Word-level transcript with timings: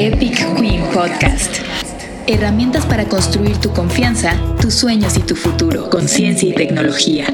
Epic 0.00 0.54
Queen 0.54 0.80
Podcast. 0.94 1.56
Herramientas 2.28 2.86
para 2.86 3.06
construir 3.06 3.56
tu 3.56 3.72
confianza, 3.72 4.40
tus 4.60 4.74
sueños 4.74 5.16
y 5.16 5.22
tu 5.22 5.34
futuro 5.34 5.90
con 5.90 6.06
ciencia 6.06 6.48
y 6.48 6.52
tecnología. 6.52 7.26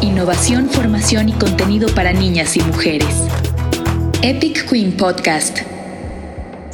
Innovación, 0.00 0.70
formación 0.70 1.28
y 1.28 1.32
contenido 1.32 1.94
para 1.94 2.14
niñas 2.14 2.56
y 2.56 2.62
mujeres. 2.62 3.28
Epic 4.22 4.66
Queen 4.66 4.96
Podcast. 4.96 5.75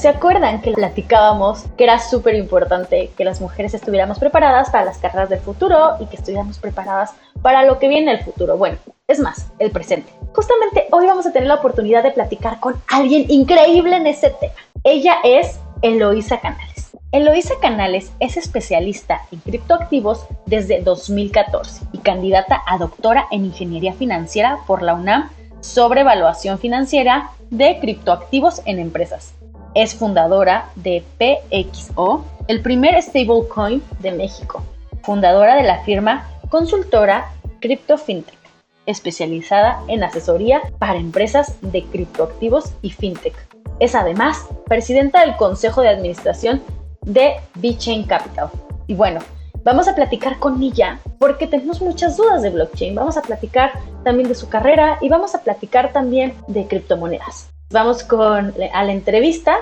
¿Se 0.03 0.09
acuerdan 0.09 0.61
que 0.63 0.73
platicábamos 0.73 1.67
que 1.79 1.85
era 1.85 2.01
súper 2.01 2.35
importante 2.35 3.13
que 3.17 3.25
las 3.25 3.41
mujeres 3.41 3.73
estuviéramos 3.73 4.19
preparadas 4.19 4.69
para 4.69 4.85
las 4.85 4.99
carreras 4.99 5.29
del 5.29 5.39
futuro 5.39 5.95
y 6.01 6.07
que 6.07 6.17
estuviéramos 6.17 6.59
preparadas 6.59 7.13
para 7.41 7.65
lo 7.65 7.79
que 7.79 7.87
viene 7.87 8.11
el 8.11 8.25
futuro? 8.25 8.57
Bueno, 8.57 8.79
es 9.07 9.21
más, 9.21 9.53
el 9.61 9.71
presente. 9.71 10.13
Justamente 10.35 10.89
hoy 10.91 11.07
vamos 11.07 11.25
a 11.27 11.33
tener 11.33 11.47
la 11.47 11.55
oportunidad 11.55 12.03
de 12.03 12.11
platicar 12.11 12.59
con 12.59 12.83
alguien 12.89 13.27
increíble 13.29 13.95
en 13.95 14.09
ese 14.09 14.31
tema. 14.31 14.55
Ella 14.83 15.19
es 15.23 15.61
Eloísa 15.83 16.41
Canales. 16.41 16.91
Eloísa 17.13 17.55
Canales 17.63 18.11
es 18.19 18.37
especialista 18.37 19.21
en 19.31 19.39
criptoactivos 19.39 20.27
desde 20.47 20.81
2014 20.81 21.85
y 21.93 21.99
candidata 21.99 22.61
a 22.67 22.77
doctora 22.77 23.29
en 23.31 23.45
ingeniería 23.45 23.93
financiera 23.93 24.59
por 24.67 24.83
la 24.83 24.95
UNAM 24.95 25.31
sobre 25.61 26.01
evaluación 26.01 26.59
financiera 26.59 27.31
de 27.51 27.79
criptoactivos 27.79 28.63
en 28.65 28.81
empresas. 28.81 29.35
Es 29.75 29.95
fundadora 29.95 30.69
de 30.75 31.03
PXO, 31.19 32.25
el 32.47 32.61
primer 32.61 33.03
stablecoin 33.03 33.83
de 34.01 34.13
México, 34.13 34.63
fundadora 35.03 35.57
de 35.57 35.63
la 35.63 35.83
firma 35.85 36.29
consultora 36.51 37.31
Crypto 37.59 37.97
FinTech, 37.97 38.37
especializada 38.85 39.81
en 39.89 40.05
asesoría 40.05 40.61
para 40.79 40.99
empresas 40.99 41.57
de 41.63 41.85
criptoactivos 41.85 42.75
y 42.83 42.91
fintech. 42.91 43.35
Es 43.81 43.95
además 43.95 44.47
presidenta 44.67 45.23
del 45.23 45.37
Consejo 45.37 45.81
de 45.81 45.89
Administración 45.89 46.63
de 47.01 47.37
VeChain 47.55 48.05
Capital. 48.05 48.51
Y 48.87 48.95
bueno, 48.95 49.21
vamos 49.65 49.87
a 49.89 49.95
platicar 49.95 50.39
con 50.39 50.63
ella 50.63 50.99
porque 51.19 51.47
tenemos 51.47 51.81
muchas 51.81 52.17
dudas 52.17 52.43
de 52.43 52.51
blockchain. 52.51 52.95
Vamos 52.95 53.17
a 53.17 53.23
platicar 53.23 53.73
también 54.05 54.29
de 54.29 54.35
su 54.35 54.49
carrera 54.49 54.99
y 55.01 55.09
vamos 55.09 55.35
a 55.35 55.43
platicar 55.43 55.93
también 55.93 56.35
de 56.49 56.67
criptomonedas. 56.67 57.51
Vamos 57.71 58.03
con 58.03 58.55
a 58.73 58.85
la 58.85 58.93
entrevista 58.93 59.57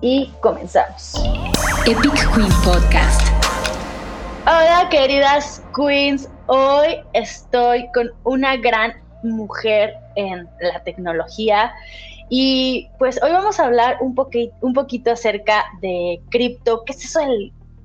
y 0.00 0.32
comenzamos. 0.40 1.14
Epic 1.86 2.34
Queen 2.34 2.52
Podcast. 2.64 3.20
Hola 4.42 4.88
queridas 4.90 5.62
queens, 5.76 6.28
hoy 6.46 6.96
estoy 7.12 7.90
con 7.92 8.10
una 8.24 8.56
gran 8.56 8.94
mujer 9.22 9.94
en 10.16 10.48
la 10.60 10.82
tecnología 10.82 11.72
y 12.30 12.88
pues 12.98 13.22
hoy 13.22 13.32
vamos 13.32 13.60
a 13.60 13.66
hablar 13.66 13.98
un, 14.00 14.14
un 14.62 14.72
poquito 14.72 15.12
acerca 15.12 15.66
de 15.82 16.20
cripto, 16.30 16.84
qué 16.84 16.92
es 16.92 17.04
eso 17.04 17.20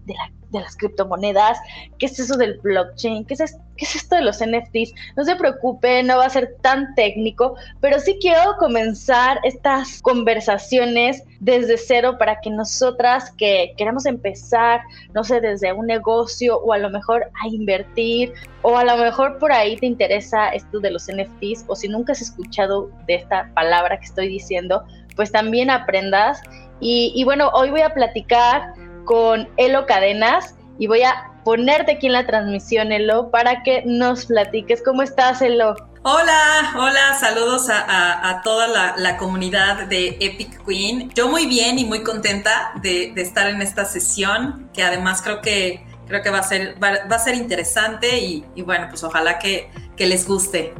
de, 0.06 0.16
de, 0.52 0.60
las 0.60 0.76
criptomonedas, 0.78 1.58
qué 2.00 2.06
es 2.08 2.20
eso 2.20 2.38
del 2.38 2.60
blockchain, 2.60 3.26
qué 3.26 3.34
es, 3.36 3.58
qué 3.78 3.86
es 3.86 3.96
esto 3.96 4.16
de 4.16 4.22
los 4.22 4.38
NFTs. 4.38 4.94
No 5.16 5.24
se 5.24 5.36
preocupe, 5.36 6.04
no 6.04 6.18
va 6.18 6.26
a 6.26 6.30
ser 6.30 6.56
tan 6.62 6.96
técnico, 6.96 7.56
pero 7.82 8.00
sí 8.00 8.18
quiero 8.20 8.56
comenzar 8.58 9.40
estas 9.44 10.02
conversaciones 10.02 11.24
desde 11.40 11.78
cero 11.78 12.18
para 12.18 12.40
que 12.42 12.50
nosotras 12.50 13.32
que 13.38 13.74
queramos 13.78 14.06
empezar, 14.06 14.82
no 15.14 15.24
sé, 15.24 15.42
desde 15.42 15.74
un 15.74 15.88
negocio 15.88 16.58
o 16.60 16.74
a 16.74 16.78
lo 16.78 16.90
mejor 16.90 17.30
a 17.44 17.48
invertir 17.48 18.34
o 18.62 18.78
a 18.78 18.84
lo 18.84 18.98
mejor 18.98 19.38
por 19.38 19.52
ahí 19.52 19.78
te 19.78 19.86
interesa 19.86 20.50
esto 20.50 20.80
de 20.80 20.92
los 20.92 21.08
NFTs 21.08 21.66
o 21.68 21.76
si 21.76 21.88
nunca 21.88 22.14
has 22.14 22.22
escuchado 22.22 22.90
de 23.08 23.16
esta 23.16 23.52
palabra 23.54 24.00
que 24.00 24.06
estoy 24.06 24.28
diciendo, 24.28 24.84
pues 25.16 25.32
también 25.32 25.70
aprendas. 25.70 26.42
Y, 26.80 27.14
y 27.16 27.24
bueno, 27.24 27.50
hoy 27.54 27.70
voy 27.70 27.82
a 27.82 27.94
platicar 27.94 28.74
con 29.06 29.48
Elo 29.58 29.86
Cadenas 29.86 30.56
y 30.78 30.88
voy 30.88 31.04
a 31.04 31.32
ponerte 31.46 31.94
aquí 31.94 32.08
en 32.08 32.14
la 32.14 32.26
transmisión, 32.26 32.92
Elo, 32.92 33.30
para 33.30 33.64
que 33.64 33.84
nos 33.86 34.26
platiques. 34.26 34.82
¿Cómo 34.84 35.04
estás, 35.04 35.42
Elo? 35.42 35.76
Hola, 36.08 36.74
hola, 36.76 37.16
saludos 37.20 37.68
a, 37.70 38.42
toda 38.44 38.96
la, 38.96 39.18
comunidad 39.18 39.88
de 39.88 40.18
Epic 40.20 40.64
Queen. 40.66 41.10
Yo 41.16 41.30
muy 41.30 41.48
bien 41.48 41.80
y 41.80 41.86
muy 41.86 42.04
contenta 42.04 42.74
de, 42.82 43.14
estar 43.16 43.48
en 43.48 43.62
esta 43.62 43.86
sesión, 43.86 44.70
que 44.74 44.84
además 44.84 45.22
creo 45.24 45.42
que, 45.42 45.84
creo 46.08 46.22
que 46.22 46.30
va, 46.30 46.40
a 46.40 46.44
ser, 46.44 46.76
va, 46.84 47.16
a 47.16 47.20
ser 47.20 47.36
interesante 47.36 48.20
y, 48.20 48.44
bueno, 48.62 48.88
pues 48.90 49.04
ojalá 49.04 49.40
que, 49.40 49.72
les 49.98 50.28
guste. 50.28 50.74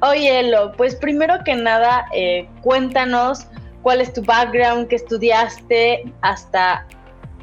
Oye, 0.00 0.40
Elo, 0.40 0.72
pues 0.76 0.96
primero 0.96 1.44
que 1.44 1.54
nada, 1.54 2.06
eh, 2.12 2.48
cuéntanos 2.60 3.46
cuál 3.82 4.00
es 4.00 4.12
tu 4.12 4.22
background, 4.22 4.88
qué 4.88 4.96
estudiaste 4.96 6.12
hasta 6.22 6.86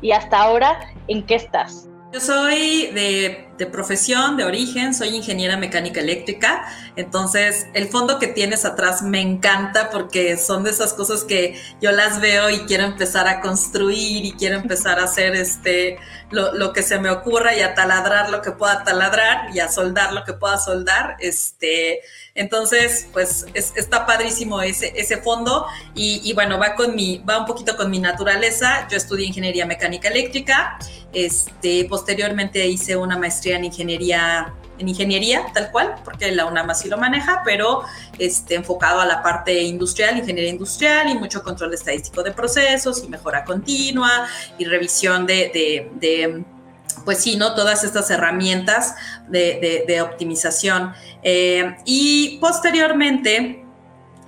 y 0.01 0.11
hasta 0.11 0.41
ahora, 0.41 0.79
¿en 1.07 1.25
qué 1.25 1.35
estás? 1.35 1.89
Yo 2.13 2.19
soy 2.19 2.87
de, 2.93 3.48
profesión, 3.65 4.37
de 4.37 4.43
origen, 4.43 4.93
soy 4.93 5.15
ingeniera 5.15 5.57
mecánica 5.57 5.99
eléctrica, 5.99 6.65
entonces 6.95 7.67
el 7.73 7.87
fondo 7.87 8.19
que 8.19 8.27
tienes 8.27 8.65
atrás 8.65 9.01
me 9.01 9.21
encanta 9.21 9.89
porque 9.89 10.37
son 10.37 10.63
de 10.63 10.71
esas 10.71 10.93
cosas 10.93 11.23
que 11.23 11.59
yo 11.81 11.91
las 11.91 12.21
veo 12.21 12.49
y 12.49 12.59
quiero 12.59 12.83
empezar 12.83 13.27
a 13.27 13.41
construir 13.41 14.25
y 14.25 14.33
quiero 14.33 14.55
empezar 14.55 14.99
a 14.99 15.05
hacer 15.05 15.35
este, 15.35 15.97
lo, 16.31 16.73
que 16.73 16.83
se 16.83 16.99
me 16.99 17.09
ocurra 17.09 17.55
y 17.55 17.61
a 17.61 17.73
taladrar 17.73 18.29
lo 18.29 18.41
que 18.41 18.51
pueda 18.51 18.83
taladrar 18.83 19.55
y 19.55 19.59
a 19.59 19.69
soldar 19.69 20.13
lo 20.13 20.23
que 20.23 20.33
pueda 20.33 20.57
soldar. 20.57 21.17
Este, 21.19 22.01
entonces, 22.35 23.07
pues 23.11 23.45
está 23.53 24.05
padrísimo 24.05 24.61
ese, 24.61 24.93
ese 24.95 25.17
fondo 25.17 25.65
y, 25.95 26.31
bueno, 26.33 26.59
va 26.59 26.75
con 26.75 26.95
mi, 26.95 27.17
va 27.19 27.39
un 27.39 27.45
poquito 27.45 27.75
con 27.75 27.89
mi 27.89 27.99
naturaleza. 27.99 28.87
Yo 28.89 28.97
estudié 28.97 29.27
ingeniería 29.27 29.65
mecánica 29.65 30.09
eléctrica, 30.09 30.77
este, 31.11 31.85
posteriormente 31.85 32.67
hice 32.67 32.95
una 32.95 33.17
maestría 33.17 33.48
en 33.55 33.65
ingeniería 33.65 34.53
en 34.77 34.87
ingeniería, 34.87 35.45
tal 35.53 35.71
cual, 35.71 35.95
porque 36.05 36.31
la 36.31 36.45
UNAM 36.45 36.69
así 36.69 36.87
lo 36.87 36.97
maneja, 36.97 37.41
pero 37.43 37.83
este, 38.17 38.55
enfocado 38.55 39.01
a 39.01 39.05
la 39.05 39.21
parte 39.21 39.61
industrial, 39.61 40.17
ingeniería 40.17 40.51
industrial 40.51 41.09
y 41.09 41.15
mucho 41.15 41.43
control 41.43 41.73
estadístico 41.73 42.23
de 42.23 42.31
procesos 42.31 43.03
y 43.03 43.09
mejora 43.09 43.43
continua 43.43 44.25
y 44.57 44.63
revisión 44.63 45.27
de 45.27 46.45
pues 47.05 47.19
sí, 47.19 47.35
¿no? 47.35 47.55
Todas 47.55 47.83
estas 47.83 48.09
herramientas 48.11 48.95
de, 49.27 50.01
optimización. 50.01 50.93
Eh, 51.23 51.75
y 51.85 52.37
posteriormente, 52.39 53.65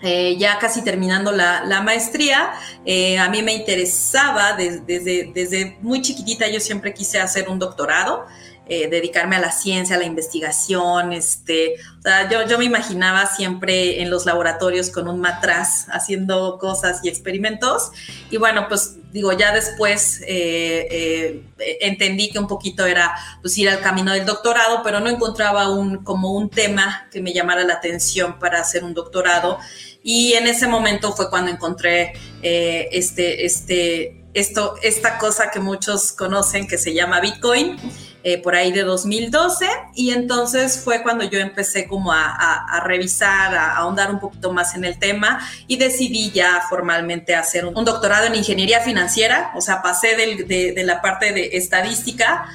eh, 0.01 0.35
ya 0.37 0.57
casi 0.59 0.83
terminando 0.83 1.31
la, 1.31 1.81
maestría, 1.83 2.53
eh, 2.85 3.19
a 3.19 3.29
mí 3.29 3.41
me 3.41 3.53
interesaba 3.53 4.53
desde, 4.53 5.31
desde 5.33 5.77
muy 5.81 6.01
chiquitita, 6.01 6.47
yo 6.47 6.59
siempre 6.59 6.93
quise 6.93 7.19
hacer 7.19 7.49
un 7.49 7.59
doctorado. 7.59 8.25
Eh, 8.73 8.87
dedicarme 8.87 9.35
a 9.35 9.39
la 9.41 9.51
ciencia, 9.51 9.97
a 9.97 9.99
la 9.99 10.05
investigación, 10.05 11.11
este, 11.11 11.73
o 11.99 12.01
sea, 12.03 12.29
yo, 12.29 12.47
yo 12.47 12.57
me 12.57 12.63
imaginaba 12.63 13.25
siempre 13.25 14.01
en 14.01 14.09
los 14.09 14.25
laboratorios 14.25 14.91
con 14.91 15.09
un 15.09 15.19
matraz 15.19 15.87
haciendo 15.89 16.57
cosas 16.57 17.01
y 17.03 17.09
experimentos. 17.09 17.91
Y 18.29 18.37
bueno, 18.37 18.67
pues 18.69 18.95
digo, 19.11 19.33
ya 19.33 19.53
después 19.53 20.21
eh, 20.21 20.87
eh, 20.89 21.77
entendí 21.81 22.31
que 22.31 22.39
un 22.39 22.47
poquito 22.47 22.85
era 22.85 23.13
pues 23.41 23.57
ir 23.57 23.67
al 23.67 23.81
camino 23.81 24.13
del 24.13 24.25
doctorado, 24.25 24.83
pero 24.85 25.01
no 25.01 25.09
encontraba 25.09 25.69
un, 25.69 26.05
como 26.05 26.31
un 26.31 26.49
tema 26.49 27.09
que 27.11 27.21
me 27.21 27.33
llamara 27.33 27.65
la 27.65 27.73
atención 27.73 28.39
para 28.39 28.61
hacer 28.61 28.85
un 28.85 28.93
doctorado. 28.93 29.59
Y 30.01 30.31
en 30.35 30.47
ese 30.47 30.69
momento 30.69 31.11
fue 31.11 31.29
cuando 31.29 31.51
encontré 31.51 32.13
este, 32.41 33.45
este, 33.45 34.23
esto, 34.33 34.75
esta 34.81 35.17
cosa 35.17 35.51
que 35.51 35.59
muchos 35.59 36.13
conocen 36.13 36.69
que 36.69 36.77
se 36.77 36.93
llama 36.93 37.19
Bitcoin 37.19 37.75
eh, 38.23 38.41
por 38.41 38.55
ahí 38.55 38.71
de 38.71 38.83
2012 38.83 39.65
y 39.95 40.11
entonces 40.11 40.79
fue 40.83 41.01
cuando 41.01 41.23
yo 41.23 41.39
empecé 41.39 41.87
como 41.87 42.11
a, 42.13 42.83
revisar, 42.85 43.55
a, 43.55 43.77
ahondar 43.77 44.11
un 44.11 44.19
poquito 44.19 44.53
más 44.53 44.75
en 44.75 44.85
el 44.85 44.99
tema 44.99 45.39
y 45.65 45.77
decidí 45.77 46.29
ya 46.29 46.61
formalmente 46.69 47.33
hacer 47.35 47.65
un, 47.65 47.83
doctorado 47.83 48.27
en 48.27 48.35
ingeniería 48.35 48.81
financiera, 48.81 49.51
o 49.55 49.61
sea, 49.61 49.81
pasé 49.81 50.15
de, 50.15 50.83
la 50.83 51.01
parte 51.01 51.31
de 51.33 51.49
estadística, 51.53 52.45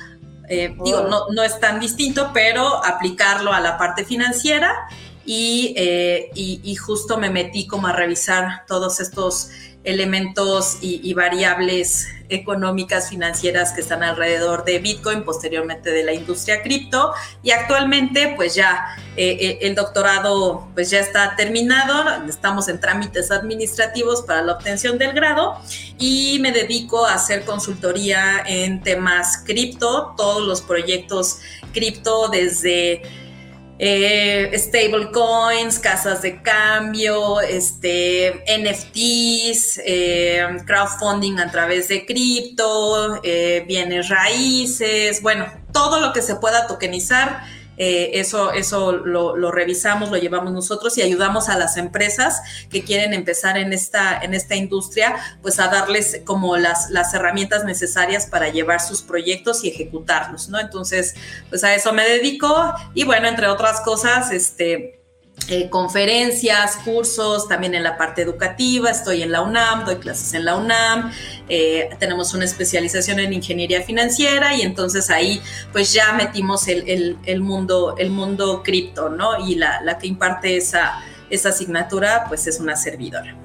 eh, 0.49 0.73
digo, 0.85 1.09
no, 1.11 1.31
no 1.35 1.43
es 1.43 1.59
tan 1.59 1.81
distinto, 1.81 2.31
pero 2.33 2.85
aplicarlo 2.85 3.53
a 3.53 3.59
la 3.59 3.77
parte 3.77 4.05
financiera 4.05 4.73
y, 5.27 5.75
eh, 5.77 6.31
y, 6.35 6.75
justo 6.77 7.19
me 7.19 7.31
metí 7.31 7.67
como 7.67 7.89
a 7.89 7.93
revisar 7.93 8.65
todos 8.67 9.01
estos 9.01 9.51
elementos 9.87 10.79
y, 10.81 11.15
variables 11.15 12.09
económicas, 12.29 13.09
financieras 13.09 13.73
que 13.73 13.81
están 13.81 14.03
alrededor 14.03 14.65
de 14.65 14.81
Bitcoin, 14.81 15.23
posteriormente 15.25 15.91
de 15.91 16.03
la 16.03 16.13
industria 16.13 16.61
cripto. 16.63 17.13
Y 17.45 17.53
actualmente, 17.53 18.33
pues 18.35 18.57
ya 18.57 18.97
eh, 19.17 19.37
eh, 19.41 19.59
el 19.63 19.77
doctorado 19.77 20.69
pues 20.75 20.91
ya 20.91 20.99
está 20.99 21.37
terminado, 21.37 22.27
estamos 22.29 22.69
en 22.69 22.81
trámites 22.81 23.31
administrativos 23.31 24.23
para 24.23 24.43
la 24.43 24.55
obtención 24.55 24.99
del 24.99 25.13
grado 25.13 25.61
y 25.99 26.39
me 26.41 26.51
dedico 26.51 27.07
a 27.07 27.15
hacer 27.15 27.45
consultoría 27.45 28.43
en 28.45 28.83
temas 28.83 29.39
cripto, 29.47 30.15
todos 30.17 30.43
los 30.43 30.63
proyectos 30.63 31.39
cripto 31.73 32.29
desde 32.29 33.03
eh, 33.79 34.51
stable 34.55 35.11
coins, 35.13 35.79
casas 35.79 36.23
de 36.23 36.41
cambio, 36.41 37.41
este, 37.41 38.43
NFTs, 38.47 39.81
eh, 39.85 40.47
crowdfunding 40.67 41.39
a 41.39 41.51
través 41.51 41.89
de 41.89 42.07
cripto, 42.07 43.21
eh, 43.23 43.65
bienes 43.67 44.09
raíces, 44.09 45.21
bueno, 45.21 45.47
todo 45.73 46.01
lo 46.01 46.13
que 46.13 46.23
se 46.23 46.37
pueda 46.37 46.67
tokenizar 46.67 47.43
eh, 47.77 48.13
eso 48.15 48.53
eso 48.53 48.93
lo, 48.93 49.51
revisamos, 49.51 50.11
lo 50.11 50.17
llevamos 50.17 50.53
nosotros 50.53 50.97
y 50.99 51.03
ayudamos 51.03 51.49
a 51.49 51.59
las 51.59 51.77
empresas 51.77 52.41
que 52.71 52.85
quieren 52.85 53.13
empezar 53.13 53.57
en 53.59 53.73
esta, 53.73 54.19
en 54.19 54.35
esta 54.35 54.55
industria, 54.55 55.17
pues 55.43 55.59
a 55.59 55.69
darles 55.69 56.21
como 56.25 56.57
las, 56.57 56.91
las 56.91 57.13
herramientas 57.15 57.65
necesarias 57.65 58.27
para 58.27 58.49
llevar 58.49 58.81
sus 58.81 59.03
proyectos 59.03 59.65
y 59.65 59.69
ejecutarlos, 59.69 60.49
¿no? 60.49 60.59
Entonces, 60.59 61.15
pues 61.49 61.65
a 61.65 61.75
eso 61.75 61.93
me 61.93 62.05
dedico 62.09 62.75
y 62.95 63.05
bueno, 63.05 63.29
entre 63.29 63.47
otras 63.49 63.81
cosas, 63.81 64.33
este 64.33 64.96
eh, 65.49 65.69
conferencias, 65.71 66.77
cursos, 66.85 67.47
también 67.47 67.77
en 67.77 67.85
la 67.85 67.97
parte 67.97 68.23
educativa, 68.23 68.91
estoy 68.91 69.23
en 69.23 69.31
la 69.31 69.43
UNAM, 69.43 69.85
doy 69.85 69.97
clases 69.97 70.35
en 70.35 70.45
la 70.45 70.57
UNAM, 70.57 71.13
eh, 71.49 71.91
tenemos 72.01 72.35
una 72.35 72.45
especialización 72.45 73.21
en 73.21 73.33
ingeniería 73.33 73.83
financiera 73.83 74.55
y 74.57 74.63
entonces 74.63 75.09
ahí 75.09 75.41
pues 75.71 75.93
ya 75.93 76.13
metimos 76.15 76.67
el, 76.67 77.17
mundo, 77.41 77.95
el 77.97 78.11
mundo 78.11 78.65
cripto, 78.65 79.09
¿no? 79.09 79.47
Y 79.47 79.55
la, 79.55 79.99
que 80.01 80.09
imparte 80.09 80.57
esa, 80.57 81.01
esa 81.31 81.51
asignatura 81.51 82.25
pues 82.27 82.49
es 82.49 82.59
una 82.59 82.75
servidora. 82.75 83.37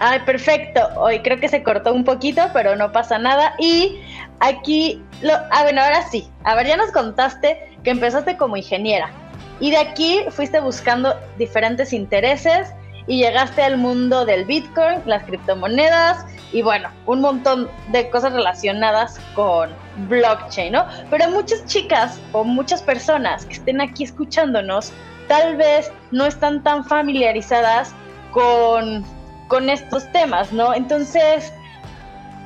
Ay, 0.00 0.18
perfecto. 0.26 0.80
Hoy 0.96 1.20
creo 1.20 1.38
que 1.38 1.48
se 1.48 1.62
cortó 1.62 1.94
un 1.94 2.02
poquito, 2.02 2.42
pero 2.52 2.74
no 2.74 2.90
pasa 2.90 3.18
nada. 3.18 3.54
Y 3.60 4.00
aquí, 4.40 5.00
lo, 5.20 5.34
ah, 5.34 5.62
bueno, 5.62 5.82
ahora 5.82 6.08
sí. 6.10 6.28
A 6.42 6.56
ver, 6.56 6.66
ya 6.66 6.76
nos 6.76 6.90
contaste 6.90 7.76
que 7.84 7.90
empezaste 7.90 8.36
como 8.36 8.56
ingeniera. 8.56 9.12
Y 9.60 9.70
de 9.70 9.78
aquí 9.78 10.20
fuiste 10.30 10.58
buscando 10.60 11.14
diferentes 11.38 11.92
intereses 11.92 12.72
y 13.06 13.18
llegaste 13.18 13.62
al 13.62 13.76
mundo 13.76 14.24
del 14.24 14.44
Bitcoin, 14.44 15.00
las 15.06 15.24
criptomonedas 15.24 16.24
y 16.52 16.62
bueno, 16.62 16.88
un 17.06 17.20
montón 17.20 17.68
de 17.92 18.08
cosas 18.10 18.32
relacionadas 18.32 19.20
con 19.34 19.70
blockchain, 20.08 20.72
¿no? 20.72 20.86
Pero 21.10 21.30
muchas 21.30 21.64
chicas 21.66 22.20
o 22.32 22.44
muchas 22.44 22.82
personas 22.82 23.46
que 23.46 23.54
estén 23.54 23.80
aquí 23.80 24.04
escuchándonos 24.04 24.92
tal 25.28 25.56
vez 25.56 25.92
no 26.10 26.26
están 26.26 26.62
tan 26.62 26.84
familiarizadas 26.84 27.94
con, 28.32 29.04
con 29.48 29.70
estos 29.70 30.10
temas, 30.12 30.52
¿no? 30.52 30.74
Entonces, 30.74 31.52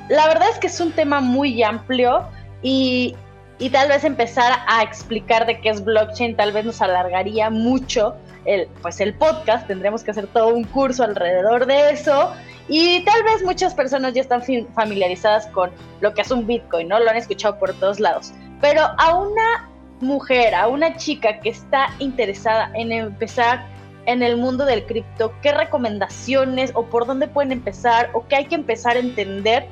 la 0.08 0.26
verdad 0.26 0.48
es 0.50 0.58
que 0.58 0.66
es 0.66 0.80
un 0.80 0.92
tema 0.92 1.20
muy 1.20 1.62
amplio 1.62 2.28
y, 2.62 3.16
y 3.58 3.70
tal 3.70 3.88
vez 3.88 4.04
empezar 4.04 4.60
a 4.66 4.82
explicar 4.82 5.46
de 5.46 5.60
qué 5.60 5.70
es 5.70 5.84
blockchain 5.84 6.36
tal 6.36 6.52
vez 6.52 6.64
nos 6.64 6.82
alargaría 6.82 7.50
mucho 7.50 8.14
el, 8.44 8.68
pues 8.82 9.00
el 9.00 9.14
podcast, 9.14 9.66
tendremos 9.66 10.02
que 10.02 10.10
hacer 10.10 10.26
todo 10.28 10.48
un 10.48 10.64
curso 10.64 11.04
alrededor 11.04 11.66
de 11.66 11.90
eso 11.90 12.32
y 12.68 13.04
tal 13.04 13.22
vez 13.22 13.42
muchas 13.44 13.74
personas 13.74 14.14
ya 14.14 14.22
están 14.22 14.42
familiarizadas 14.74 15.46
con 15.48 15.70
lo 16.00 16.14
que 16.14 16.22
es 16.22 16.30
un 16.30 16.46
Bitcoin, 16.46 16.88
¿no? 16.88 16.98
Lo 16.98 17.10
han 17.10 17.16
escuchado 17.16 17.58
por 17.58 17.72
todos 17.74 18.00
lados, 18.00 18.32
pero 18.60 18.82
a 18.98 19.18
una 19.18 19.70
mujer, 20.00 20.54
a 20.54 20.68
una 20.68 20.96
chica 20.96 21.40
que 21.40 21.50
está 21.50 21.88
interesada 21.98 22.70
en 22.74 22.92
empezar 22.92 23.66
en 24.06 24.22
el 24.22 24.36
mundo 24.36 24.66
del 24.66 24.84
cripto, 24.84 25.32
¿qué 25.40 25.52
recomendaciones 25.52 26.72
o 26.74 26.84
por 26.86 27.06
dónde 27.06 27.28
pueden 27.28 27.52
empezar 27.52 28.10
o 28.12 28.26
qué 28.26 28.36
hay 28.36 28.46
que 28.46 28.54
empezar 28.54 28.96
a 28.96 29.00
entender 29.00 29.66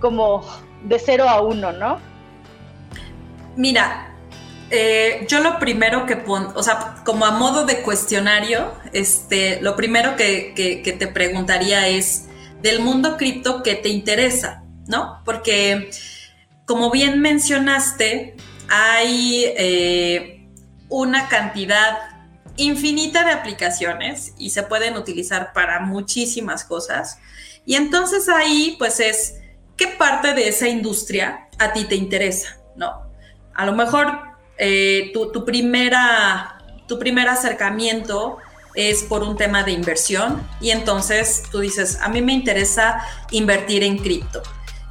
como 0.00 0.42
de 0.84 0.98
cero 0.98 1.28
a 1.28 1.42
uno, 1.42 1.72
¿no? 1.72 1.98
Mira, 3.56 4.12
eh, 4.74 5.26
yo 5.28 5.40
lo 5.40 5.58
primero 5.58 6.06
que 6.06 6.16
pongo, 6.16 6.52
o 6.54 6.62
sea, 6.62 7.02
como 7.04 7.26
a 7.26 7.32
modo 7.32 7.66
de 7.66 7.82
cuestionario, 7.82 8.72
este, 8.94 9.60
lo 9.60 9.76
primero 9.76 10.16
que, 10.16 10.54
te 10.98 11.06
preguntaría 11.08 11.88
es, 11.88 12.28
del 12.62 12.80
mundo 12.80 13.18
cripto, 13.18 13.62
¿qué 13.62 13.74
te 13.74 13.90
interesa? 13.90 14.64
¿No? 14.86 15.20
Porque, 15.26 15.90
como 16.64 16.90
bien 16.90 17.20
mencionaste, 17.20 18.34
hay 18.70 19.44
eh, 19.58 20.48
una 20.88 21.28
cantidad 21.28 21.98
infinita 22.56 23.24
de 23.24 23.32
aplicaciones 23.32 24.32
y 24.38 24.50
se 24.50 24.62
pueden 24.62 24.96
utilizar 24.96 25.52
para 25.52 25.80
muchísimas 25.80 26.64
cosas. 26.64 27.18
Y 27.66 27.74
entonces 27.74 28.26
ahí, 28.30 28.76
pues 28.78 29.00
es, 29.00 29.34
¿qué 29.76 29.88
parte 29.88 30.32
de 30.32 30.48
esa 30.48 30.66
industria 30.68 31.48
a 31.58 31.74
ti 31.74 31.84
te 31.84 31.94
interesa? 31.94 32.56
¿No? 32.74 33.11
A 33.54 33.66
lo 33.66 33.72
mejor 33.72 34.18
eh, 34.58 35.10
tu, 35.12 35.44
primera, 35.44 36.58
tu 36.86 36.98
primer 36.98 37.28
acercamiento 37.28 38.38
es 38.74 39.02
por 39.02 39.22
un 39.22 39.36
tema 39.36 39.64
de 39.64 39.72
inversión 39.72 40.46
y 40.60 40.70
entonces 40.70 41.44
tú 41.50 41.60
dices, 41.60 41.98
a 42.00 42.08
mí 42.08 42.22
me 42.22 42.32
interesa 42.32 43.04
invertir 43.30 43.82
en 43.82 43.98
cripto. 43.98 44.42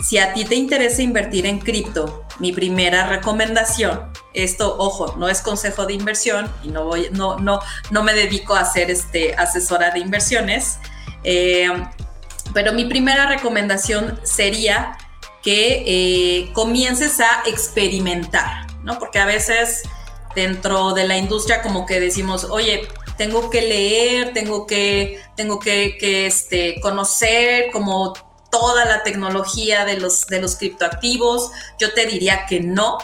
Si 0.02 0.18
a 0.18 0.34
ti 0.34 0.46
te 0.46 0.56
interesa 0.56 1.04
invertir 1.04 1.46
en 1.46 1.60
cripto, 1.60 2.26
mi 2.40 2.52
primera 2.52 3.08
recomendación, 3.08 4.12
esto, 4.34 4.76
ojo, 4.80 5.16
no 5.18 5.30
es 5.30 5.42
consejo 5.42 5.86
de 5.86 5.94
inversión 5.94 6.52
y 6.64 6.70
no 6.70 6.86
voy, 6.86 7.10
no, 7.12 7.38
no, 7.38 7.60
no 7.92 8.04
me 8.04 8.14
dedico 8.14 8.56
a 8.56 8.66
ser 8.66 8.90
este 8.90 9.36
asesora 9.36 9.92
de 9.92 10.00
inversiones, 10.00 10.80
eh, 11.24 11.70
pero 12.54 12.74
mi 12.74 12.86
primera 12.86 13.28
recomendación 13.28 14.20
sería 14.24 14.98
que 15.44 15.84
eh, 15.86 16.50
comiences 16.54 17.20
a 17.20 17.44
experimentar, 17.46 18.68
¿no? 18.84 19.00
Porque 19.00 19.20
a 19.20 19.26
veces 19.26 19.84
dentro 20.36 20.94
de 20.94 21.08
la 21.08 21.18
industria 21.18 21.62
como 21.62 21.86
que 21.86 22.00
decimos, 22.00 22.46
oye, 22.46 22.88
tengo 23.18 23.50
que 23.50 23.62
leer, 23.62 24.34
tengo 24.34 24.66
que, 24.66 25.20
tengo 25.36 25.60
que, 25.60 26.26
este, 26.26 26.80
conocer 26.82 27.70
como 27.72 28.14
toda 28.52 28.86
la 28.86 29.04
tecnología 29.04 29.86
de 29.86 30.00
los, 30.00 30.28
de 30.28 30.42
los 30.42 30.56
criptoactivos. 30.56 31.52
Yo 31.80 31.94
te 31.94 32.06
diría 32.06 32.46
que 32.48 32.60
no. 32.60 32.98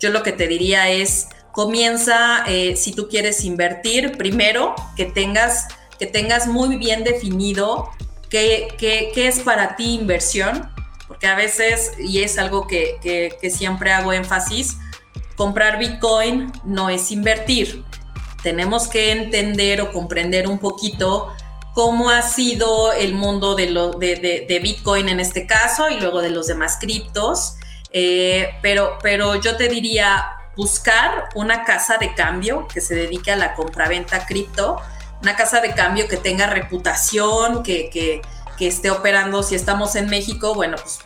Yo 0.00 0.10
lo 0.10 0.22
que 0.22 0.32
te 0.32 0.46
diría 0.46 0.88
es, 0.90 1.28
comienza, 1.52 2.44
eh, 2.46 2.76
si 2.76 2.92
tú 2.92 3.08
quieres 3.08 3.44
invertir, 3.44 4.16
primero 4.16 4.74
que 4.96 5.04
tengas, 5.04 5.68
que 5.98 6.06
tengas 6.06 6.46
muy 6.46 6.76
bien 6.76 7.04
definido 7.04 7.90
qué, 8.30 8.68
qué, 8.78 9.10
qué 9.14 9.28
es 9.28 9.40
para 9.40 9.76
ti 9.76 9.94
inversión, 9.94 10.70
porque 11.08 11.26
a 11.26 11.34
veces, 11.34 11.92
y 11.98 12.22
es 12.22 12.38
algo 12.38 12.66
que, 12.66 13.38
siempre 13.50 13.90
hago 13.92 14.12
énfasis, 14.12 14.76
comprar 15.36 15.78
Bitcoin 15.78 16.52
no 16.64 16.90
es 16.90 17.10
invertir. 17.10 17.82
Tenemos 18.42 18.86
que 18.86 19.10
entender 19.10 19.80
o 19.80 19.90
comprender 19.90 20.46
un 20.46 20.58
poquito 20.58 21.32
cómo 21.74 22.10
ha 22.10 22.22
sido 22.22 22.92
el 22.92 23.14
mundo 23.14 23.54
de, 23.54 23.70
lo, 23.70 23.90
de, 23.92 24.60
Bitcoin 24.62 25.08
en 25.08 25.18
este 25.18 25.46
caso 25.46 25.88
y 25.88 25.98
luego 25.98 26.20
de 26.20 26.30
los 26.30 26.46
demás 26.46 26.76
criptos. 26.78 27.56
Eh, 27.90 28.50
pero, 28.60 28.98
pero 29.02 29.36
yo 29.36 29.56
te 29.56 29.68
diría 29.68 30.26
buscar 30.56 31.30
una 31.34 31.64
casa 31.64 31.96
de 31.96 32.14
cambio 32.14 32.68
que 32.68 32.80
se 32.80 32.94
dedique 32.94 33.30
a 33.30 33.36
la 33.36 33.54
compraventa 33.54 34.26
cripto, 34.26 34.78
una 35.22 35.36
casa 35.36 35.60
de 35.60 35.72
cambio 35.72 36.06
que 36.06 36.16
tenga 36.16 36.48
reputación, 36.48 37.62
que, 37.62 37.88
que, 37.90 38.20
que 38.58 38.66
esté 38.66 38.90
operando. 38.90 39.42
Si 39.42 39.54
estamos 39.54 39.94
en 39.94 40.08
México, 40.08 40.54
bueno, 40.54 40.76
pues 40.82 40.98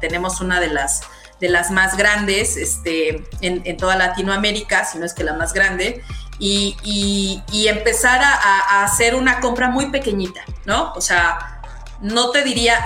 tenemos 0.00 0.40
una 0.40 0.60
de 0.60 0.68
las, 0.68 1.02
de 1.40 1.48
las 1.48 1.70
más 1.70 1.96
grandes 1.96 2.56
este, 2.56 3.24
en, 3.40 3.76
toda 3.76 3.96
Latinoamérica, 3.96 4.84
si 4.84 4.98
no 4.98 5.06
es 5.06 5.14
que 5.14 5.24
la 5.24 5.34
más 5.34 5.52
grande, 5.52 6.02
y, 6.38 7.42
empezar 7.68 8.20
a, 8.22 8.82
hacer 8.82 9.14
una 9.14 9.40
compra 9.40 9.70
muy 9.70 9.90
pequeñita, 9.90 10.42
¿no? 10.64 10.92
O 10.94 11.00
sea, 11.00 11.62
no 12.00 12.30
te 12.30 12.42
diría, 12.42 12.78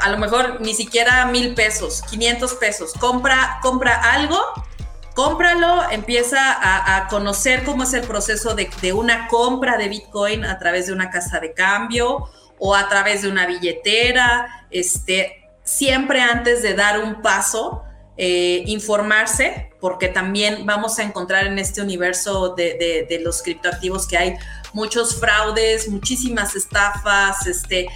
a 0.00 0.08
lo 0.10 0.18
mejor 0.18 0.60
ni 0.60 0.74
siquiera 0.74 1.26
mil 1.26 1.54
pesos, 1.54 2.02
500 2.02 2.54
pesos, 2.54 2.92
compra, 2.98 3.58
compra 3.62 4.12
algo. 4.12 4.38
Cómpralo, 5.14 5.90
empieza 5.90 6.38
a, 6.38 7.08
conocer 7.08 7.64
cómo 7.64 7.82
es 7.82 7.92
el 7.92 8.02
proceso 8.02 8.54
de 8.54 8.92
una 8.92 9.26
compra 9.26 9.76
de 9.76 9.88
Bitcoin 9.88 10.44
a 10.44 10.60
través 10.60 10.86
de 10.86 10.92
una 10.92 11.10
casa 11.10 11.40
de 11.40 11.54
cambio 11.54 12.30
o 12.58 12.74
a 12.74 12.88
través 12.88 13.22
de 13.22 13.28
una 13.28 13.46
billetera, 13.46 14.66
este, 14.70 15.48
siempre 15.62 16.20
antes 16.20 16.62
de 16.62 16.74
dar 16.74 17.00
un 17.00 17.22
paso, 17.22 17.84
eh, 18.16 18.64
informarse, 18.66 19.70
porque 19.80 20.08
también 20.08 20.66
vamos 20.66 20.98
a 20.98 21.04
encontrar 21.04 21.46
en 21.46 21.58
este 21.58 21.80
universo 21.80 22.54
de, 22.56 23.06
de, 23.08 23.20
los 23.20 23.42
criptoactivos 23.42 24.08
que 24.08 24.18
hay 24.18 24.34
muchos 24.72 25.20
fraudes, 25.20 25.88
muchísimas 25.88 26.56
estafas, 26.56 27.46
este, 27.46 27.86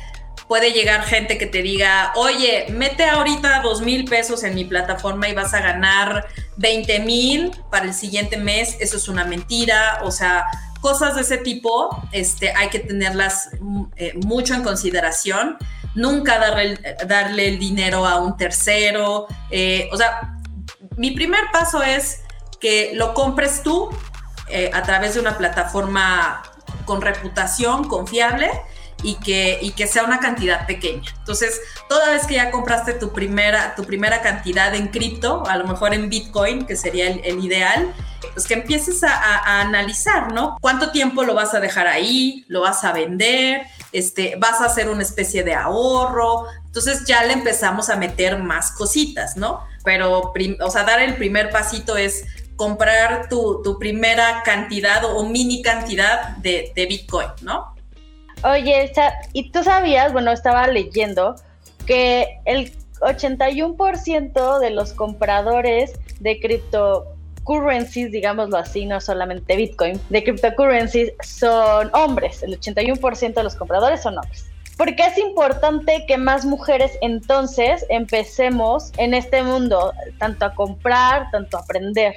puede 0.46 0.72
llegar 0.72 1.02
gente 1.02 1.38
que 1.38 1.46
te 1.46 1.62
diga, 1.62 2.12
oye, 2.14 2.66
mete 2.70 3.04
ahorita 3.04 3.62
dos 3.62 3.80
mil 3.80 4.04
pesos 4.04 4.44
en 4.44 4.54
mi 4.54 4.64
plataforma 4.64 5.28
y 5.28 5.34
vas 5.34 5.54
a 5.54 5.60
ganar 5.60 6.26
20 6.56 7.00
mil 7.00 7.50
para 7.70 7.86
el 7.86 7.94
siguiente 7.94 8.36
mes, 8.36 8.76
eso 8.78 8.98
es 8.98 9.08
una 9.08 9.24
mentira, 9.24 10.00
o 10.04 10.10
sea, 10.10 10.44
cosas 10.82 11.14
de 11.14 11.22
ese 11.22 11.38
tipo 11.38 12.06
este, 12.10 12.52
hay 12.52 12.68
que 12.68 12.80
tenerlas 12.80 13.50
mm, 13.58 13.84
eh, 13.96 14.12
mucho 14.26 14.52
en 14.52 14.62
consideración. 14.62 15.56
Nunca 15.94 16.38
darle, 16.38 16.78
darle 17.06 17.48
el 17.48 17.58
dinero 17.58 18.04
a 18.04 18.20
un 18.20 18.36
tercero. 18.36 19.26
Eh, 19.50 19.88
o 19.92 19.96
sea, 19.96 20.36
mi 20.96 21.12
primer 21.12 21.44
paso 21.52 21.82
es 21.82 22.22
que 22.60 22.92
lo 22.94 23.14
compres 23.14 23.62
tú 23.62 23.88
eh, 24.48 24.70
a 24.74 24.82
través 24.82 25.14
de 25.14 25.20
una 25.20 25.38
plataforma 25.38 26.42
con 26.84 27.00
reputación 27.00 27.88
confiable 27.88 28.50
y 29.02 29.16
que, 29.16 29.58
y 29.60 29.72
que 29.72 29.86
sea 29.86 30.04
una 30.04 30.20
cantidad 30.20 30.66
pequeña. 30.66 31.12
Entonces, 31.18 31.60
toda 31.88 32.10
vez 32.10 32.26
que 32.26 32.34
ya 32.34 32.50
compraste 32.50 32.94
tu 32.94 33.12
primera, 33.12 33.74
tu 33.74 33.84
primera 33.84 34.22
cantidad 34.22 34.74
en 34.74 34.88
cripto, 34.88 35.44
a 35.46 35.56
lo 35.56 35.66
mejor 35.66 35.94
en 35.94 36.08
Bitcoin, 36.08 36.66
que 36.66 36.76
sería 36.76 37.08
el, 37.08 37.44
ideal, 37.44 37.92
pues 38.34 38.46
que 38.46 38.54
empieces 38.54 39.02
a, 39.02 39.60
analizar, 39.60 40.32
¿no? 40.32 40.56
¿Cuánto 40.60 40.90
tiempo 40.90 41.24
lo 41.24 41.34
vas 41.34 41.54
a 41.54 41.60
dejar 41.60 41.86
ahí? 41.86 42.44
¿Lo 42.48 42.62
vas 42.62 42.84
a 42.84 42.92
vender? 42.92 43.62
Este, 43.92 44.36
¿Vas 44.38 44.60
a 44.60 44.66
hacer 44.66 44.88
una 44.88 45.02
especie 45.02 45.42
de 45.42 45.54
ahorro? 45.54 46.46
Entonces 46.66 47.04
ya 47.04 47.24
le 47.24 47.32
empezamos 47.32 47.90
a 47.90 47.96
meter 47.96 48.38
más 48.38 48.72
cositas, 48.72 49.36
¿no? 49.36 49.66
Pero, 49.84 50.32
o 50.60 50.70
sea, 50.70 50.84
dar 50.84 51.00
el 51.00 51.16
primer 51.16 51.50
pasito 51.50 51.96
es 51.96 52.24
comprar 52.56 53.28
tu, 53.28 53.76
primera 53.80 54.42
cantidad 54.44 55.04
o 55.04 55.24
mini 55.24 55.62
cantidad 55.62 56.36
de 56.36 56.86
Bitcoin, 56.88 57.28
¿no? 57.42 57.71
Oye, 58.44 58.92
y 59.32 59.50
tú 59.50 59.62
sabías, 59.62 60.12
bueno, 60.12 60.32
estaba 60.32 60.66
leyendo 60.66 61.36
que 61.86 62.40
el 62.44 62.72
81% 63.00 64.58
de 64.58 64.70
los 64.70 64.92
compradores 64.92 65.92
de 66.20 66.40
cryptocurrencies, 66.40 68.10
digámoslo 68.10 68.56
así, 68.56 68.86
no 68.86 69.00
solamente 69.00 69.56
Bitcoin, 69.56 70.00
de 70.08 70.24
cryptocurrencies 70.24 71.12
son 71.22 71.90
hombres. 71.94 72.42
El 72.42 72.58
81% 72.58 73.34
de 73.34 73.42
los 73.42 73.54
compradores 73.54 74.02
son 74.02 74.18
hombres. 74.18 74.46
¿Por 74.76 74.96
qué 74.96 75.06
es 75.06 75.18
importante 75.18 76.04
que 76.08 76.16
más 76.16 76.44
mujeres 76.44 76.98
entonces 77.02 77.86
empecemos 77.90 78.90
en 78.96 79.14
este 79.14 79.42
mundo, 79.42 79.92
tanto 80.18 80.46
a 80.46 80.54
comprar, 80.54 81.30
tanto 81.30 81.58
a 81.58 81.60
aprender? 81.60 82.14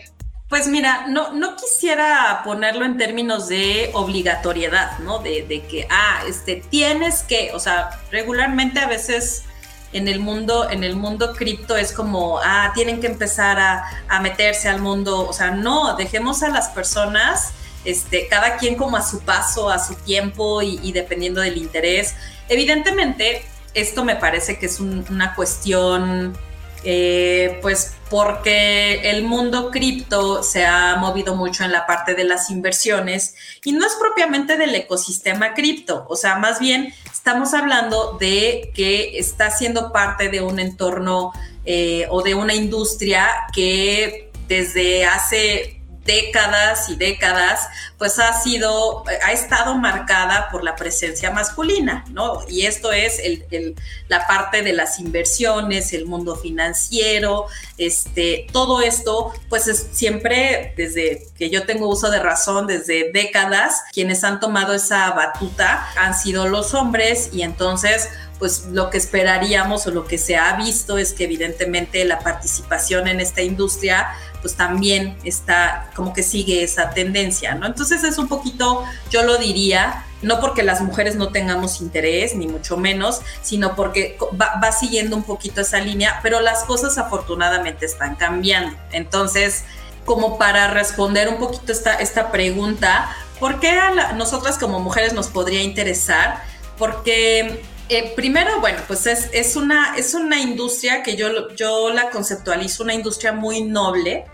Pues 0.48 0.68
mira, 0.68 1.08
no, 1.08 1.34
no 1.34 1.56
quisiera 1.56 2.42
ponerlo 2.44 2.86
en 2.86 2.98
términos 2.98 3.48
de 3.48 3.90
obligatoriedad, 3.94 5.00
¿no? 5.00 5.18
De, 5.18 5.66
que, 5.68 5.88
ah, 5.90 6.22
este, 6.28 6.64
tienes 6.70 7.24
que, 7.24 7.52
o 7.54 7.60
sea, 7.60 8.00
regularmente 8.12 8.80
a 8.80 8.88
veces 8.88 9.44
en 9.92 10.08
el 10.08 10.20
mundo, 10.20 10.70
en 10.70 10.84
el 10.84 10.96
mundo 10.96 11.34
cripto 11.34 11.76
es 11.76 11.92
como, 11.92 12.40
ah, 12.44 12.72
tienen 12.76 13.02
que 13.02 13.08
empezar 13.08 13.58
a, 13.60 14.20
meterse 14.22 14.70
al 14.70 14.82
mundo, 14.82 15.28
o 15.28 15.34
sea, 15.34 15.50
no, 15.50 15.96
dejemos 15.96 16.44
a 16.44 16.50
las 16.50 16.70
personas, 16.70 17.54
este, 17.84 18.28
cada 18.28 18.58
quien 18.58 18.76
como 18.76 18.98
a 18.98 19.02
su 19.02 19.22
paso, 19.22 19.72
a 19.72 19.80
su 19.80 19.96
tiempo 19.96 20.62
y, 20.62 20.92
dependiendo 20.92 21.42
del 21.42 21.58
interés. 21.58 22.14
Evidentemente, 22.50 23.44
esto 23.74 24.06
me 24.06 24.16
parece 24.16 24.60
que 24.60 24.68
es 24.68 24.80
una 24.80 25.34
cuestión 25.34 26.38
eh, 26.86 27.58
pues 27.64 27.96
porque 28.12 29.10
el 29.10 29.24
mundo 29.24 29.72
cripto 29.72 30.44
se 30.44 30.66
ha 30.66 30.96
movido 30.98 31.36
mucho 31.36 31.64
en 31.64 31.72
la 31.72 31.88
parte 31.88 32.14
de 32.14 32.24
las 32.24 32.52
inversiones 32.52 33.36
y 33.64 33.72
no 33.72 33.86
es 33.86 33.94
propiamente 34.00 34.56
del 34.56 34.76
ecosistema 34.76 35.56
cripto, 35.56 36.06
o 36.08 36.16
sea, 36.16 36.38
más 36.38 36.60
bien 36.60 36.94
estamos 37.12 37.56
hablando 37.56 38.18
de 38.20 38.72
que 38.76 39.18
está 39.18 39.50
siendo 39.50 39.92
parte 39.92 40.30
de 40.30 40.42
un 40.42 40.60
entorno 40.60 41.34
eh, 41.66 42.06
o 42.12 42.22
de 42.22 42.36
una 42.36 42.54
industria 42.54 43.28
que 43.52 44.30
desde 44.48 45.06
hace 45.06 45.82
décadas 46.06 46.88
y 46.90 46.96
décadas, 46.96 47.68
pues 47.98 48.20
ha 48.20 48.34
sido, 48.42 49.04
ha 49.24 49.32
estado 49.32 49.76
marcada 49.76 50.50
por 50.52 50.64
la 50.64 50.76
presencia 50.76 51.32
masculina, 51.32 52.06
¿no? 52.12 52.42
Y 52.48 52.66
esto 52.66 52.92
es 52.92 53.20
el, 53.20 53.76
la 54.08 54.26
parte 54.28 54.62
de 54.62 54.74
las 54.74 55.00
inversiones, 55.00 55.94
el 55.94 56.06
mundo 56.06 56.36
financiero, 56.36 57.48
este, 57.78 58.48
todo 58.54 58.82
esto, 58.82 59.34
pues 59.50 59.68
es 59.68 59.88
siempre 59.92 60.74
desde 60.78 61.28
que 61.38 61.50
yo 61.50 61.66
tengo 61.66 61.90
uso 61.90 62.12
de 62.12 62.20
razón, 62.20 62.68
desde 62.68 63.12
décadas, 63.12 63.82
quienes 63.92 64.24
han 64.24 64.40
tomado 64.40 64.74
esa 64.74 65.10
batuta 65.12 65.88
han 65.98 66.14
sido 66.14 66.48
los 66.48 66.74
hombres 66.74 67.30
y 67.34 67.42
entonces 67.42 68.10
pues 68.40 68.66
lo 68.72 68.90
que 68.90 68.98
esperaríamos 68.98 69.88
o 69.88 69.92
lo 69.92 70.06
que 70.06 70.18
se 70.18 70.36
ha 70.36 70.56
visto 70.58 70.98
es 70.98 71.14
que 71.14 71.24
evidentemente 71.24 72.04
la 72.06 72.20
participación 72.20 73.08
en 73.08 73.22
esta 73.22 73.42
industria 73.42 74.10
pues 74.46 74.54
también 74.54 75.18
está 75.24 75.90
como 75.96 76.14
que 76.14 76.22
sigue 76.22 76.62
esa 76.62 76.92
tendencia, 76.92 77.56
¿no? 77.56 77.66
Entonces 77.66 78.04
es 78.04 78.20
un 78.20 78.28
poquito, 78.28 78.84
yo 79.10 79.24
lo 79.24 79.40
diría, 79.40 80.06
no 80.22 80.40
porque 80.40 80.62
las 80.62 80.82
mujeres 80.82 81.16
no 81.16 81.32
tengamos 81.32 81.82
interés, 81.82 82.36
ni 82.36 82.46
mucho 82.46 82.78
menos, 82.78 83.22
sino 83.42 83.76
porque 83.76 84.20
va, 84.40 84.72
siguiendo 84.72 85.16
un 85.16 85.24
poquito 85.24 85.62
esa 85.62 85.80
línea, 85.80 86.20
pero 86.22 86.42
las 86.42 86.64
cosas 86.66 87.00
afortunadamente 87.00 87.88
están 87.88 88.18
cambiando. 88.18 88.78
Entonces, 88.92 89.64
como 90.06 90.38
para 90.38 90.68
responder 90.68 91.28
un 91.28 91.38
poquito 91.38 91.72
esta, 91.72 92.32
pregunta, 92.32 93.10
¿por 93.40 93.60
qué 93.60 93.72
a 93.72 94.14
nosotras 94.14 94.60
como 94.60 94.80
mujeres 94.80 95.14
nos 95.14 95.30
podría 95.30 95.64
interesar? 95.64 96.44
Porque 96.78 97.64
eh, 97.90 98.14
primero, 98.16 98.60
bueno, 98.62 98.80
pues 98.88 99.08
es, 99.08 99.56
una, 99.56 99.96
es 99.96 100.14
una 100.14 100.40
industria 100.40 101.04
que 101.04 101.16
yo, 101.16 101.50
yo 101.56 101.92
la 101.92 102.12
conceptualizo, 102.12 102.84
una 102.84 102.96
industria 102.96 103.32
muy 103.32 103.62
noble, 103.62 104.26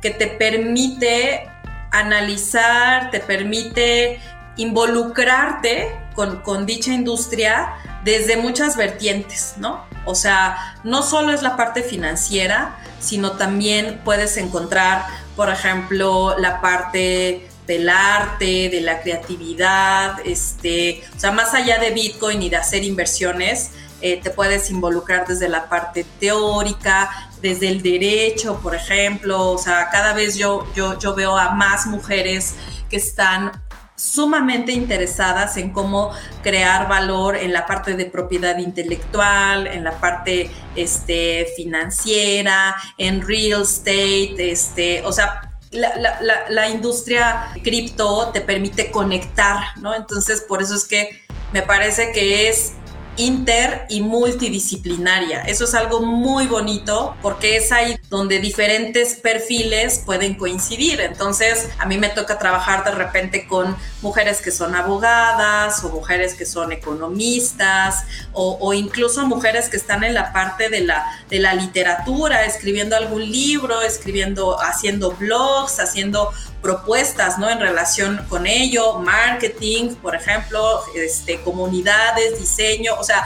que 0.00 0.10
te 0.10 0.26
permite 0.26 1.48
analizar, 1.90 3.10
te 3.10 3.20
permite 3.20 4.20
involucrarte 4.56 5.96
con, 6.14 6.40
con, 6.42 6.66
dicha 6.66 6.92
industria 6.92 7.74
desde 8.04 8.36
muchas 8.36 8.76
vertientes, 8.76 9.54
¿no? 9.56 9.84
O 10.04 10.14
sea, 10.14 10.76
no 10.84 11.02
solo 11.02 11.32
es 11.32 11.42
la 11.42 11.56
parte 11.56 11.82
financiera, 11.82 12.76
sino 13.00 13.32
también 13.32 14.00
puedes 14.04 14.36
encontrar, 14.36 15.04
por 15.36 15.50
ejemplo, 15.50 16.36
la 16.38 16.60
parte 16.60 17.48
del 17.66 17.88
arte, 17.88 18.70
de 18.70 18.80
la 18.80 19.02
creatividad, 19.02 20.18
este, 20.24 21.04
o 21.14 21.20
sea, 21.20 21.30
más 21.32 21.54
allá 21.54 21.78
de 21.78 21.90
Bitcoin 21.90 22.42
y 22.42 22.48
de 22.48 22.56
hacer 22.56 22.82
inversiones, 22.82 23.70
eh, 24.00 24.20
te 24.22 24.30
puedes 24.30 24.70
involucrar 24.70 25.26
desde 25.26 25.48
la 25.48 25.68
parte 25.68 26.06
teórica, 26.18 27.27
desde 27.40 27.68
el 27.68 27.82
derecho, 27.82 28.60
por 28.60 28.74
ejemplo, 28.74 29.50
o 29.50 29.58
sea, 29.58 29.88
cada 29.90 30.12
vez 30.12 30.36
yo, 30.36 30.66
yo, 30.74 30.98
yo 30.98 31.14
veo 31.14 31.36
a 31.36 31.50
más 31.50 31.86
mujeres 31.86 32.54
que 32.88 32.96
están 32.96 33.52
sumamente 33.98 34.72
interesadas 34.72 35.56
en 35.56 35.70
cómo 35.72 36.12
crear 36.42 36.88
valor 36.88 37.36
en 37.36 37.52
la 37.52 37.66
parte 37.66 37.94
de 37.94 38.06
propiedad 38.06 38.56
intelectual, 38.58 39.66
en 39.66 39.82
la 39.82 40.00
parte 40.00 40.50
este, 40.76 41.48
financiera, 41.56 42.76
en 42.96 43.26
real 43.26 43.62
estate, 43.62 44.52
este, 44.52 45.02
o 45.04 45.12
sea, 45.12 45.58
la, 45.72 45.96
la, 45.96 46.48
la, 46.48 46.68
industria 46.70 47.50
cripto 47.62 48.30
te 48.32 48.40
permite 48.40 48.90
conectar, 48.90 49.76
¿no? 49.80 49.94
Entonces, 49.94 50.40
por 50.40 50.62
eso 50.62 50.74
es 50.74 50.86
que 50.86 51.22
me 51.52 51.60
parece 51.60 52.12
que 52.12 52.48
es 52.48 52.72
inter 53.18 53.84
y 53.88 54.00
multidisciplinaria. 54.00 55.42
Eso 55.42 55.64
es 55.64 55.74
algo 55.74 56.00
muy 56.00 56.46
bonito 56.46 57.16
porque 57.20 57.56
es 57.56 57.70
ahí 57.72 57.98
donde 58.08 58.38
diferentes 58.38 59.16
perfiles 59.16 60.02
pueden 60.04 60.34
coincidir. 60.34 61.00
Entonces, 61.00 61.68
a 61.78 61.86
mí 61.86 61.98
me 61.98 62.08
toca 62.08 62.38
trabajar 62.38 62.84
de 62.84 62.92
repente 62.92 63.46
con 63.46 63.76
mujeres 64.00 64.40
que 64.40 64.50
son 64.50 64.74
abogadas 64.74 65.84
o 65.84 65.90
mujeres 65.90 66.34
que 66.34 66.46
son 66.46 66.72
economistas 66.72 68.04
o, 68.32 68.72
incluso 68.72 69.26
mujeres 69.26 69.68
que 69.68 69.76
están 69.76 70.04
en 70.04 70.14
la 70.14 70.32
parte 70.32 70.68
de 70.68 70.80
la, 70.80 71.04
de 71.28 71.40
la 71.40 71.54
literatura, 71.54 72.44
escribiendo 72.44 72.96
algún 72.96 73.28
libro, 73.28 73.82
escribiendo, 73.82 74.60
haciendo 74.60 75.12
blogs, 75.12 75.80
haciendo 75.80 76.30
propuestas, 76.62 77.38
¿no? 77.38 77.48
En 77.50 77.60
relación 77.60 78.24
con 78.28 78.46
ello, 78.46 78.98
marketing, 78.98 79.94
por 79.96 80.14
ejemplo, 80.14 80.82
este, 80.94 81.40
comunidades, 81.40 82.38
diseño, 82.38 82.94
o 82.98 83.04
sea, 83.04 83.24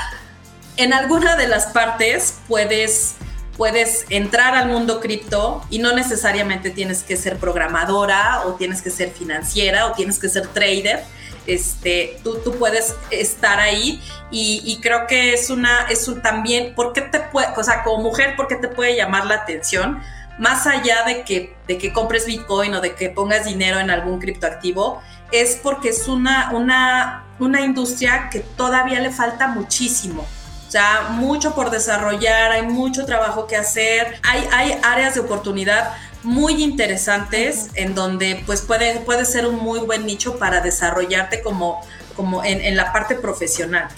en 0.77 0.93
alguna 0.93 1.37
de 1.37 1.49
las 1.49 1.67
partes 1.67 2.39
puedes 2.49 3.15
puedes 3.57 4.07
entrar 4.09 4.55
al 4.55 4.69
mundo 4.69 5.01
cripto 5.01 5.62
y 5.71 5.79
no 5.79 5.95
necesariamente 5.95 6.71
tienes 6.71 7.03
que 7.03 7.17
ser 7.17 7.37
programadora 7.37 8.43
o 8.47 8.55
tienes 8.55 8.83
que 8.83 8.91
ser 8.91 9.11
financiera 9.11 9.87
o 9.87 9.93
tienes 9.93 10.19
que 10.19 10.29
ser 10.29 10.47
trader. 10.49 11.05
Este, 11.47 12.19
tú, 12.23 12.39
tú 12.43 12.57
puedes 12.57 12.95
estar 13.11 13.59
ahí 13.61 14.01
y, 14.31 14.79
creo 14.81 15.07
que 15.07 15.35
es 15.35 15.51
una, 15.51 15.87
es 15.91 16.09
un 16.09 16.23
también, 16.23 16.75
¿por 16.75 16.93
qué 16.93 17.03
te 17.03 17.21
puede, 17.21 17.49
o 17.57 17.62
sea, 17.62 17.83
como 17.83 18.03
mujer, 18.03 18.37
¿por 18.37 18.49
qué 18.49 18.57
te 18.57 18.69
puede 18.69 18.97
llamar 18.97 19.27
la 19.27 19.35
atención? 19.35 20.01
Más 20.39 20.67
allá 20.67 21.05
de 21.05 21.23
que, 21.23 21.55
de 21.67 21.79
que 21.79 21.93
compres 21.93 22.27
Bitcoin 22.27 22.75
o 22.75 22.81
de 22.81 22.95
que 22.95 23.11
pongas 23.11 23.45
dinero 23.45 23.79
en 23.79 23.91
algún 23.91 24.19
criptoactivo, 24.19 25.03
es 25.31 25.59
porque 25.62 25.91
es 25.91 26.09
una, 26.09 26.51
una, 26.53 27.25
una 27.39 27.61
industria 27.61 28.29
que 28.31 28.41
todavía 28.41 29.01
le 29.01 29.11
falta 29.11 29.49
muchísimo. 29.49 30.27
O 30.67 30.71
sea, 30.71 31.09
mucho 31.11 31.55
por 31.55 31.71
desarrollar, 31.71 32.53
hay 32.53 32.62
mucho 32.62 33.05
trabajo 33.05 33.47
que 33.47 33.57
hacer, 33.57 34.19
hay, 34.23 34.49
hay 34.53 34.79
áreas 34.83 35.15
de 35.15 35.21
oportunidad 35.21 35.93
muy 36.23 36.62
interesantes 36.62 37.69
en 37.75 37.95
donde 37.95 38.43
pues 38.47 38.62
puede, 38.62 39.01
puede 39.01 39.25
ser 39.25 39.47
un 39.47 39.57
muy 39.57 39.81
buen 39.81 40.07
nicho 40.07 40.39
para 40.39 40.61
desarrollarte 40.61 41.43
como, 41.43 41.81
como 42.17 42.43
en, 42.45 42.61
en 42.61 42.77
la 42.77 42.93
parte 42.93 43.17
profesional. 43.17 43.89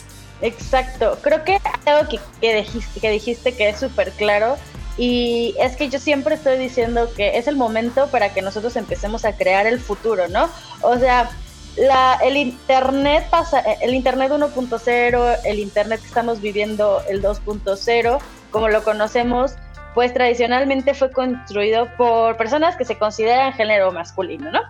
Exacto, 0.41 1.19
creo 1.23 1.45
que 1.45 1.59
algo 1.87 2.09
que, 2.09 2.19
que, 2.41 2.57
dijiste, 2.57 3.01
que 3.01 3.11
dijiste 3.11 3.57
que 3.57 3.69
es 3.69 3.79
súper 3.79 4.11
claro 4.13 4.57
Y 4.97 5.55
es 5.59 5.77
que 5.77 5.89
yo 5.89 5.99
siempre 5.99 6.37
estoy 6.37 6.59
diciendo 6.59 7.11
que 7.17 7.37
es 7.37 7.49
el 7.49 7.57
momento 7.57 8.07
para 8.09 8.33
que 8.33 8.43
nosotros 8.43 8.77
empecemos 8.77 9.25
a 9.25 9.37
crear 9.37 9.67
el 9.67 9.81
futuro, 9.81 10.29
¿no? 10.29 10.49
O 10.83 10.97
sea, 10.99 11.31
la, 11.77 12.19
el 12.23 12.37
internet 12.37 13.27
pasa, 13.31 13.59
el 13.59 13.95
internet 13.95 14.31
1.0, 14.31 15.39
el 15.45 15.59
internet 15.59 16.01
que 16.01 16.07
estamos 16.07 16.41
viviendo, 16.41 17.03
el 17.09 17.23
2.0, 17.23 18.19
como 18.51 18.69
lo 18.69 18.85
conocemos, 18.85 19.55
pues 19.95 20.13
tradicionalmente 20.13 20.93
fue 20.95 21.11
construido 21.11 21.89
por 21.97 22.37
personas 22.37 22.77
que 22.77 22.85
se 22.85 22.99
consideran 22.99 23.53
género 23.53 23.93
masculino, 23.93 24.51
¿no? 24.51 24.61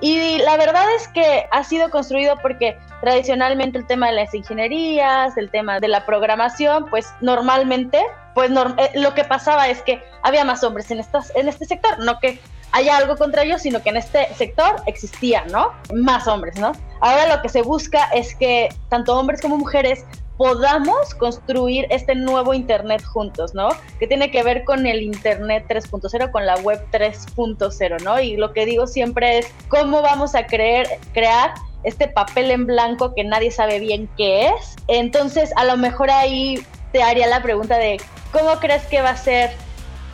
Y 0.00 0.38
la 0.38 0.56
verdad 0.56 0.86
es 0.96 1.08
que 1.08 1.46
ha 1.50 1.62
sido 1.62 1.90
construido 1.90 2.36
porque 2.40 2.78
tradicionalmente 3.02 3.76
el 3.76 3.86
tema 3.86 4.06
de 4.06 4.14
las 4.14 4.34
ingenierías, 4.34 5.36
el 5.36 5.50
tema 5.50 5.78
de 5.78 5.88
la 5.88 6.06
programación, 6.06 6.86
pues 6.86 7.12
normalmente, 7.20 8.02
pues 8.34 8.50
eh, 8.50 8.90
lo 8.94 9.14
que 9.14 9.24
pasaba 9.24 9.68
es 9.68 9.82
que 9.82 10.02
había 10.22 10.44
más 10.44 10.64
hombres 10.64 10.90
en, 10.90 11.00
estas, 11.00 11.34
en 11.36 11.48
este 11.48 11.66
sector, 11.66 11.98
no 11.98 12.18
que 12.18 12.40
haya 12.72 12.96
algo 12.96 13.16
contra 13.16 13.42
ellos, 13.42 13.60
sino 13.60 13.82
que 13.82 13.90
en 13.90 13.98
este 13.98 14.32
sector 14.34 14.76
existían, 14.86 15.50
¿no? 15.52 15.72
Más 15.92 16.26
hombres, 16.26 16.58
¿no? 16.58 16.72
Ahora 17.00 17.34
lo 17.34 17.42
que 17.42 17.50
se 17.50 17.60
busca 17.60 18.04
es 18.14 18.34
que 18.34 18.70
tanto 18.88 19.18
hombres 19.18 19.42
como 19.42 19.58
mujeres 19.58 20.06
podamos 20.40 21.14
construir 21.16 21.86
este 21.90 22.14
nuevo 22.14 22.54
Internet 22.54 23.04
juntos, 23.04 23.52
¿no? 23.52 23.68
Que 23.98 24.06
tiene 24.06 24.30
que 24.30 24.42
ver 24.42 24.64
con 24.64 24.86
el 24.86 25.02
Internet 25.02 25.66
3.0, 25.68 26.30
con 26.30 26.46
la 26.46 26.56
web 26.60 26.82
3.0, 26.90 28.02
¿no? 28.02 28.18
Y 28.18 28.38
lo 28.38 28.54
que 28.54 28.64
digo 28.64 28.86
siempre 28.86 29.40
es 29.40 29.52
cómo 29.68 30.00
vamos 30.00 30.34
a 30.34 30.46
creer, 30.46 30.98
crear 31.12 31.52
este 31.84 32.08
papel 32.08 32.50
en 32.52 32.64
blanco 32.64 33.14
que 33.14 33.22
nadie 33.22 33.50
sabe 33.50 33.80
bien 33.80 34.08
qué 34.16 34.46
es. 34.46 34.76
Entonces, 34.88 35.52
a 35.56 35.64
lo 35.64 35.76
mejor 35.76 36.10
ahí 36.10 36.64
te 36.90 37.02
haría 37.02 37.26
la 37.26 37.42
pregunta 37.42 37.76
de 37.76 38.00
cómo 38.32 38.58
crees 38.60 38.86
que 38.86 39.02
va 39.02 39.10
a 39.10 39.16
ser 39.18 39.50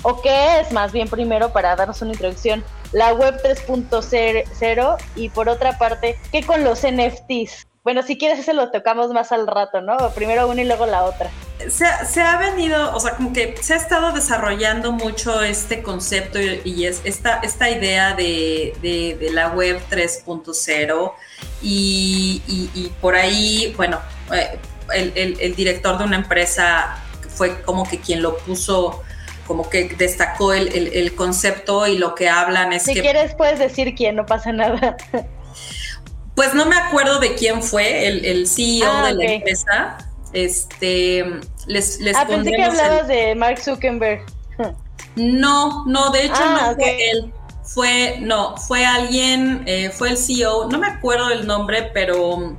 o 0.03 0.21
qué 0.23 0.59
es 0.59 0.73
más 0.73 0.91
bien 0.91 1.07
primero 1.07 1.53
para 1.53 1.77
darnos 1.77 2.03
una 2.03 2.15
introducción 2.15 2.65
la 2.91 3.15
web 3.15 3.41
3.0 3.45 4.97
y 5.15 5.29
por 5.29 5.49
otra 5.49 5.79
parte, 5.79 6.19
¿qué 6.33 6.43
con 6.43 6.65
los 6.65 6.81
NFTs? 6.83 7.67
Bueno, 7.87 8.03
si 8.03 8.19
quieres 8.19 8.41
ese 8.41 8.53
lo 8.53 8.73
tocamos 8.73 9.13
más 9.13 9.31
al 9.31 9.47
rato, 9.47 9.81
¿no? 9.81 9.97
Primero 10.13 10.49
una 10.49 10.61
y 10.61 10.65
luego 10.65 10.87
la 10.87 11.05
otra. 11.05 11.31
Se, 11.69 12.21
ha 12.21 12.37
venido, 12.37 12.93
o 12.93 12.99
sea, 12.99 13.15
como 13.15 13.33
que 13.33 13.55
se 13.61 13.75
ha 13.75 13.77
estado 13.77 14.11
desarrollando 14.11 14.91
mucho 14.91 15.41
este 15.41 15.85
concepto 15.85 16.41
y, 16.41 16.85
es 16.85 17.01
esta, 17.05 17.39
esta 17.45 17.71
idea 17.71 18.17
de, 18.17 19.29
la 19.33 19.51
web 19.51 19.81
3.0 19.89 21.13
y, 21.63 22.93
por 23.01 23.15
ahí, 23.15 23.73
bueno, 23.77 24.01
eh, 24.35 24.59
el, 24.93 25.55
director 25.55 25.97
de 25.97 26.03
una 26.07 26.17
empresa 26.17 26.99
fue 27.37 27.63
como 27.63 27.89
que 27.89 28.01
quien 28.01 28.21
lo 28.21 28.37
puso 28.39 29.05
como 29.47 29.71
que 29.71 29.91
destacó 29.91 30.53
el, 30.53 31.15
concepto 31.15 31.87
y 31.87 31.99
lo 31.99 32.17
que 32.17 32.29
hablan 32.29 32.73
es 32.73 32.85
que... 32.85 32.95
Si 32.95 33.01
quieres 33.01 33.37
puedes 33.37 33.61
decir 33.61 33.95
quién, 33.95 34.17
no 34.17 34.27
pasa 34.27 34.51
nada. 34.51 34.97
Pues 36.37 36.53
no 36.53 36.67
me 36.67 36.77
acuerdo 36.77 37.19
de 37.19 37.35
quién 37.35 37.63
fue 37.63 38.07
el, 38.07 38.47
CEO 38.47 38.87
ah, 38.93 39.07
de 39.07 39.15
la 39.15 39.25
empresa. 39.25 39.99
Este, 40.35 41.25
les, 41.67 41.99
les 41.99 42.15
ah, 42.15 42.27
pensé 42.29 42.51
que 42.51 42.63
hablabas 42.63 43.09
de 43.09 43.35
Mark 43.35 43.59
Zuckerberg. 43.59 44.21
No, 45.17 45.87
no, 45.87 46.11
de 46.11 46.27
hecho 46.27 46.35
ah, 46.37 46.69
no 46.69 46.75
fue 46.75 47.11
él. 47.11 47.33
Fue, 47.65 48.19
no, 48.21 48.57
fue 48.59 48.85
alguien, 48.85 49.65
eh, 49.67 49.91
fue 49.91 50.11
el 50.11 50.19
CEO, 50.19 50.69
no 50.69 50.79
me 50.79 50.87
acuerdo 50.87 51.31
el 51.31 51.47
nombre, 51.47 51.91
pero 51.93 52.55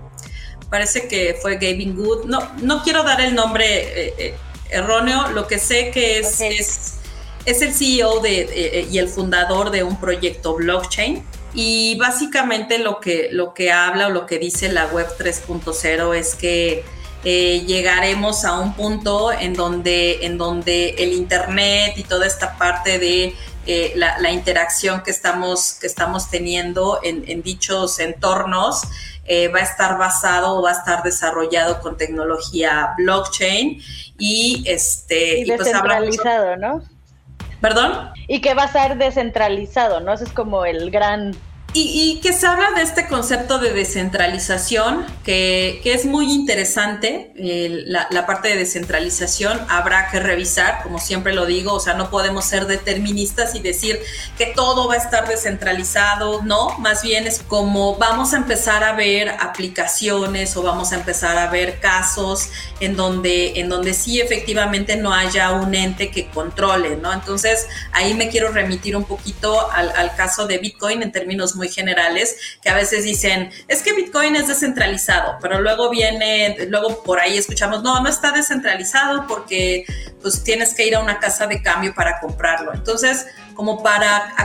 parece 0.70 1.08
que 1.08 1.38
fue 1.40 1.54
Gavin 1.54 1.96
Good. 1.96 2.26
No, 2.26 2.40
no 2.58 2.84
quiero 2.84 3.04
dar 3.04 3.22
el 3.22 3.36
nombre 3.36 4.08
eh, 4.08 4.14
eh, 4.18 4.36
erróneo, 4.72 5.30
lo 5.30 5.48
que 5.48 5.60
sé 5.60 5.92
que 5.92 6.20
es, 6.20 6.42
es, 6.42 6.96
es, 7.46 7.62
el 7.62 7.74
CEO 7.74 8.20
de, 8.22 8.88
y 8.90 8.98
el 8.98 9.08
fundador 9.08 9.70
de 9.70 9.84
un 9.84 9.98
proyecto 9.98 10.56
blockchain 10.56 11.24
y 11.60 11.98
básicamente 11.98 12.78
lo 12.78 13.00
que, 13.00 13.30
lo 13.32 13.56
que 13.56 13.72
habla 13.72 14.08
o 14.08 14.10
lo 14.12 14.28
que 14.28 14.38
dice 14.38 14.72
la 14.72 14.86
web 14.86 15.08
3.0 15.18 16.16
es 16.16 16.36
que 16.36 16.86
eh, 17.24 17.64
llegaremos 17.66 18.46
a 18.46 18.60
un 18.60 18.76
punto 18.76 19.32
en 19.32 19.56
donde, 19.56 20.24
en 20.24 20.38
donde 20.38 20.92
el 21.00 21.14
Internet 21.14 21.94
y 21.98 22.04
toda 22.04 22.28
esta 22.28 22.60
parte 22.60 23.00
de 23.00 23.34
eh, 23.66 23.94
la, 23.96 24.32
interacción 24.32 25.02
que 25.02 25.10
estamos, 25.10 25.74
que 25.82 25.88
estamos 25.88 26.30
teniendo 26.30 27.00
en, 27.02 27.42
dichos 27.42 27.98
entornos 27.98 28.84
eh, 29.26 29.48
va 29.48 29.58
a 29.58 29.64
estar 29.64 29.98
basado 29.98 30.60
o 30.60 30.62
va 30.62 30.70
a 30.70 30.74
estar 30.74 31.02
desarrollado 31.02 31.82
con 31.82 31.98
tecnología 31.98 32.94
blockchain 32.98 33.82
y 34.20 34.64
este 34.68 35.40
y, 35.40 35.46
pues 35.48 35.62
descentralizado, 35.62 36.56
¿no? 36.56 36.84
¿Perdón? 37.62 38.12
Y 38.28 38.42
que 38.42 38.54
va 38.54 38.66
a 38.66 38.72
ser 38.72 38.98
descentralizado, 39.00 40.02
¿no? 40.02 40.14
Ese 40.14 40.26
es 40.26 40.32
como 40.32 40.64
el 40.64 40.92
gran 40.92 41.36
y, 41.74 42.20
que 42.22 42.34
se 42.34 42.48
habla 42.48 42.72
de 42.72 42.82
este 42.82 43.08
concepto 43.08 43.60
de 43.60 43.72
descentralización, 43.72 45.06
que, 45.24 45.82
es 45.84 46.06
muy 46.06 46.32
interesante. 46.34 47.32
la, 47.36 48.26
parte 48.26 48.50
de 48.50 48.56
descentralización 48.56 49.60
habrá 49.70 50.10
que 50.10 50.20
revisar, 50.20 50.82
como 50.84 51.00
siempre 51.00 51.34
lo 51.34 51.46
digo, 51.46 51.74
o 51.74 51.80
sea, 51.80 51.94
no 51.94 52.10
podemos 52.10 52.46
ser 52.46 52.66
deterministas 52.66 53.56
y 53.56 53.60
decir 53.60 54.00
que 54.38 54.48
todo 54.48 54.88
va 54.88 54.96
a 54.96 54.98
estar 54.98 55.28
descentralizado, 55.28 56.42
no, 56.44 56.78
más 56.80 57.04
bien 57.04 57.28
es 57.28 57.42
como 57.48 57.96
vamos 57.96 58.34
a 58.34 58.38
empezar 58.38 58.84
a 58.84 58.94
ver 58.94 59.30
aplicaciones 59.30 60.58
o 60.58 60.64
vamos 60.64 60.92
a 60.92 60.96
empezar 60.96 61.38
a 61.38 61.50
ver 61.50 61.80
casos 61.80 62.50
en 62.80 62.96
donde, 62.96 63.60
en 63.60 63.70
donde 63.70 63.94
sí 63.94 64.20
efectivamente 64.20 64.98
no 64.98 65.14
haya 65.14 65.52
un 65.52 65.74
ente 65.76 66.12
que 66.12 66.30
controle, 66.30 66.98
¿no? 66.98 67.14
Entonces, 67.14 67.68
ahí 67.92 68.14
me 68.14 68.30
quiero 68.30 68.52
remitir 68.52 68.96
un 68.96 69.06
poquito 69.06 69.72
al, 69.72 69.92
al 69.96 70.16
caso 70.16 70.48
de 70.48 70.58
Bitcoin 70.58 71.04
en 71.04 71.12
términos 71.12 71.56
muy 71.58 71.70
generales 71.70 72.38
que 72.62 72.70
a 72.70 72.76
veces 72.76 73.04
dicen, 73.04 73.52
es 73.68 73.82
que 73.82 73.94
Bitcoin 73.94 74.36
es 74.36 74.48
descentralizado, 74.48 75.38
pero 75.42 75.62
luego 75.62 75.90
viene, 75.90 76.56
luego 76.70 77.04
por 77.04 77.20
ahí 77.20 77.38
escuchamos, 77.38 77.84
no, 77.84 78.02
no 78.02 78.10
está 78.10 78.32
descentralizado 78.32 79.28
porque 79.28 79.86
pues 80.22 80.44
tienes 80.44 80.74
que 80.74 80.88
ir 80.88 80.96
a 80.96 81.00
una 81.00 81.20
casa 81.20 81.48
de 81.48 81.62
cambio 81.62 81.94
para 81.94 82.20
comprarlo. 82.20 82.74
Entonces, 82.74 83.26
como 83.54 83.82
para, 83.82 84.36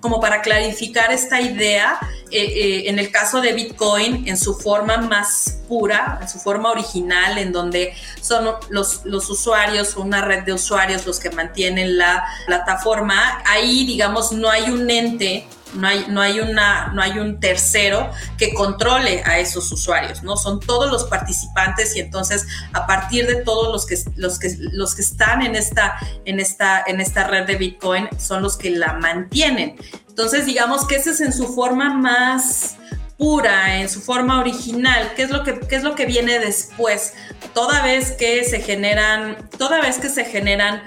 como 0.00 0.20
para 0.20 0.42
clarificar 0.42 1.12
esta 1.12 1.40
idea, 1.40 1.98
eh, 2.32 2.42
eh, 2.42 2.90
en 2.90 2.98
el 2.98 3.12
caso 3.12 3.40
de 3.40 3.52
Bitcoin, 3.52 4.26
en 4.26 4.36
su 4.36 4.54
forma 4.54 4.96
más 4.98 5.60
pura, 5.68 6.18
en 6.20 6.28
su 6.28 6.40
forma 6.40 6.70
original, 6.70 7.38
en 7.38 7.52
donde 7.52 7.94
son 8.20 8.50
los, 8.68 9.04
los 9.04 9.30
usuarios, 9.30 9.96
una 9.96 10.20
red 10.20 10.42
de 10.42 10.52
usuarios 10.52 11.06
los 11.06 11.20
que 11.20 11.30
mantienen 11.30 11.96
la 11.96 12.24
plataforma, 12.46 13.40
ahí, 13.46 13.86
digamos, 13.86 14.32
no 14.32 14.50
hay 14.50 14.70
un 14.70 14.90
ente 14.90 15.46
no 15.74 15.86
hay, 15.86 16.06
no 16.08 16.20
hay, 16.20 16.40
una, 16.40 16.88
no 16.88 17.02
hay 17.02 17.18
un 17.18 17.40
tercero 17.40 18.10
que 18.36 18.52
controle 18.54 19.22
a 19.24 19.38
esos 19.38 19.70
usuarios, 19.72 20.22
¿no? 20.22 20.36
Son 20.36 20.60
todos 20.60 20.90
los 20.90 21.04
participantes 21.04 21.96
y 21.96 22.00
entonces 22.00 22.46
a 22.72 22.86
partir 22.86 23.26
de 23.26 23.36
todos 23.36 23.72
los 23.72 23.86
que, 23.86 23.98
los 24.16 24.38
que, 24.38 24.54
los 24.72 24.94
que 24.94 25.02
están 25.02 25.42
en 25.42 25.54
esta, 25.54 25.98
en, 26.24 26.40
esta, 26.40 26.82
en 26.86 27.00
esta 27.00 27.26
red 27.26 27.46
de 27.46 27.56
Bitcoin 27.56 28.08
son 28.18 28.42
los 28.42 28.56
que 28.56 28.70
la 28.70 28.94
mantienen. 28.94 29.76
Entonces, 30.08 30.46
digamos 30.46 30.86
que 30.86 30.96
ese 30.96 31.10
es 31.10 31.20
en 31.20 31.32
su 31.32 31.54
forma 31.54 31.94
más 31.94 32.76
pura, 33.16 33.76
en 33.76 33.88
su 33.88 34.00
forma 34.00 34.40
original, 34.40 35.12
¿qué 35.14 35.24
es 35.24 35.30
lo 35.30 35.44
que, 35.44 35.60
qué 35.60 35.76
es 35.76 35.82
lo 35.82 35.94
que 35.94 36.06
viene 36.06 36.38
después? 36.38 37.12
Toda 37.52 37.82
vez 37.82 38.12
que 38.12 38.44
se 38.44 38.60
generan, 38.60 39.50
toda 39.58 39.80
vez 39.80 39.98
que 39.98 40.08
se 40.08 40.24
generan 40.24 40.82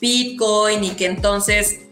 Bitcoin 0.00 0.82
y 0.82 0.90
que 0.90 1.06
entonces 1.06 1.85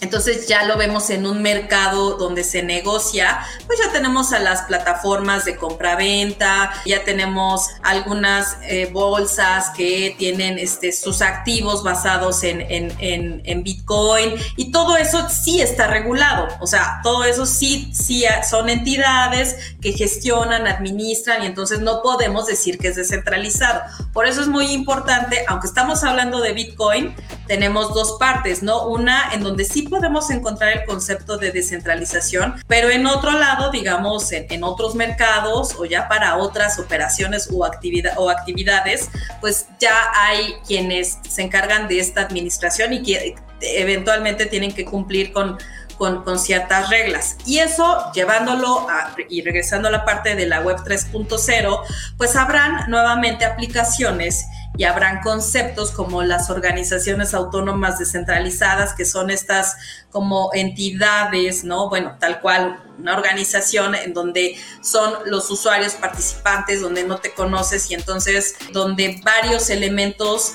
entonces 0.00 0.46
ya 0.46 0.64
lo 0.64 0.76
vemos 0.76 1.10
en 1.10 1.26
un 1.26 1.42
mercado 1.42 2.16
donde 2.16 2.44
se 2.44 2.62
negocia, 2.62 3.40
pues 3.66 3.78
ya 3.78 3.90
tenemos 3.90 4.32
a 4.32 4.38
las 4.38 4.62
plataformas 4.62 5.44
de 5.44 5.56
compra-venta, 5.56 6.72
ya 6.86 7.04
tenemos 7.04 7.68
algunas 7.82 8.58
eh, 8.62 8.88
bolsas 8.92 9.70
que 9.70 10.14
tienen 10.16 10.58
este, 10.58 10.92
sus 10.92 11.20
activos 11.20 11.82
basados 11.82 12.44
en, 12.44 12.66
en, 12.68 13.62
Bitcoin 13.62 14.34
y 14.56 14.70
todo 14.70 14.96
eso 14.96 15.28
sí 15.28 15.60
está 15.60 15.88
regulado, 15.88 16.46
o 16.60 16.66
sea, 16.66 17.00
todo 17.02 17.24
eso 17.24 17.44
sí, 17.44 17.90
sí 17.92 18.24
son 18.48 18.68
entidades 18.68 19.56
que 19.80 19.92
gestionan, 19.92 20.68
administran 20.68 21.42
y 21.42 21.46
entonces 21.46 21.80
no 21.80 22.02
podemos 22.02 22.46
decir 22.46 22.78
que 22.78 22.88
es 22.88 22.96
descentralizado. 22.96 23.80
Por 24.12 24.26
eso 24.26 24.40
es 24.42 24.48
muy 24.48 24.66
importante, 24.66 25.44
aunque 25.48 25.66
estamos 25.66 26.04
hablando 26.04 26.40
de 26.40 26.52
Bitcoin, 26.52 27.14
tenemos 27.48 27.92
dos 27.94 28.16
partes, 28.18 28.62
¿no? 28.62 28.86
Una 28.86 29.32
en 29.32 29.42
donde 29.42 29.64
sí 29.64 29.87
podemos 29.88 30.30
encontrar 30.30 30.76
el 30.76 30.84
concepto 30.84 31.36
de 31.38 31.50
descentralización, 31.50 32.54
pero 32.66 32.90
en 32.90 33.06
otro 33.06 33.32
lado, 33.32 33.70
digamos, 33.70 34.30
en, 34.32 34.62
otros 34.62 34.94
mercados 34.94 35.74
o 35.78 35.84
ya 35.84 36.08
para 36.08 36.36
otras 36.36 36.78
operaciones 36.78 37.48
o, 37.52 37.64
actividad, 37.64 38.14
o 38.16 38.28
actividades, 38.28 39.08
pues 39.40 39.66
ya 39.78 39.94
hay 40.14 40.54
quienes 40.66 41.18
se 41.28 41.42
encargan 41.42 41.88
de 41.88 42.00
esta 42.00 42.22
administración 42.22 42.92
y 42.92 43.02
que 43.02 43.36
eventualmente 43.60 44.46
tienen 44.46 44.72
que 44.72 44.84
cumplir 44.84 45.32
con 45.32 45.58
con, 45.98 46.38
ciertas 46.38 46.88
reglas. 46.88 47.36
Y 47.44 47.58
eso, 47.58 48.10
llevándolo 48.14 48.88
a, 48.88 49.14
y 49.28 49.42
regresando 49.42 49.88
a 49.88 49.90
la 49.90 50.04
parte 50.04 50.36
de 50.36 50.46
la 50.46 50.60
web 50.60 50.78
3.0, 50.78 51.80
pues 52.16 52.36
habrán 52.36 52.88
nuevamente 52.88 53.44
aplicaciones 53.44 54.46
y 54.76 54.84
habrán 54.84 55.20
conceptos 55.22 55.90
como 55.90 56.22
las 56.22 56.50
organizaciones 56.50 57.34
autónomas 57.34 57.98
descentralizadas, 57.98 58.94
que 58.94 59.04
son 59.04 59.30
estas 59.30 59.76
como 60.10 60.50
entidades, 60.54 61.64
¿no? 61.64 61.88
Bueno, 61.88 62.16
tal 62.20 62.40
cual, 62.40 62.80
una 62.96 63.16
organización 63.16 63.96
en 63.96 64.14
donde 64.14 64.56
son 64.80 65.14
los 65.26 65.50
usuarios 65.50 65.94
participantes, 65.94 66.80
donde 66.80 67.02
no 67.04 67.18
te 67.18 67.32
conoces 67.32 67.90
y 67.90 67.94
entonces 67.94 68.54
donde 68.72 69.20
varios 69.24 69.68
elementos 69.70 70.54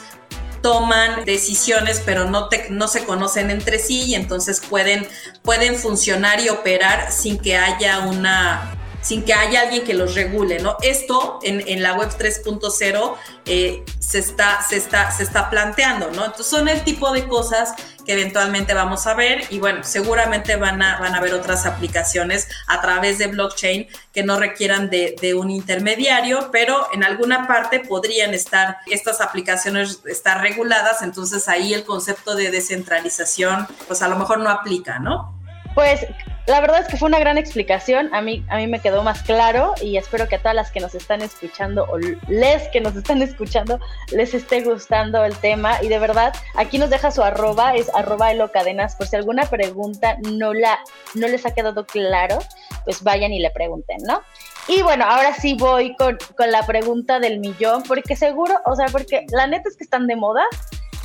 toman 0.64 1.26
decisiones 1.26 2.02
pero 2.04 2.26
no, 2.26 2.50
te, 2.50 2.72
no 2.72 2.88
se 2.88 3.04
conocen 3.06 3.52
entre 3.52 3.78
sí 3.78 4.06
y 4.06 4.16
entonces 4.16 4.62
pueden, 4.68 5.08
pueden 5.44 5.76
funcionar 5.76 6.40
y 6.40 6.50
operar 6.50 7.12
sin 7.12 7.38
que 7.38 7.56
haya 7.56 8.00
una 8.00 8.83
sin 9.04 9.24
que 9.24 9.34
haya 9.34 9.62
alguien 9.62 9.84
que 9.84 9.94
los 9.94 10.16
regule, 10.16 10.60
¿no? 10.60 10.78
Esto 10.82 11.40
en, 11.44 11.84
la 11.84 11.94
web 11.94 12.10
3.0 12.18 13.16
eh, 13.46 13.84
se, 14.00 14.20
está, 14.20 14.64
se, 14.68 14.78
está, 14.78 15.12
se 15.12 15.24
está 15.24 15.50
planteando, 15.50 16.10
¿no? 16.12 16.26
Entonces 16.26 16.48
son 16.48 16.70
el 16.70 16.84
tipo 16.84 17.12
de 17.12 17.28
cosas 17.28 17.74
que 18.06 18.14
eventualmente 18.14 18.74
vamos 18.74 19.06
a 19.08 19.14
ver 19.14 19.44
y 19.50 19.60
bueno, 19.60 19.84
seguramente 19.84 20.56
van 20.56 20.82
a, 20.82 21.00
van 21.00 21.16
a 21.16 21.18
haber 21.18 21.34
otras 21.34 21.66
aplicaciones 21.66 22.48
a 22.68 22.82
través 22.82 23.18
de 23.18 23.28
blockchain 23.28 23.88
que 24.14 24.24
no 24.24 24.40
requieran 24.40 24.90
de, 24.90 25.16
de, 25.22 25.34
un 25.34 25.50
intermediario, 25.50 26.50
pero 26.52 26.88
en 26.94 27.04
alguna 27.04 27.48
parte 27.48 27.82
podrían 27.82 28.34
estar 28.34 28.78
estas 28.88 29.22
aplicaciones 29.22 30.02
estar 30.06 30.42
reguladas, 30.42 31.02
entonces 31.02 31.48
ahí 31.48 31.74
el 31.74 31.84
concepto 31.84 32.36
de 32.36 32.52
descentralización 32.52 33.68
pues 33.88 34.02
a 34.02 34.08
lo 34.08 34.18
mejor 34.18 34.40
no 34.40 34.50
aplica, 34.50 35.00
¿no? 35.00 35.34
Pues 35.76 36.02
la 36.46 36.60
verdad 36.60 36.82
es 36.82 36.88
que 36.88 36.98
fue 36.98 37.08
una 37.08 37.20
gran 37.20 37.38
explicación, 37.38 38.14
a 38.14 38.22
mí, 38.22 38.44
a 38.50 38.58
mí 38.58 38.68
me 38.68 38.80
quedó 38.80 39.02
más 39.02 39.24
claro 39.24 39.74
y 39.82 39.96
espero 39.96 40.28
que 40.28 40.36
a 40.36 40.40
todas 40.40 40.56
las 40.56 40.72
que 40.72 40.82
nos 40.82 40.94
están 40.94 41.22
escuchando 41.22 41.86
o 41.90 41.98
les 41.98 42.68
que 42.70 42.82
nos 42.82 42.96
están 42.98 43.22
escuchando 43.22 43.80
les 44.12 44.34
esté 44.34 44.62
gustando 44.62 45.24
el 45.24 45.36
tema. 45.38 45.82
Y 45.82 45.88
de 45.88 46.00
verdad 46.00 46.34
aquí 46.56 46.78
nos 46.78 46.90
deja 46.90 47.12
su 47.12 47.24
arroba, 47.24 47.76
es 47.76 47.90
arroba 47.96 48.34
cadenas 48.52 48.96
por 48.96 49.08
si 49.08 49.16
alguna 49.16 49.44
pregunta 49.44 50.18
no, 50.22 50.54
la, 50.54 50.80
no 51.14 51.28
les 51.28 51.46
ha 51.46 51.54
quedado 51.54 51.86
claro, 51.86 52.40
pues 52.84 53.04
vayan 53.04 53.32
y 53.32 53.40
le 53.40 53.50
pregunten, 53.52 53.98
¿no? 54.06 54.22
Y 54.68 54.82
bueno, 54.82 55.06
ahora 55.06 55.34
sí 55.34 55.56
voy 55.58 55.96
con, 55.96 56.18
con 56.38 56.52
la 56.52 56.66
pregunta 56.66 57.20
del 57.20 57.40
millón, 57.40 57.84
porque 57.84 58.16
seguro, 58.16 58.56
o 58.66 58.76
sea, 58.76 58.88
porque 58.88 59.26
la 59.32 59.48
neta 59.48 59.70
es 59.70 59.78
que 59.78 59.84
están 59.84 60.08
de 60.08 60.16
moda, 60.16 60.44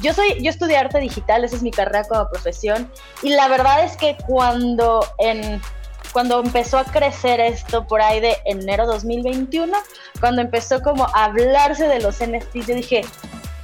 yo 0.02 0.14
soy, 0.14 0.42
yo 0.42 0.50
estudié 0.50 0.76
arte 0.76 0.98
digital, 1.00 1.44
esa 1.44 1.56
es 1.56 1.62
mi 1.62 1.70
carrera 1.70 2.04
como 2.04 2.28
profesión, 2.28 2.90
y 3.22 3.30
la 3.30 3.48
verdad 3.48 3.84
es 3.84 3.96
que 3.96 4.16
cuando 4.26 5.00
cuando 6.12 6.40
empezó 6.40 6.78
a 6.78 6.84
crecer 6.84 7.38
esto 7.38 7.86
por 7.86 8.00
ahí 8.00 8.20
de 8.20 8.36
enero 8.44 8.86
2021, 8.86 9.76
cuando 10.20 10.42
empezó 10.42 10.80
como 10.80 11.04
a 11.04 11.24
hablarse 11.24 11.86
de 11.86 12.00
los 12.00 12.16
NFTs, 12.16 12.66
yo 12.66 12.74
dije, 12.74 13.02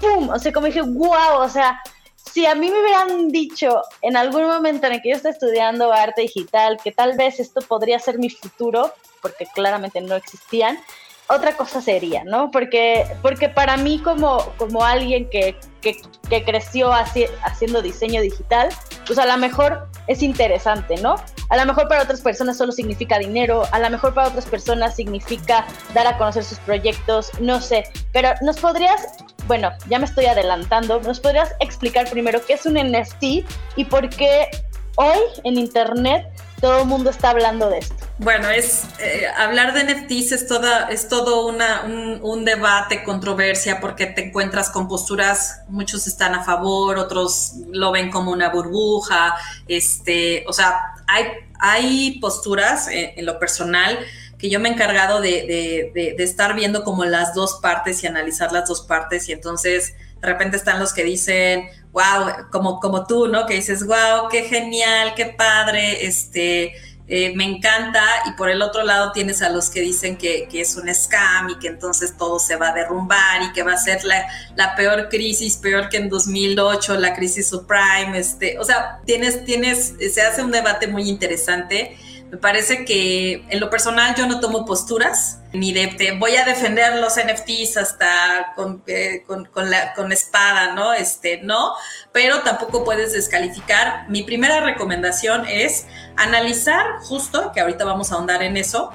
¡pum! 0.01 0.29
O 0.29 0.39
sea, 0.39 0.53
como 0.53 0.67
dije, 0.67 0.83
wow, 0.83 1.39
o 1.39 1.49
sea, 1.49 1.81
si 2.17 2.47
a 2.47 2.55
mí 2.55 2.71
me 2.71 2.81
hubieran 2.81 3.29
dicho 3.29 3.83
en 4.03 4.17
algún 4.17 4.47
momento 4.47 4.87
en 4.87 4.95
el 4.95 5.03
que 5.03 5.11
yo 5.11 5.17
estoy 5.17 5.33
estudiando 5.33 5.93
arte 5.93 6.23
digital 6.23 6.79
que 6.83 6.93
tal 6.93 7.17
vez 7.17 7.41
esto 7.41 7.61
podría 7.63 7.99
ser 7.99 8.19
mi 8.19 8.29
futuro, 8.29 8.93
porque 9.23 9.47
claramente 9.47 10.01
no 10.01 10.15
existían, 10.15 10.79
otra 11.29 11.57
cosa 11.57 11.81
sería, 11.81 12.23
¿no? 12.25 12.51
Porque, 12.51 13.07
porque 13.23 13.49
para 13.49 13.77
mí 13.77 13.99
como, 13.99 14.53
como 14.59 14.85
alguien 14.85 15.29
que, 15.31 15.57
que, 15.81 15.97
creció 16.45 16.93
haciendo 16.93 17.81
diseño 17.81 18.21
digital, 18.21 18.69
pues 19.07 19.19
a 19.19 19.27
lo 19.27 19.37
mejor 19.39 19.89
es 20.07 20.23
interesante, 20.23 20.97
¿no? 20.97 21.17
A 21.49 21.57
lo 21.57 21.65
mejor 21.65 21.89
para 21.89 22.03
otras 22.03 22.21
personas 22.21 22.59
solo 22.59 22.73
significa 22.73 23.19
dinero, 23.19 23.65
a 23.71 23.79
lo 23.79 23.89
mejor 23.91 24.15
para 24.15 24.29
otras 24.29 24.47
personas 24.47 24.97
significa 24.97 25.65
dar 25.95 26.07
a 26.07 26.19
conocer 26.19 26.45
sus 26.45 26.59
proyectos, 26.59 27.31
no 27.41 27.61
sé, 27.61 27.85
pero 28.13 28.31
nos 28.43 28.59
podrías, 28.59 29.25
bueno, 29.47 29.71
ya 29.89 29.99
me 29.99 30.07
estoy 30.07 30.27
adelantando, 30.27 31.01
nos 31.01 31.21
podrías 31.21 31.55
explicar 31.61 32.11
primero 32.11 32.45
qué 32.45 32.55
es 32.55 32.67
un 32.67 32.75
NFT 32.75 33.47
y 33.77 33.85
por 33.85 34.09
qué 34.09 34.49
hoy 34.97 35.19
en 35.45 35.59
Internet 35.59 36.27
todo 36.61 36.81
el 36.81 36.87
mundo 36.87 37.11
está 37.11 37.31
hablando 37.31 37.71
de 37.71 37.79
esto. 37.79 38.04
Bueno, 38.17 38.49
es 38.49 38.85
eh, 39.01 39.27
hablar 39.37 39.75
de 39.75 39.93
NFTs 39.93 40.31
es 40.31 40.47
toda, 40.47 40.89
es 40.89 41.09
todo 41.09 41.49
una, 41.49 41.83
un, 42.23 42.45
debate, 42.45 43.03
controversia, 43.03 43.81
porque 43.81 44.07
te 44.07 44.27
encuentras 44.27 44.71
con 44.71 44.87
posturas, 44.87 45.63
muchos 45.67 46.07
están 46.07 46.33
a 46.35 46.45
favor, 46.45 46.97
otros 46.99 47.55
lo 47.73 47.91
ven 47.91 48.13
como 48.13 48.31
una 48.31 48.51
burbuja, 48.51 49.35
este, 49.67 50.45
o 50.47 50.53
sea, 50.53 50.79
hay, 51.09 51.27
hay 51.59 52.21
posturas 52.21 52.87
eh, 52.87 53.15
en, 53.17 53.27
lo 53.27 53.41
personal 53.41 53.99
que 54.39 54.49
yo 54.49 54.61
me 54.61 54.69
he 54.69 54.73
encargado 54.73 55.21
de, 55.21 55.91
de, 55.93 56.15
de, 56.17 56.23
estar 56.23 56.55
viendo 56.55 56.85
como 56.85 57.05
las 57.05 57.35
dos 57.35 57.59
partes 57.61 58.05
y 58.05 58.07
analizar 58.07 58.53
las 58.53 58.69
dos 58.69 58.83
partes 58.83 59.29
y 59.29 59.33
entonces 59.33 59.95
de 60.21 60.29
repente 60.29 60.57
están 60.57 60.79
los 60.79 60.93
que 60.93 61.03
dicen, 61.03 61.69
wow, 61.93 62.49
como, 62.51 62.79
como 62.79 63.07
tú, 63.07 63.27
¿no? 63.27 63.47
Que 63.47 63.55
dices, 63.55 63.85
wow, 63.85 64.29
qué 64.31 64.45
genial, 64.45 65.15
qué 65.15 65.27
padre, 65.27 66.07
este, 66.07 66.75
eh, 67.07 67.35
me 67.35 67.45
encanta. 67.45 68.03
Y 68.27 68.33
por 68.33 68.51
el 68.51 68.63
otro 68.63 68.83
lado 68.83 69.13
tienes 69.13 69.43
a 69.43 69.51
los 69.51 69.71
que 69.71 69.81
dicen 69.81 70.17
que, 70.17 70.49
es 70.53 70.77
un 70.77 70.93
scam 70.95 71.51
y 71.51 71.59
que 71.59 71.69
entonces 71.69 72.17
todo 72.17 72.39
se 72.39 72.57
va 72.57 72.69
a 72.69 72.73
derrumbar 72.73 73.43
y 73.43 73.53
que 73.53 73.63
va 73.63 73.73
a 73.73 73.77
ser 73.77 74.05
la, 74.05 74.27
la, 74.57 74.75
peor 74.75 75.09
crisis, 75.09 75.57
peor 75.57 75.89
que 75.89 75.99
en 75.99 76.09
2008, 76.09 76.97
la 76.97 77.15
crisis 77.15 77.49
subprime, 77.49 78.19
este, 78.19 78.59
o 78.59 78.65
sea, 78.65 79.01
tienes, 79.05 79.45
tienes, 79.45 79.95
se 80.13 80.23
hace 80.23 80.43
un 80.43 80.51
debate 80.51 80.87
muy 80.87 81.09
interesante 81.09 81.97
me 82.35 82.41
parece 82.41 82.85
que 82.85 83.45
en 83.49 83.61
lo 83.61 83.71
personal 83.71 84.17
yo 84.17 84.27
no 84.27 84.41
tomo 84.41 84.67
posturas, 84.67 85.39
ni 85.53 85.73
de 85.73 86.17
voy 86.19 86.35
a 86.35 86.45
defender 86.45 86.97
los 86.97 87.15
NFTs 87.15 87.77
hasta 87.77 88.55
con, 88.57 88.83
eh, 88.89 89.23
con, 89.25 89.71
la, 89.71 89.95
con 89.95 90.11
espada, 90.11 90.75
¿no? 90.75 90.93
Este, 90.93 91.43
no, 91.43 91.75
pero 92.11 92.41
tampoco 92.41 92.83
puedes 92.83 93.13
descalificar. 93.13 94.11
Mi 94.11 94.25
primera 94.25 94.61
recomendación 94.63 95.47
es 95.47 95.87
analizar 96.17 96.99
justo, 97.03 97.53
que 97.53 97.61
ahorita 97.61 97.85
vamos 97.85 98.11
a 98.11 98.17
ahondar 98.17 98.43
en 98.43 98.57
eso, 98.57 98.91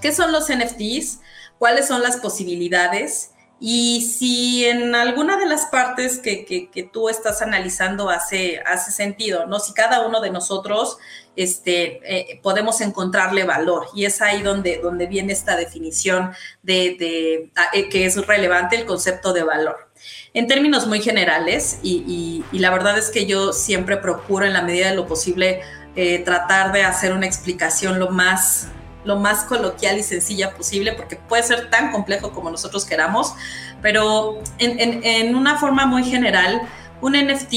qué 0.00 0.10
son 0.10 0.32
los 0.32 0.48
NFTs, 0.48 1.18
cuáles 1.58 1.86
son 1.86 2.02
las 2.02 2.16
posibilidades 2.16 3.31
y 3.64 4.00
si 4.00 4.64
en 4.64 4.92
alguna 4.96 5.36
de 5.36 5.46
las 5.46 5.66
partes 5.66 6.18
que, 6.18 6.44
que, 6.44 6.90
tú 6.92 7.08
estás 7.08 7.42
analizando 7.42 8.10
hace, 8.10 8.60
hace 8.66 8.90
sentido, 8.90 9.46
¿no? 9.46 9.60
Si 9.60 9.72
cada 9.72 10.04
uno 10.04 10.20
de 10.20 10.30
nosotros 10.30 10.98
este, 11.36 12.00
eh, 12.02 12.40
podemos 12.42 12.80
encontrarle 12.80 13.44
valor. 13.44 13.86
Y 13.94 14.04
es 14.04 14.20
ahí 14.20 14.42
donde, 14.42 14.80
donde 14.82 15.06
viene 15.06 15.32
esta 15.32 15.54
definición 15.54 16.32
de, 16.64 16.96
de 16.98 17.52
ah, 17.54 17.68
eh, 17.72 17.88
que 17.88 18.04
es 18.04 18.26
relevante 18.26 18.74
el 18.74 18.84
concepto 18.84 19.32
de 19.32 19.44
valor. 19.44 19.92
En 20.34 20.48
términos 20.48 20.88
muy 20.88 21.00
generales, 21.00 21.78
y, 21.84 22.42
y, 22.50 22.58
la 22.58 22.70
verdad 22.70 22.98
es 22.98 23.10
que 23.10 23.26
yo 23.26 23.52
siempre 23.52 23.96
procuro 23.96 24.44
en 24.44 24.54
la 24.54 24.62
medida 24.62 24.90
de 24.90 24.96
lo 24.96 25.06
posible 25.06 25.60
eh, 25.94 26.18
tratar 26.18 26.72
de 26.72 26.82
hacer 26.82 27.12
una 27.12 27.26
explicación 27.26 28.00
lo 28.00 28.10
más 28.10 28.66
lo 29.04 29.16
más 29.16 29.44
coloquial 29.44 29.98
y 29.98 30.02
sencilla 30.02 30.54
posible, 30.54 30.92
porque 30.92 31.16
puede 31.16 31.42
ser 31.42 31.70
tan 31.70 31.90
complejo 31.90 32.32
como 32.32 32.50
nosotros 32.50 32.84
queramos, 32.84 33.34
pero 33.80 34.38
en, 34.58 35.02
en, 35.04 35.34
una 35.34 35.58
forma 35.58 35.86
muy 35.86 36.04
general, 36.04 36.62
un 37.00 37.12
NFT 37.12 37.54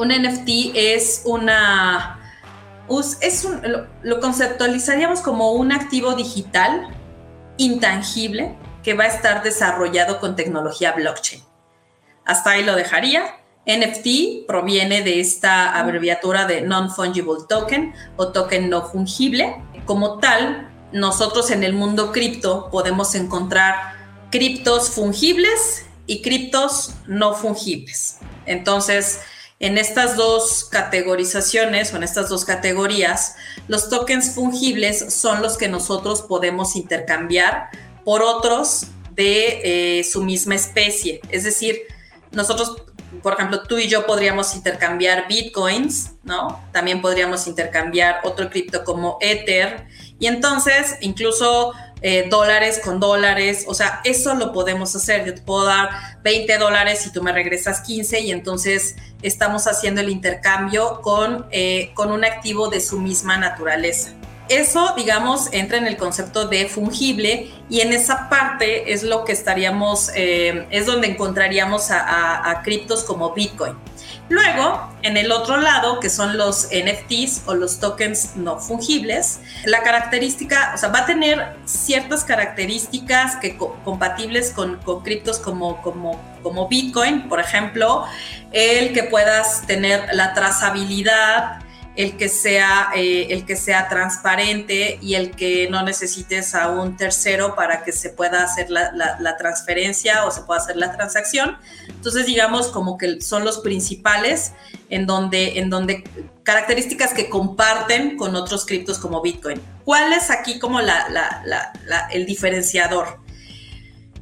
un 0.00 0.08
NFT 0.08 0.74
es 0.74 1.22
una... 1.24 2.16
Es 3.20 3.44
un, 3.44 3.62
lo, 4.02 4.20
conceptualizaríamos 4.20 5.20
como 5.20 5.52
un 5.52 5.70
activo 5.70 6.14
digital 6.14 6.88
intangible 7.56 8.56
que 8.82 8.94
va 8.94 9.04
a 9.04 9.06
estar 9.06 9.44
desarrollado 9.44 10.18
con 10.18 10.34
tecnología 10.34 10.92
blockchain. 10.92 11.40
Hasta 12.24 12.50
ahí 12.50 12.64
lo 12.64 12.74
dejaría. 12.74 13.36
NFT 13.66 14.46
proviene 14.46 15.02
de 15.02 15.20
esta 15.20 15.78
abreviatura 15.78 16.46
de 16.46 16.62
Non-Fungible 16.62 17.44
Token 17.48 17.94
o 18.16 18.28
token 18.28 18.70
no 18.70 18.88
fungible. 18.88 19.62
Como 19.84 20.18
tal, 20.18 20.70
nosotros 20.92 21.50
en 21.50 21.62
el 21.62 21.72
mundo 21.72 22.10
cripto 22.12 22.68
podemos 22.70 23.14
encontrar 23.14 23.94
criptos 24.30 24.90
fungibles 24.90 25.86
y 26.06 26.22
criptos 26.22 26.94
no 27.06 27.34
fungibles. 27.34 28.18
Entonces, 28.46 29.20
en 29.60 29.76
estas 29.76 30.16
dos 30.16 30.64
categorizaciones 30.64 31.92
o 31.92 31.96
en 31.96 32.02
estas 32.02 32.30
dos 32.30 32.46
categorías, 32.46 33.36
los 33.68 33.90
tokens 33.90 34.34
fungibles 34.34 35.12
son 35.12 35.42
los 35.42 35.58
que 35.58 35.68
nosotros 35.68 36.22
podemos 36.22 36.76
intercambiar 36.76 37.68
por 38.04 38.22
otros 38.22 38.86
de 39.14 39.98
eh, 39.98 40.04
su 40.04 40.24
misma 40.24 40.54
especie. 40.54 41.20
Es 41.28 41.44
decir, 41.44 41.82
nosotros, 42.32 42.76
por 43.22 43.34
ejemplo, 43.34 43.62
tú 43.62 43.78
y 43.78 43.88
yo 43.88 44.06
podríamos 44.06 44.54
intercambiar 44.54 45.26
bitcoins, 45.28 46.12
¿no? 46.22 46.62
También 46.72 47.00
podríamos 47.02 47.46
intercambiar 47.46 48.20
otro 48.24 48.48
cripto 48.50 48.84
como 48.84 49.18
Ether. 49.20 49.86
Y 50.18 50.26
entonces, 50.26 50.96
incluso 51.00 51.72
eh, 52.02 52.28
dólares 52.30 52.80
con 52.82 52.98
dólares, 52.98 53.64
o 53.66 53.74
sea, 53.74 54.00
eso 54.04 54.34
lo 54.34 54.52
podemos 54.52 54.94
hacer. 54.94 55.26
Yo 55.26 55.34
te 55.34 55.42
puedo 55.42 55.64
dar 55.64 55.90
20 56.22 56.58
dólares 56.58 57.06
y 57.06 57.12
tú 57.12 57.22
me 57.22 57.32
regresas 57.32 57.80
15 57.82 58.20
y 58.20 58.30
entonces 58.30 58.96
estamos 59.22 59.66
haciendo 59.66 60.00
el 60.00 60.08
intercambio 60.08 61.00
con, 61.02 61.46
eh, 61.50 61.92
con 61.94 62.10
un 62.12 62.24
activo 62.24 62.68
de 62.68 62.80
su 62.80 62.98
misma 62.98 63.36
naturaleza. 63.36 64.12
Eso, 64.50 64.94
digamos, 64.96 65.48
entra 65.52 65.78
en 65.78 65.86
el 65.86 65.96
concepto 65.96 66.48
de 66.48 66.68
fungible 66.68 67.50
y 67.68 67.80
en 67.80 67.92
esa 67.92 68.28
parte 68.28 68.92
es 68.92 69.04
lo 69.04 69.24
que 69.24 69.30
estaríamos, 69.32 70.10
eh, 70.14 70.66
es 70.70 70.86
donde 70.86 71.06
encontraríamos 71.06 71.90
a 71.90 72.60
criptos 72.64 73.04
como 73.04 73.32
Bitcoin. 73.32 73.76
Luego, 74.30 74.88
en 75.02 75.16
el 75.16 75.32
otro 75.32 75.56
lado, 75.56 75.98
que 75.98 76.08
son 76.08 76.38
los 76.38 76.68
NFTs 76.70 77.42
o 77.46 77.54
los 77.54 77.80
tokens 77.80 78.36
no 78.36 78.60
fungibles, 78.60 79.40
la 79.64 79.82
característica, 79.82 80.70
o 80.72 80.78
sea, 80.78 80.90
va 80.90 81.00
a 81.00 81.06
tener 81.06 81.56
ciertas 81.64 82.22
características 82.22 83.34
que 83.36 83.58
compatibles 83.58 84.50
con, 84.50 84.76
con 84.76 85.02
criptos 85.02 85.40
como, 85.40 85.82
como, 85.82 86.20
como 86.44 86.68
Bitcoin, 86.68 87.28
por 87.28 87.40
ejemplo, 87.40 88.04
el 88.52 88.92
que 88.92 89.02
puedas 89.02 89.66
tener 89.66 90.06
la 90.12 90.32
trazabilidad, 90.32 91.59
el 91.96 92.16
que 92.16 92.28
sea, 92.28 92.90
eh, 92.94 93.28
el 93.30 93.44
que 93.44 93.56
sea 93.56 93.88
transparente 93.88 94.98
y 95.02 95.14
el 95.14 95.32
que 95.32 95.68
no 95.70 95.82
necesites 95.82 96.54
a 96.54 96.68
un 96.68 96.96
tercero 96.96 97.54
para 97.54 97.82
que 97.82 97.92
se 97.92 98.10
pueda 98.10 98.44
hacer 98.44 98.70
la, 98.70 98.92
la, 98.92 99.36
transferencia 99.36 100.24
o 100.24 100.30
se 100.30 100.42
pueda 100.42 100.60
hacer 100.60 100.76
la 100.76 100.96
transacción. 100.96 101.58
Entonces, 101.88 102.26
digamos 102.26 102.68
como 102.68 102.96
que 102.96 103.20
son 103.20 103.44
los 103.44 103.58
principales 103.58 104.52
en 104.88 105.06
donde, 105.06 105.58
en 105.58 105.68
donde 105.68 106.04
características 106.42 107.12
que 107.12 107.28
comparten 107.28 108.16
con 108.16 108.36
otros 108.36 108.66
criptos 108.66 108.98
como 108.98 109.20
Bitcoin. 109.20 109.60
¿Cuál 109.84 110.12
es 110.12 110.30
aquí 110.30 110.58
como 110.58 110.80
la, 110.80 111.06
el 112.12 112.26
diferenciador? 112.26 113.20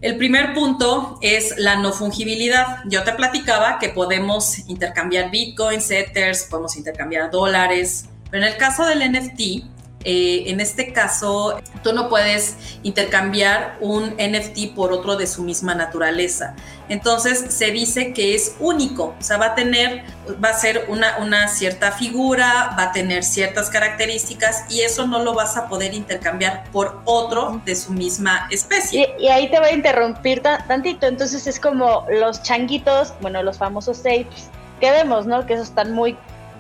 El 0.01 0.17
primer 0.17 0.55
punto 0.55 1.19
es 1.23 1.59
la 1.59 1.77
no 1.77 1.93
fungibilidad. 1.93 2.79
Yo 2.87 3.03
te 3.03 3.13
platicaba 3.13 3.81
que 3.81 3.89
podemos 3.89 4.61
intercambiar 4.69 5.31
bitcoins, 5.33 5.91
ethers, 5.91 6.45
podemos 6.45 6.77
intercambiar 6.77 7.33
dólares, 7.33 8.05
pero 8.31 8.45
en 8.45 8.53
el 8.53 8.57
caso 8.59 8.87
del 8.87 9.01
NFT, 9.11 9.65
eh, 10.11 10.44
en 10.47 10.59
este 10.59 10.94
caso, 10.94 11.61
tú 11.83 11.92
no 11.92 12.09
puedes 12.09 12.57
intercambiar 12.83 13.77
un 13.83 14.14
NFT 14.16 14.75
por 14.75 14.90
otro 14.90 15.16
de 15.16 15.27
su 15.27 15.42
misma 15.42 15.75
naturaleza. 15.75 16.57
Entonces 16.88 17.44
se 17.51 17.71
dice 17.73 18.14
que 18.14 18.35
es 18.35 18.57
único, 18.59 19.14
o 19.21 19.23
sea, 19.23 19.37
va 19.37 19.49
a 19.49 19.55
tener, 19.55 20.05
va 20.42 20.49
a 20.49 20.55
ser 20.55 20.87
una, 20.88 21.18
una 21.18 21.47
cierta 21.49 21.92
figura, 21.92 22.75
va 22.79 22.85
a 22.85 22.92
tener 22.92 23.23
ciertas 23.23 23.68
características 23.68 24.64
y 24.71 24.81
eso 24.81 25.07
no 25.07 25.23
lo 25.23 25.35
vas 25.35 25.59
a 25.59 25.68
poder 25.68 25.92
intercambiar 25.92 26.64
por 26.73 27.03
otro 27.05 27.61
de 27.66 27.77
su 27.77 27.92
misma 27.92 28.49
especie. 28.51 29.14
Y, 29.18 29.29
ahí 29.29 29.51
te 29.51 29.59
voy 29.59 29.68
a 29.68 29.73
interrumpir 29.73 30.40
tantito, 30.40 31.07
entonces 31.07 31.47
es 31.47 31.61
como 31.61 32.07
los 32.11 32.42
changuitos, 32.42 33.12
bueno, 33.21 33.42
los 33.42 33.59
famosos 33.59 33.99
apes 34.01 34.49
que 34.81 34.90
vemos, 34.90 35.27
¿no? 35.27 35.44
Que 35.44 35.53
esos 35.53 35.68
están 35.68 35.92
muy 35.92 36.16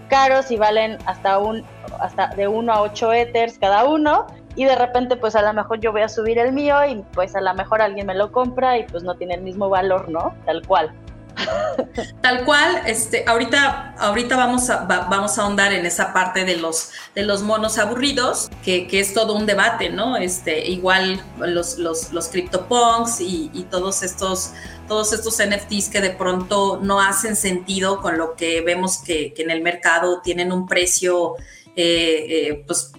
caros 0.08 0.50
y 0.50 0.56
valen 0.56 0.98
hasta 1.06 1.38
un 1.38 1.64
hasta 2.00 2.28
de 2.28 2.48
1 2.48 2.72
a 2.72 2.82
8 2.82 3.12
ethers 3.12 3.58
cada 3.58 3.84
uno 3.84 4.26
y 4.54 4.64
de 4.64 4.74
repente 4.74 5.16
pues 5.16 5.36
a 5.36 5.42
lo 5.42 5.52
mejor 5.52 5.80
yo 5.80 5.92
voy 5.92 6.02
a 6.02 6.08
subir 6.08 6.38
el 6.38 6.52
mío 6.52 6.84
y 6.84 7.04
pues 7.14 7.36
a 7.36 7.40
lo 7.40 7.54
mejor 7.54 7.80
alguien 7.80 8.06
me 8.06 8.14
lo 8.14 8.32
compra 8.32 8.78
y 8.78 8.84
pues 8.84 9.04
no 9.04 9.14
tiene 9.14 9.34
el 9.34 9.42
mismo 9.42 9.68
valor, 9.68 10.08
¿no? 10.08 10.34
Tal 10.44 10.66
cual. 10.66 10.92
Tal 12.22 12.44
cual, 12.44 12.82
este, 12.86 13.24
ahorita, 13.26 13.94
ahorita 13.98 14.36
vamos 14.36 14.68
a, 14.70 14.84
vamos 14.84 15.38
a 15.38 15.42
ahondar 15.42 15.72
en 15.72 15.86
esa 15.86 16.12
parte 16.12 16.44
de 16.44 16.56
los, 16.56 16.90
de 17.14 17.22
los 17.22 17.42
monos 17.42 17.78
aburridos, 17.78 18.50
que, 18.64 18.86
que 18.86 19.00
es 19.00 19.14
todo 19.14 19.34
un 19.34 19.46
debate, 19.46 19.90
¿no? 19.90 20.16
Este, 20.16 20.66
igual 20.68 21.22
los, 21.38 21.78
los, 21.78 22.12
los 22.12 22.28
CryptoPunks 22.28 23.20
y, 23.20 23.50
y, 23.52 23.64
todos 23.64 24.02
estos, 24.02 24.52
todos 24.86 25.12
estos 25.12 25.38
NFTs 25.38 25.88
que 25.90 26.00
de 26.00 26.10
pronto 26.10 26.80
no 26.82 27.00
hacen 27.00 27.36
sentido 27.36 28.00
con 28.00 28.18
lo 28.18 28.34
que 28.34 28.60
vemos 28.60 28.98
que, 28.98 29.32
que 29.34 29.42
en 29.42 29.50
el 29.50 29.62
mercado 29.62 30.20
tienen 30.22 30.52
un 30.52 30.66
precio, 30.66 31.34
eh, 31.76 32.26
eh, 32.28 32.64
pues 32.66 32.92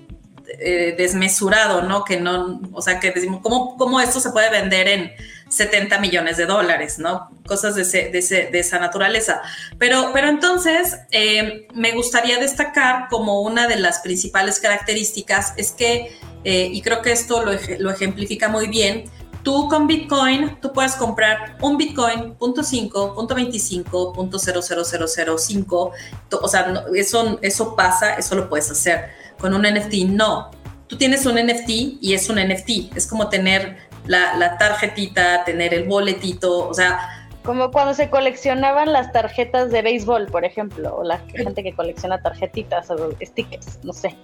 eh, 0.58 0.96
desmesurado, 0.98 1.84
¿no? 1.84 2.04
Que 2.04 2.20
no, 2.20 2.60
o 2.74 2.82
sea, 2.82 3.00
que 3.00 3.12
decimos, 3.12 3.42
¿cómo, 3.44 3.78
¿cómo, 3.78 4.00
esto 4.00 4.20
se 4.20 4.32
puede 4.32 4.50
vender 4.50 4.88
en 4.88 5.12
70 5.50 6.00
millones 6.00 6.38
de 6.38 6.46
dólares, 6.46 7.00
¿no? 7.00 7.30
Cosas 7.46 7.76
de, 7.76 7.84
de, 7.84 8.60
esa 8.60 8.80
naturaleza. 8.80 9.42
Pero, 9.78 10.12
pero 10.14 10.30
entonces, 10.30 10.98
eh, 11.12 11.68
me 11.74 11.92
gustaría 11.94 12.40
destacar 12.40 13.08
como 13.10 13.42
una 13.42 13.68
de 13.68 13.76
las 13.76 14.00
principales 14.00 14.60
características 14.60 15.54
es 15.58 15.72
que, 15.72 16.18
eh, 16.44 16.70
y 16.72 16.82
creo 16.82 17.02
que 17.02 17.12
esto 17.12 17.44
lo, 17.44 17.52
lo 17.80 17.92
ejemplifica 17.92 18.48
muy 18.48 18.68
bien, 18.68 19.06
tú 19.44 19.68
con 19.68 19.88
Bitcoin, 19.88 20.58
tú 20.62 20.72
puedes 20.72 20.96
comprar 20.96 21.58
un 21.62 21.78
Bitcoin, 21.78 22.36
punto 22.36 22.64
5, 22.64 23.16
punto 23.16 23.36
25, 23.36 24.14
punto 24.14 24.38
o 24.38 26.48
sea, 26.48 26.84
eso, 26.96 27.40
eso 27.42 27.76
pasa, 27.76 28.14
eso 28.16 28.36
lo 28.36 28.50
puedes 28.50 28.70
hacer 28.70 29.10
con 29.40 29.54
un 29.54 29.64
NFT 29.64 30.06
no. 30.08 30.52
Tú 30.88 30.98
tienes 30.98 31.26
un 31.26 31.36
NFT 31.36 31.70
y 32.02 32.14
es 32.14 32.30
un 32.30 32.38
NFT. 32.38 32.96
Es 32.96 33.06
como 33.06 33.30
tener 33.30 33.89
la, 34.10 34.58
tarjetita, 34.58 35.44
tener 35.46 35.74
el 35.74 35.88
boletito, 35.88 36.68
o 36.68 36.74
sea... 36.74 37.28
Como 37.44 37.72
cuando 37.72 37.94
se 37.94 38.10
coleccionaban 38.10 38.92
las 38.92 39.12
tarjetas 39.12 39.72
de 39.72 39.82
béisbol, 39.82 40.28
por 40.28 40.46
ejemplo, 40.46 40.98
o 40.98 41.04
la 41.04 41.20
gente 41.20 41.64
que 41.64 41.74
colecciona 41.74 42.22
tarjetitas 42.22 42.90
o 42.92 43.12
stickers, 43.22 43.80
no 43.84 43.94
sé. 43.94 44.16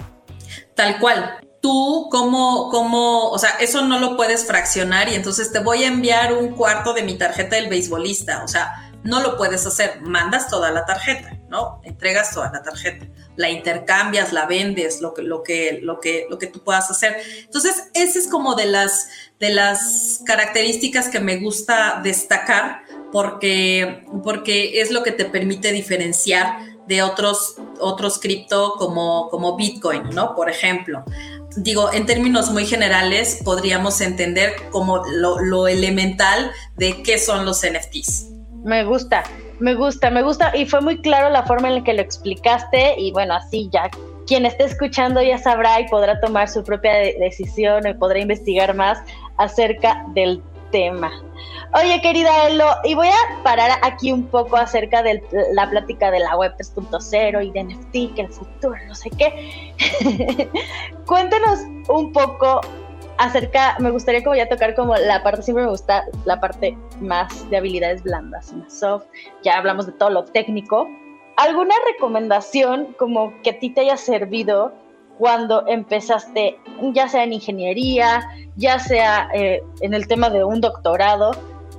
Tal 0.75 0.99
cual. 0.99 1.39
Tú, 1.61 2.09
como, 2.11 2.69
como, 2.69 3.29
o 3.29 3.39
sea, 3.39 3.51
eso 3.59 3.83
no 3.83 3.99
lo 3.99 4.17
puedes 4.17 4.45
fraccionar 4.45 5.09
y 5.09 5.15
entonces 5.15 5.51
te 5.51 5.59
voy 5.59 5.83
a 5.83 5.87
enviar 5.87 6.33
un 6.33 6.49
cuarto 6.49 6.93
de 6.93 7.01
mi 7.01 7.17
tarjeta 7.17 7.55
del 7.55 7.69
beisbolista. 7.69 8.43
O 8.43 8.47
sea, 8.47 8.84
no 9.05 9.21
lo 9.21 9.37
puedes 9.37 9.65
hacer. 9.65 10.01
Mandas 10.01 10.49
toda 10.49 10.71
la 10.71 10.85
tarjeta, 10.85 11.37
¿no? 11.49 11.79
Entregas 11.85 12.33
toda 12.33 12.51
la 12.51 12.61
tarjeta 12.61 13.07
la 13.35 13.49
intercambias, 13.49 14.33
la 14.33 14.45
vendes, 14.45 15.01
lo 15.01 15.13
que, 15.13 15.21
lo 15.21 15.43
que, 15.43 15.79
lo 15.81 15.99
que, 15.99 16.25
lo 16.29 16.37
que 16.37 16.47
tú 16.47 16.63
puedas 16.63 16.89
hacer. 16.89 17.17
Entonces, 17.39 17.89
esa 17.93 18.19
es 18.19 18.27
como 18.27 18.55
de 18.55 18.65
las, 18.65 19.09
de 19.39 19.49
las 19.49 20.21
características 20.25 21.09
que 21.09 21.19
me 21.19 21.37
gusta 21.37 21.99
destacar 22.03 22.83
porque, 23.11 24.05
porque 24.23 24.81
es 24.81 24.91
lo 24.91 25.03
que 25.03 25.11
te 25.11 25.25
permite 25.25 25.71
diferenciar 25.71 26.75
de 26.87 27.01
otros, 27.01 27.55
otros 27.79 28.19
cripto 28.19 28.73
como, 28.77 29.29
como 29.29 29.55
Bitcoin, 29.55 30.09
¿no? 30.11 30.35
Por 30.35 30.49
ejemplo. 30.49 31.03
Digo, 31.57 31.91
en 31.93 32.05
términos 32.05 32.51
muy 32.51 32.65
generales, 32.65 33.39
podríamos 33.43 34.01
entender 34.01 34.55
como 34.71 35.03
lo, 35.05 35.39
lo 35.39 35.67
elemental 35.67 36.51
de 36.75 37.01
qué 37.01 37.17
son 37.17 37.45
los 37.45 37.61
NFTs. 37.61 38.34
Me 38.65 38.83
gusta. 38.83 39.23
Me 39.59 39.75
gusta, 39.75 40.09
me 40.09 40.23
gusta 40.23 40.51
y 40.57 40.65
fue 40.65 40.81
muy 40.81 40.99
claro 41.01 41.29
la 41.29 41.43
forma 41.43 41.67
en 41.69 41.75
la 41.75 41.83
que 41.83 41.93
lo 41.93 42.01
explicaste 42.01 42.95
y 42.99 43.11
bueno, 43.11 43.35
así 43.35 43.69
ya 43.71 43.89
quien 44.25 44.45
esté 44.45 44.63
escuchando 44.63 45.21
ya 45.21 45.37
sabrá 45.37 45.79
y 45.79 45.87
podrá 45.87 46.19
tomar 46.19 46.49
su 46.49 46.63
propia 46.63 46.93
decisión 46.93 47.87
y 47.87 47.93
podrá 47.93 48.19
investigar 48.19 48.73
más 48.75 48.97
acerca 49.37 50.03
del 50.15 50.41
tema. 50.71 51.11
Oye, 51.75 52.01
querida 52.01 52.47
Elo, 52.47 52.65
y 52.83 52.95
voy 52.95 53.07
a 53.07 53.43
parar 53.43 53.79
aquí 53.83 54.11
un 54.11 54.25
poco 54.25 54.57
acerca 54.57 55.03
de 55.03 55.21
la 55.53 55.69
plática 55.69 56.09
de 56.09 56.19
la 56.19 56.35
web 56.35 56.53
3.0 56.57 57.45
y 57.45 57.51
de 57.51 57.63
NFT, 57.63 58.15
que 58.15 58.21
el 58.21 58.29
futuro, 58.29 58.75
no 58.87 58.95
sé 58.95 59.11
qué. 59.11 59.73
Cuéntanos 61.05 61.59
un 61.87 62.11
poco 62.11 62.61
acerca, 63.17 63.77
me 63.79 63.91
gustaría 63.91 64.23
como 64.23 64.35
ya 64.35 64.49
tocar 64.49 64.75
como 64.75 64.95
la 64.95 65.23
parte, 65.23 65.43
siempre 65.43 65.63
me 65.63 65.69
gusta 65.69 66.05
la 66.25 66.39
parte 66.39 66.77
más 66.99 67.49
de 67.49 67.57
habilidades 67.57 68.03
blandas, 68.03 68.53
más 68.53 68.73
soft, 68.73 69.05
ya 69.43 69.57
hablamos 69.57 69.85
de 69.85 69.93
todo 69.93 70.09
lo 70.09 70.23
técnico. 70.25 70.87
¿Alguna 71.37 71.75
recomendación 71.93 72.95
como 72.97 73.33
que 73.41 73.51
a 73.51 73.59
ti 73.59 73.69
te 73.69 73.81
haya 73.81 73.97
servido 73.97 74.73
cuando 75.17 75.65
empezaste, 75.67 76.59
ya 76.93 77.07
sea 77.07 77.23
en 77.23 77.33
ingeniería, 77.33 78.27
ya 78.55 78.79
sea 78.79 79.29
eh, 79.33 79.61
en 79.81 79.93
el 79.93 80.07
tema 80.07 80.29
de 80.29 80.43
un 80.43 80.61
doctorado, 80.61 81.31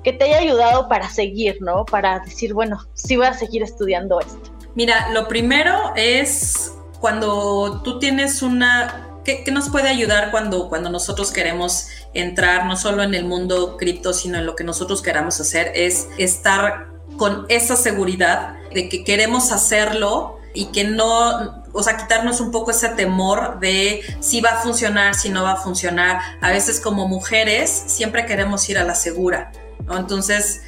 que 0.02 0.12
te 0.12 0.24
haya 0.24 0.38
ayudado 0.38 0.88
para 0.88 1.08
seguir, 1.08 1.56
¿no? 1.60 1.84
Para 1.84 2.20
decir, 2.20 2.54
bueno, 2.54 2.78
sí 2.94 3.16
voy 3.16 3.26
a 3.26 3.34
seguir 3.34 3.62
estudiando 3.62 4.20
esto. 4.20 4.52
Mira, 4.74 5.10
lo 5.12 5.26
primero 5.26 5.92
es 5.96 6.76
cuando 7.00 7.82
tú 7.82 7.98
tienes 7.98 8.42
una 8.42 9.15
¿Qué, 9.26 9.50
nos 9.50 9.70
puede 9.70 9.88
ayudar 9.88 10.30
cuando, 10.30 10.68
cuando 10.68 10.88
nosotros 10.88 11.32
queremos 11.32 11.88
entrar 12.14 12.66
no 12.66 12.76
solo 12.76 13.02
en 13.02 13.12
el 13.12 13.24
mundo 13.24 13.76
cripto, 13.76 14.12
sino 14.12 14.38
en 14.38 14.46
lo 14.46 14.54
que 14.54 14.62
nosotros 14.62 15.02
queramos 15.02 15.40
hacer? 15.40 15.72
Es 15.74 16.06
estar 16.16 16.90
con 17.16 17.44
esa 17.48 17.74
seguridad 17.74 18.54
de 18.72 18.88
que 18.88 19.02
queremos 19.02 19.50
hacerlo 19.50 20.38
y 20.54 20.66
que 20.66 20.84
no, 20.84 21.64
o 21.72 21.82
sea, 21.82 21.96
quitarnos 21.96 22.40
un 22.40 22.52
poco 22.52 22.70
ese 22.70 22.88
temor 22.90 23.58
de 23.58 24.00
si 24.20 24.40
va 24.40 24.50
a 24.50 24.56
funcionar, 24.62 25.16
si 25.16 25.28
no 25.28 25.42
va 25.42 25.54
a 25.54 25.56
funcionar. 25.56 26.20
A 26.40 26.50
veces 26.52 26.78
como 26.78 27.08
mujeres 27.08 27.68
siempre 27.88 28.26
queremos 28.26 28.68
ir 28.70 28.78
a 28.78 28.84
la 28.84 28.94
segura. 28.94 29.50
Entonces, 29.90 30.62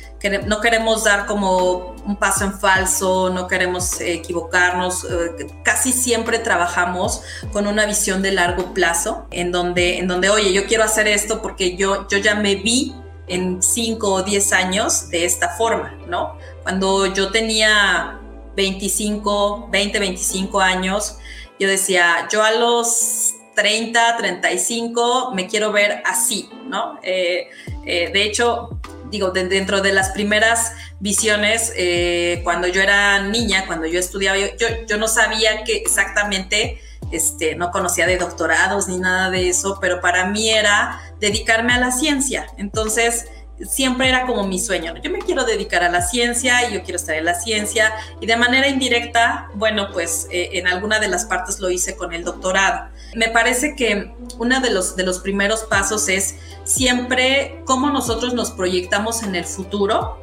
no 0.47 0.61
queremos 0.61 1.05
dar 1.05 1.27
como 1.27 1.95
un 2.05 2.17
paso 2.17 2.45
en 2.45 2.59
falso, 2.59 3.31
no 3.31 3.47
queremos 3.47 4.01
equivocarnos, 4.01 5.05
eh, 5.05 5.47
casi 5.63 5.93
siempre 5.93 6.39
trabajamos 6.39 7.23
con 7.53 7.67
una 7.67 7.87
visión 7.87 8.23
de 8.23 8.33
largo 8.33 8.75
plazo, 8.75 9.27
en 9.31 9.53
donde, 9.53 9.99
en 9.99 10.09
donde, 10.09 10.29
oye, 10.31 10.53
yo 10.53 10.67
quiero 10.67 10.85
hacer 10.85 11.07
esto 11.07 11.41
porque 11.41 11.77
yo, 11.77 12.09
yo 12.09 12.19
ya 12.19 12.35
me 12.35 12.57
vi 12.57 12.95
en 13.29 13.63
5 13.63 14.13
o 14.13 14.23
10 14.23 14.53
años 14.53 15.11
de 15.11 15.25
esta 15.25 15.51
forma, 15.51 15.97
¿no? 16.09 16.37
Cuando 16.63 17.07
yo 17.07 17.31
tenía 17.31 18.19
25, 18.57 19.69
20, 19.71 19.99
25 20.01 20.61
años, 20.61 21.19
yo 21.61 21.69
decía, 21.69 22.27
yo 22.31 22.43
a 22.43 22.53
los 22.53 23.35
30, 23.55 24.17
35 24.17 25.33
me 25.35 25.47
quiero 25.47 25.73
ver 25.73 26.03
así, 26.07 26.49
¿no? 26.67 26.99
Eh, 27.03 27.49
eh, 27.85 28.11
de 28.13 28.23
hecho, 28.23 28.78
digo, 29.11 29.31
dentro 29.31 29.81
de 29.81 29.93
las 29.93 30.11
primeras 30.11 30.73
visiones, 31.01 31.73
eh, 31.77 32.41
cuando 32.45 32.67
yo 32.67 32.81
era 32.83 33.23
niña, 33.23 33.67
cuando 33.67 33.87
yo 33.87 33.99
estudiaba, 33.99 34.39
yo, 34.39 34.67
yo, 34.87 34.99
no 34.99 35.09
sabía 35.09 35.65
que 35.65 35.77
exactamente, 35.77 36.81
este, 37.11 37.55
no 37.55 37.71
conocía 37.71 38.07
de 38.07 38.19
doctorados 38.19 38.89
ni 38.89 38.99
nada 38.99 39.31
de 39.31 39.49
eso, 39.49 39.79
pero 39.81 40.01
para 40.01 40.27
mí 40.27 40.51
era 40.51 41.01
dedicarme 41.21 41.73
a 41.73 41.79
la 41.79 41.91
ciencia. 41.91 42.47
Entonces, 42.59 43.27
siempre 43.67 44.09
era 44.09 44.27
como 44.27 44.47
mi 44.47 44.61
sueño. 44.61 44.95
Yo 45.03 45.11
me 45.11 45.19
quiero 45.19 45.45
dedicar 45.45 45.83
a 45.83 45.89
la 45.89 46.03
ciencia 46.03 46.69
y 46.69 46.75
yo 46.75 46.83
quiero 46.83 46.97
estar 46.97 47.17
en 47.17 47.25
la 47.25 47.35
ciencia 47.35 47.93
y 48.21 48.27
de 48.27 48.37
manera 48.37 48.69
indirecta, 48.69 49.49
bueno, 49.55 49.91
pues 49.93 50.29
eh, 50.31 50.51
en 50.53 50.67
alguna 50.67 51.01
de 51.01 51.09
las 51.09 51.25
partes 51.25 51.59
lo 51.61 51.71
hice 51.71 51.97
con 51.97 52.13
el 52.13 52.25
doctorado. 52.25 52.89
Me 53.15 53.29
parece 53.29 53.75
que 53.75 54.13
uno 54.39 54.61
de 54.61 54.71
los, 54.71 54.97
de 54.97 55.03
los 55.03 55.21
primeros 55.21 55.65
pasos 55.65 56.09
es 56.09 56.37
siempre 56.69 57.63
cómo 57.65 57.91
nosotros 57.91 58.35
nos 58.35 58.51
proyectamos 58.51 59.23
en 59.23 59.35
el 59.35 59.45
futuro 59.45 60.23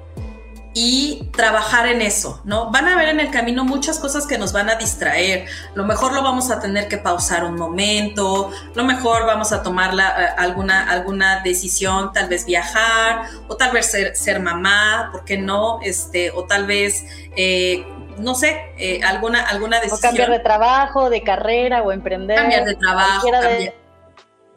y 0.77 1.29
trabajar 1.31 1.87
en 1.87 2.01
eso, 2.01 2.41
¿no? 2.43 2.69
Van 2.69 2.87
a 2.87 2.97
ver 2.97 3.07
en 3.07 3.21
el 3.21 3.31
camino 3.31 3.63
muchas 3.63 3.97
cosas 3.97 4.27
que 4.27 4.37
nos 4.37 4.51
van 4.51 4.69
a 4.69 4.75
distraer. 4.75 5.47
Lo 5.73 5.85
mejor 5.85 6.13
lo 6.13 6.21
vamos 6.21 6.51
a 6.51 6.59
tener 6.59 6.89
que 6.89 6.97
pausar 6.97 7.45
un 7.45 7.55
momento, 7.55 8.51
lo 8.75 8.83
mejor 8.83 9.25
vamos 9.25 9.53
a 9.53 9.63
tomar 9.63 9.93
la, 9.93 10.09
eh, 10.09 10.27
alguna, 10.37 10.91
alguna 10.91 11.41
decisión, 11.41 12.11
tal 12.11 12.27
vez 12.27 12.45
viajar, 12.45 13.21
o 13.47 13.55
tal 13.55 13.71
vez 13.71 13.89
ser, 13.89 14.15
ser 14.17 14.41
mamá, 14.41 15.09
¿por 15.13 15.23
qué 15.23 15.37
no? 15.37 15.79
Este, 15.81 16.29
o 16.31 16.43
tal 16.43 16.67
vez, 16.67 17.05
eh, 17.37 17.87
no 18.19 18.35
sé, 18.35 18.73
eh, 18.77 19.01
alguna, 19.01 19.47
alguna 19.47 19.77
decisión. 19.79 19.99
O 19.99 20.01
cambiar 20.01 20.29
de 20.29 20.39
trabajo, 20.39 21.09
de 21.09 21.23
carrera, 21.23 21.83
o 21.83 21.91
emprender. 21.93 22.37
Cambiar 22.37 22.65
de 22.65 22.75
trabajo, 22.75 23.29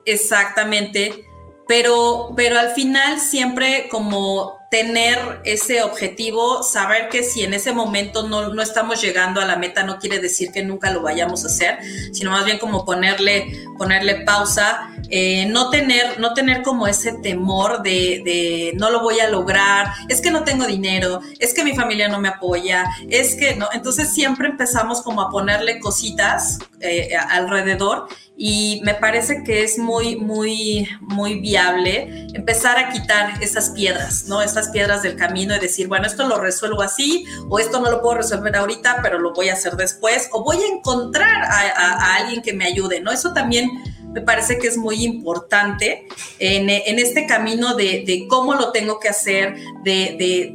Exactamente. 0.04 1.27
Pero, 1.68 2.32
pero 2.34 2.58
al 2.58 2.70
final 2.70 3.20
siempre 3.20 3.88
como 3.90 4.58
tener 4.70 5.40
ese 5.44 5.82
objetivo, 5.82 6.62
saber 6.62 7.08
que 7.08 7.22
si 7.22 7.42
en 7.42 7.54
ese 7.54 7.72
momento 7.72 8.28
no, 8.28 8.52
no, 8.52 8.60
estamos 8.60 9.00
llegando 9.00 9.40
a 9.40 9.46
la 9.46 9.56
meta 9.56 9.82
no 9.82 9.98
quiere 9.98 10.18
decir 10.18 10.52
que 10.52 10.62
nunca 10.62 10.90
lo 10.90 11.00
vayamos 11.00 11.44
a 11.44 11.46
hacer, 11.46 11.78
sino 12.12 12.30
más 12.30 12.44
bien 12.44 12.58
como 12.58 12.84
ponerle, 12.84 13.66
ponerle 13.78 14.26
pausa, 14.26 14.90
eh, 15.08 15.46
no, 15.46 15.70
tener, 15.70 16.20
no 16.20 16.34
tener 16.34 16.62
como 16.62 16.86
ese 16.86 17.12
temor 17.22 17.82
de, 17.82 18.72
no 18.76 18.90
lo 18.90 19.00
voy 19.00 19.20
a 19.20 19.30
lograr, 19.30 19.86
es 20.08 20.20
que 20.20 20.30
no 20.30 20.44
tengo 20.44 20.66
dinero, 20.66 21.20
es 21.38 21.54
que 21.54 21.64
mi 21.64 21.74
familia 21.74 22.08
no 22.08 22.20
me 22.20 22.28
apoya, 22.28 22.84
es 23.08 23.36
que 23.36 23.56
no, 23.56 23.68
entonces 23.72 24.12
siempre 24.12 24.48
empezamos 24.48 25.00
como 25.00 25.22
a 25.22 25.30
ponerle 25.30 25.80
cositas 25.80 26.58
eh, 26.80 27.16
alrededor 27.16 28.06
y 28.40 28.80
me 28.84 28.94
parece 28.94 29.42
que 29.42 29.64
es 29.64 29.78
muy, 29.80 30.14
muy, 30.14 30.88
muy 31.00 31.40
viable 31.40 32.28
empezar 32.34 32.78
a 32.78 32.90
quitar 32.90 33.42
esas 33.42 33.70
piedras, 33.70 34.26
¿no? 34.28 34.40
Esas 34.40 34.68
piedras 34.68 35.02
del 35.02 35.16
camino 35.16 35.56
y 35.56 35.58
decir, 35.58 35.88
bueno, 35.88 36.06
esto 36.06 36.26
lo 36.28 36.40
resuelvo 36.40 36.82
así, 36.82 37.26
o 37.48 37.58
esto 37.58 37.80
no 37.80 37.90
lo 37.90 38.00
puedo 38.00 38.18
resolver 38.18 38.54
ahorita, 38.54 39.00
pero 39.02 39.18
lo 39.18 39.32
voy 39.32 39.48
a 39.48 39.54
hacer 39.54 39.74
después, 39.74 40.28
o 40.30 40.44
voy 40.44 40.58
a 40.58 40.72
encontrar 40.72 41.42
a, 41.42 42.14
alguien 42.14 42.40
que 42.40 42.52
me 42.52 42.64
ayude, 42.64 43.00
¿no? 43.00 43.10
Eso 43.10 43.32
también 43.32 43.68
me 44.12 44.20
parece 44.20 44.58
que 44.58 44.68
es 44.68 44.76
muy 44.76 45.04
importante 45.04 46.06
en, 46.38 46.68
este 46.98 47.26
camino 47.26 47.74
de, 47.74 48.26
cómo 48.28 48.54
lo 48.54 48.72
tengo 48.72 48.98
que 48.98 49.08
hacer, 49.08 49.56
de, 49.84 50.52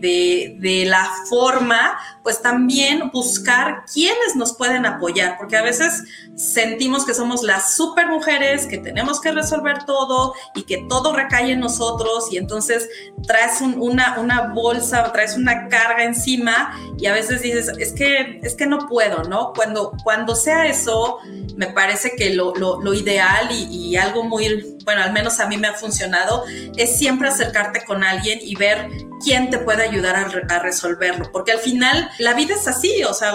de, 0.60 0.86
la 0.86 1.10
forma, 1.30 1.98
pues 2.24 2.42
también 2.42 3.10
buscar 3.12 3.84
quiénes 3.92 4.36
nos 4.36 4.54
pueden 4.56 4.86
apoyar, 4.86 5.38
porque 5.38 5.58
a 5.58 5.62
veces 5.62 6.04
sentimos 6.36 7.06
que 7.06 7.14
somos 7.14 7.44
las 7.44 7.76
super 7.76 8.08
mujeres, 8.08 8.66
que 8.66 8.78
tenemos 8.78 9.22
que 9.22 9.32
resolver 9.32 9.86
todo 9.86 10.34
y 10.56 10.64
que 10.64 10.86
todo 10.90 11.14
recae 11.14 11.52
en 11.52 11.60
nosotros 11.60 12.28
y 12.32 12.38
entonces 12.38 12.90
traes 13.28 13.62
una, 13.62 14.20
una 14.20 14.54
bolsa, 14.54 15.12
traes 15.12 15.38
una 15.38 15.68
carga 15.68 16.04
encima 16.04 16.74
y 16.98 17.06
a 17.06 17.14
veces 17.14 17.42
dices, 17.42 17.72
es 17.78 17.94
que, 17.94 18.40
es 18.44 18.56
que 18.56 18.66
no 18.66 18.88
puedo, 18.88 19.24
¿no? 19.24 19.54
Cuando, 19.54 19.94
cuando 20.04 20.36
sea 20.36 20.68
eso, 20.68 21.20
me 21.56 21.68
parece 21.68 22.14
que 22.16 22.32
lo, 22.32 22.54
lo, 22.56 22.94
ideal 22.94 23.43
y, 23.52 23.90
y 23.90 23.98
algo 23.98 24.24
muy, 24.24 24.78
bueno, 24.86 25.04
al 25.04 25.14
menos 25.14 25.40
a 25.40 25.48
mí 25.48 25.58
me 25.58 25.68
ha 25.68 25.74
funcionado, 25.74 26.46
es 26.76 26.98
siempre 26.98 27.30
acercarte 27.30 27.86
con 27.86 28.04
alguien 28.04 28.40
y 28.42 28.56
ver 28.56 28.90
quién 29.24 29.50
te 29.50 29.58
puede 29.58 29.84
ayudar 29.84 30.16
a, 30.16 30.60
resolverlo, 30.60 31.32
porque 31.32 31.52
al 31.52 31.60
final 31.60 32.10
la 32.20 32.34
vida 32.34 32.56
es 32.56 32.68
así, 32.68 33.04
o 33.04 33.14
sea, 33.14 33.34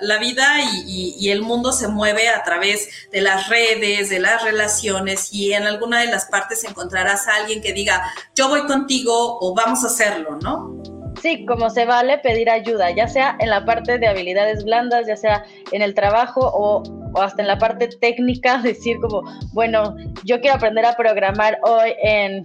la, 0.00 0.18
vida 0.18 0.60
y, 0.86 1.30
el 1.30 1.42
mundo 1.42 1.72
se 1.72 1.88
mueve 1.88 2.28
a 2.28 2.42
través 2.44 2.88
de 3.10 3.20
las 3.20 3.48
redes, 3.48 4.10
de 4.10 4.20
las 4.20 4.42
relaciones 4.44 5.32
y 5.32 5.52
en 5.52 5.64
alguna 5.64 6.00
de 6.00 6.06
las 6.06 6.26
partes 6.26 6.64
encontrarás 6.64 7.26
a 7.26 7.36
alguien 7.36 7.60
que 7.60 7.72
diga, 7.72 8.02
yo 8.34 8.48
voy 8.48 8.66
contigo 8.66 9.38
o 9.40 9.54
vamos 9.54 9.84
a 9.84 9.88
hacerlo, 9.88 10.38
¿no? 10.40 10.93
Sí, 11.24 11.46
como 11.46 11.70
se 11.70 11.86
vale 11.86 12.18
pedir 12.18 12.50
ayuda, 12.50 12.90
ya 12.90 13.08
sea 13.08 13.38
en 13.40 13.48
la 13.48 13.64
parte 13.64 13.98
de 13.98 14.06
habilidades 14.06 14.62
blandas, 14.62 15.06
ya 15.06 15.16
sea 15.16 15.42
en 15.72 15.80
el 15.80 15.94
trabajo 15.94 16.40
o, 16.42 16.82
hasta 17.18 17.40
en 17.40 17.48
la 17.48 17.56
parte 17.56 17.88
técnica, 17.98 18.58
decir 18.62 18.98
como, 19.00 19.22
bueno, 19.54 19.96
yo 20.24 20.38
quiero 20.42 20.56
aprender 20.56 20.84
a 20.84 20.92
programar 20.92 21.58
hoy 21.62 21.94
en 22.02 22.44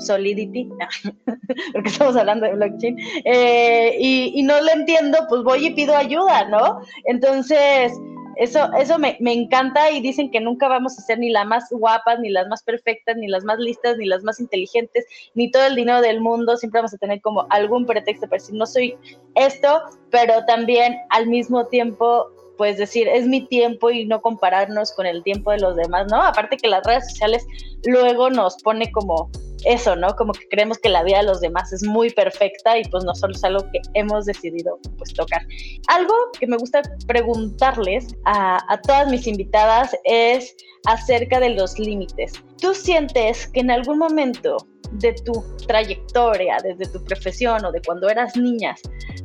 Solidity, 0.00 0.68
porque 1.72 1.88
estamos 1.88 2.16
hablando 2.16 2.46
de 2.46 2.54
blockchain, 2.54 2.98
eh, 3.24 3.96
y, 4.00 4.42
no 4.42 4.60
le 4.62 4.72
entiendo, 4.72 5.18
pues 5.28 5.44
voy 5.44 5.66
y 5.66 5.70
pido 5.74 5.96
ayuda, 5.96 6.48
¿no? 6.48 6.80
Entonces, 7.04 7.92
eso, 8.38 8.72
eso 8.78 8.98
me, 8.98 9.16
me, 9.20 9.32
encanta 9.32 9.90
y 9.90 10.00
dicen 10.00 10.30
que 10.30 10.40
nunca 10.40 10.68
vamos 10.68 10.98
a 10.98 11.02
ser 11.02 11.18
ni 11.18 11.30
las 11.30 11.44
más 11.44 11.68
guapas, 11.70 12.20
ni 12.20 12.30
las 12.30 12.46
más 12.48 12.62
perfectas, 12.62 13.16
ni 13.16 13.26
las 13.26 13.44
más 13.44 13.58
listas, 13.58 13.98
ni 13.98 14.06
las 14.06 14.22
más 14.22 14.38
inteligentes, 14.38 15.04
ni 15.34 15.50
todo 15.50 15.66
el 15.66 15.74
dinero 15.74 16.00
del 16.00 16.20
mundo. 16.20 16.56
Siempre 16.56 16.78
vamos 16.78 16.94
a 16.94 16.98
tener 16.98 17.20
como 17.20 17.46
algún 17.50 17.84
pretexto 17.84 18.28
para 18.28 18.40
decir, 18.40 18.54
no 18.54 18.64
soy 18.64 18.96
esto, 19.34 19.82
pero 20.10 20.44
también 20.46 20.96
al 21.10 21.26
mismo 21.26 21.66
tiempo 21.66 22.30
pues 22.56 22.76
decir, 22.76 23.08
es 23.08 23.26
mi 23.26 23.46
tiempo 23.46 23.88
y 23.90 24.04
no 24.04 24.20
compararnos 24.20 24.92
con 24.92 25.06
el 25.06 25.22
tiempo 25.22 25.52
de 25.52 25.60
los 25.60 25.76
demás, 25.76 26.08
¿no? 26.10 26.20
Aparte 26.20 26.56
que 26.56 26.68
las 26.68 26.84
redes 26.84 27.08
sociales 27.08 27.46
luego 27.84 28.30
nos 28.30 28.60
pone 28.62 28.90
como 28.90 29.30
eso, 29.64 29.96
¿no? 29.96 30.14
Como 30.16 30.32
que 30.32 30.46
creemos 30.48 30.78
que 30.78 30.88
la 30.88 31.02
vida 31.02 31.18
de 31.18 31.24
los 31.24 31.40
demás 31.40 31.72
es 31.72 31.82
muy 31.82 32.10
perfecta 32.10 32.78
y 32.78 32.84
pues 32.84 33.04
no 33.04 33.14
solo 33.14 33.34
es 33.34 33.44
algo 33.44 33.60
que 33.72 33.80
hemos 33.94 34.26
decidido 34.26 34.78
pues 34.96 35.12
tocar. 35.14 35.42
Algo 35.88 36.14
que 36.38 36.46
me 36.46 36.56
gusta 36.56 36.82
preguntarles 37.06 38.08
a, 38.24 38.58
a 38.72 38.80
todas 38.82 39.10
mis 39.10 39.26
invitadas 39.26 39.96
es 40.04 40.54
acerca 40.86 41.40
de 41.40 41.50
los 41.50 41.78
límites. 41.78 42.32
¿Tú 42.60 42.74
sientes 42.74 43.48
que 43.48 43.60
en 43.60 43.70
algún 43.70 43.98
momento 43.98 44.56
de 44.92 45.12
tu 45.24 45.44
trayectoria, 45.66 46.56
desde 46.62 46.90
tu 46.92 47.04
profesión 47.04 47.64
o 47.64 47.72
de 47.72 47.80
cuando 47.82 48.08
eras 48.08 48.36
niña, 48.36 48.74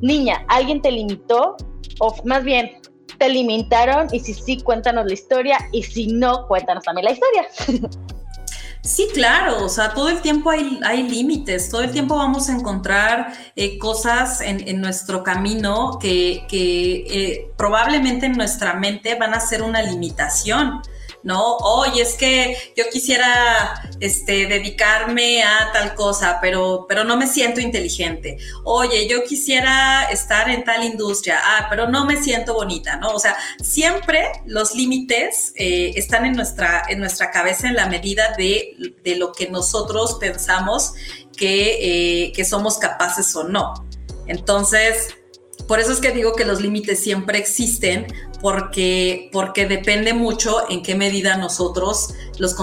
niña, 0.01 0.45
alguien 0.49 0.81
te 0.81 0.91
limitó 0.91 1.55
o 1.99 2.15
más 2.25 2.43
bien 2.43 2.71
te 3.17 3.29
limitaron 3.29 4.07
y 4.11 4.19
si 4.19 4.33
sí, 4.33 4.61
cuéntanos 4.61 5.05
la 5.05 5.13
historia 5.13 5.57
y 5.71 5.83
si 5.83 6.07
no, 6.07 6.47
cuéntanos 6.47 6.83
también 6.83 7.05
la 7.05 7.11
historia. 7.11 7.47
Sí, 8.83 9.07
claro, 9.13 9.63
o 9.63 9.69
sea, 9.69 9.93
todo 9.93 10.09
el 10.09 10.21
tiempo 10.21 10.49
hay, 10.49 10.77
hay 10.83 11.03
límites, 11.03 11.69
todo 11.69 11.83
el 11.83 11.91
tiempo 11.91 12.17
vamos 12.17 12.49
a 12.49 12.53
encontrar 12.53 13.33
eh, 13.55 13.77
cosas 13.79 14.41
en, 14.41 14.81
nuestro 14.81 15.23
camino 15.23 15.97
que, 16.01 16.45
eh, 16.51 17.49
probablemente 17.55 18.25
en 18.25 18.33
nuestra 18.33 18.73
mente 18.73 19.15
van 19.15 19.33
a 19.33 19.39
ser 19.39 19.61
una 19.61 19.81
limitación. 19.81 20.81
¿No? 21.23 21.57
Oye, 21.57 22.01
es 22.01 22.15
que 22.15 22.57
yo 22.75 22.83
quisiera 22.91 23.73
este, 23.99 24.45
dedicarme 24.47 25.43
a 25.43 25.71
tal 25.71 25.95
cosa, 25.95 26.39
pero, 26.41 26.85
pero 26.87 27.03
no 27.03 27.17
me 27.17 27.27
siento 27.27 27.61
inteligente. 27.61 28.37
Oye, 28.63 29.07
yo 29.07 29.23
quisiera 29.23 30.03
estar 30.05 30.49
en 30.49 30.63
tal 30.63 30.83
industria, 30.83 31.39
ah, 31.41 31.67
pero 31.69 31.87
no 31.89 32.05
me 32.05 32.21
siento 32.21 32.53
bonita, 32.53 32.97
¿no? 32.97 33.11
O 33.11 33.19
sea, 33.19 33.37
siempre 33.61 34.31
los 34.45 34.75
límites 34.75 35.53
eh, 35.55 35.93
están 35.95 36.25
en 36.25 36.33
nuestra, 36.33 36.83
en 36.89 36.99
nuestra 36.99 37.31
cabeza 37.31 37.67
en 37.67 37.75
la 37.75 37.87
medida 37.87 38.35
de, 38.37 38.75
lo 39.15 39.31
que 39.31 39.47
nosotros 39.49 40.17
pensamos 40.19 40.93
que, 41.37 42.25
eh, 42.25 42.31
que 42.33 42.45
somos 42.45 42.77
capaces 42.77 43.35
o 43.35 43.43
no. 43.43 43.73
Entonces, 44.27 45.15
por 45.67 45.79
eso 45.79 45.91
es 45.91 45.99
que 45.99 46.11
digo 46.11 46.33
que 46.33 46.45
los 46.45 46.61
límites 46.61 47.01
siempre 47.01 47.37
existen, 47.37 48.07
porque, 48.41 49.29
porque 49.31 49.65
depende 49.65 50.13
mucho 50.13 50.69
en 50.69 50.83
qué 50.83 50.95
medida 50.95 51.37
nosotros 51.37 52.13
los, 52.39 52.55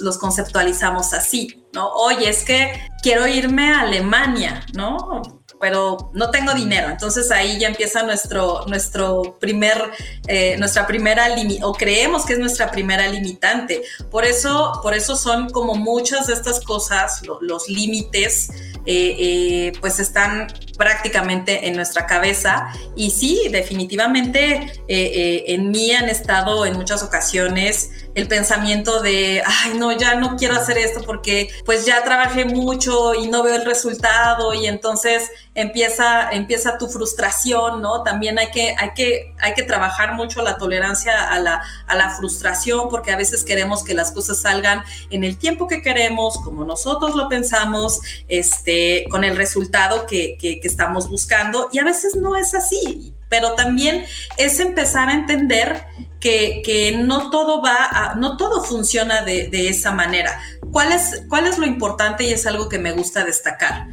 los, 0.00 0.18
conceptualizamos 0.18 1.14
así, 1.14 1.64
¿no? 1.72 1.90
Oye, 1.92 2.28
es 2.28 2.44
que 2.44 2.72
quiero 3.02 3.26
irme 3.26 3.72
a 3.72 3.80
Alemania, 3.80 4.66
¿no? 4.74 5.22
pero 5.60 6.10
no 6.14 6.30
tengo 6.30 6.54
dinero. 6.54 6.88
Entonces 6.88 7.30
ahí 7.30 7.58
ya 7.58 7.68
empieza 7.68 8.02
nuestro, 8.02 8.64
nuestro 8.66 9.38
primer, 9.40 9.90
eh, 10.26 10.56
nuestra 10.58 10.86
primera 10.86 11.26
o 11.62 11.72
creemos 11.72 12.24
que 12.24 12.34
es 12.34 12.38
nuestra 12.38 12.70
primera 12.70 13.08
limitante. 13.08 13.82
Por 14.10 14.24
eso, 14.24 14.80
por 14.82 14.94
eso 14.94 15.16
son 15.16 15.50
como 15.50 15.74
muchas 15.74 16.26
de 16.26 16.34
estas 16.34 16.60
cosas, 16.60 17.22
los 17.40 17.68
límites, 17.68 18.50
eh, 18.90 19.16
eh, 19.18 19.72
pues 19.82 20.00
están 20.00 20.46
prácticamente 20.78 21.68
en 21.68 21.76
nuestra 21.76 22.06
cabeza. 22.06 22.68
Y 22.96 23.10
sí, 23.10 23.48
definitivamente 23.50 24.72
en 24.88 25.70
mí 25.70 25.92
han 25.92 26.08
estado 26.08 26.64
en 26.64 26.74
muchas 26.74 27.02
ocasiones 27.02 27.90
el 28.18 28.26
pensamiento 28.26 29.00
de, 29.00 29.42
ay, 29.46 29.74
no, 29.78 29.92
ya 29.92 30.16
no 30.16 30.36
quiero 30.36 30.54
hacer 30.54 30.76
esto 30.76 31.02
porque 31.06 31.50
pues 31.64 31.86
ya 31.86 32.02
trabajé 32.02 32.44
mucho 32.44 33.14
y 33.14 33.28
no 33.28 33.42
veo 33.44 33.54
el 33.54 33.64
resultado 33.64 34.54
y 34.54 34.66
entonces 34.66 35.30
empieza, 35.54 36.30
empieza 36.30 36.78
tu 36.78 36.88
frustración, 36.88 37.80
¿no? 37.80 38.02
También 38.02 38.38
hay 38.38 38.50
que, 38.50 38.74
hay 38.76 38.90
que, 38.94 39.34
hay 39.38 39.54
que 39.54 39.62
trabajar 39.62 40.14
mucho 40.14 40.42
la 40.42 40.56
tolerancia 40.56 41.30
a 41.30 41.38
la, 41.38 41.62
a 41.86 41.94
la 41.96 42.10
frustración 42.10 42.88
porque 42.88 43.12
a 43.12 43.16
veces 43.16 43.44
queremos 43.44 43.84
que 43.84 43.94
las 43.94 44.10
cosas 44.10 44.40
salgan 44.40 44.82
en 45.10 45.22
el 45.22 45.38
tiempo 45.38 45.68
que 45.68 45.80
queremos, 45.80 46.38
como 46.38 46.64
nosotros 46.64 47.14
lo 47.14 47.28
pensamos, 47.28 48.00
este, 48.28 48.77
con 49.10 49.24
el 49.24 49.36
resultado 49.36 50.06
que, 50.06 50.36
que, 50.40 50.60
que 50.60 50.68
estamos 50.68 51.08
buscando 51.08 51.68
y 51.72 51.78
a 51.78 51.84
veces 51.84 52.16
no 52.16 52.36
es 52.36 52.54
así 52.54 53.14
pero 53.28 53.54
también 53.54 54.04
es 54.36 54.60
empezar 54.60 55.08
a 55.08 55.14
entender 55.14 55.84
que, 56.20 56.98
no 57.04 57.30
todo 57.30 57.62
va 57.62 57.88
a, 57.90 58.14
no 58.16 58.36
todo 58.36 58.62
funciona 58.64 59.22
de, 59.22 59.68
esa 59.68 59.92
manera. 59.92 60.40
¿Cuál 60.72 60.92
es, 60.92 61.22
¿Cuál 61.28 61.46
es 61.46 61.58
lo 61.58 61.66
importante 61.66 62.24
y 62.24 62.32
es 62.32 62.46
algo 62.46 62.68
que 62.68 62.78
me 62.78 62.92
gusta 62.92 63.24
destacar? 63.24 63.88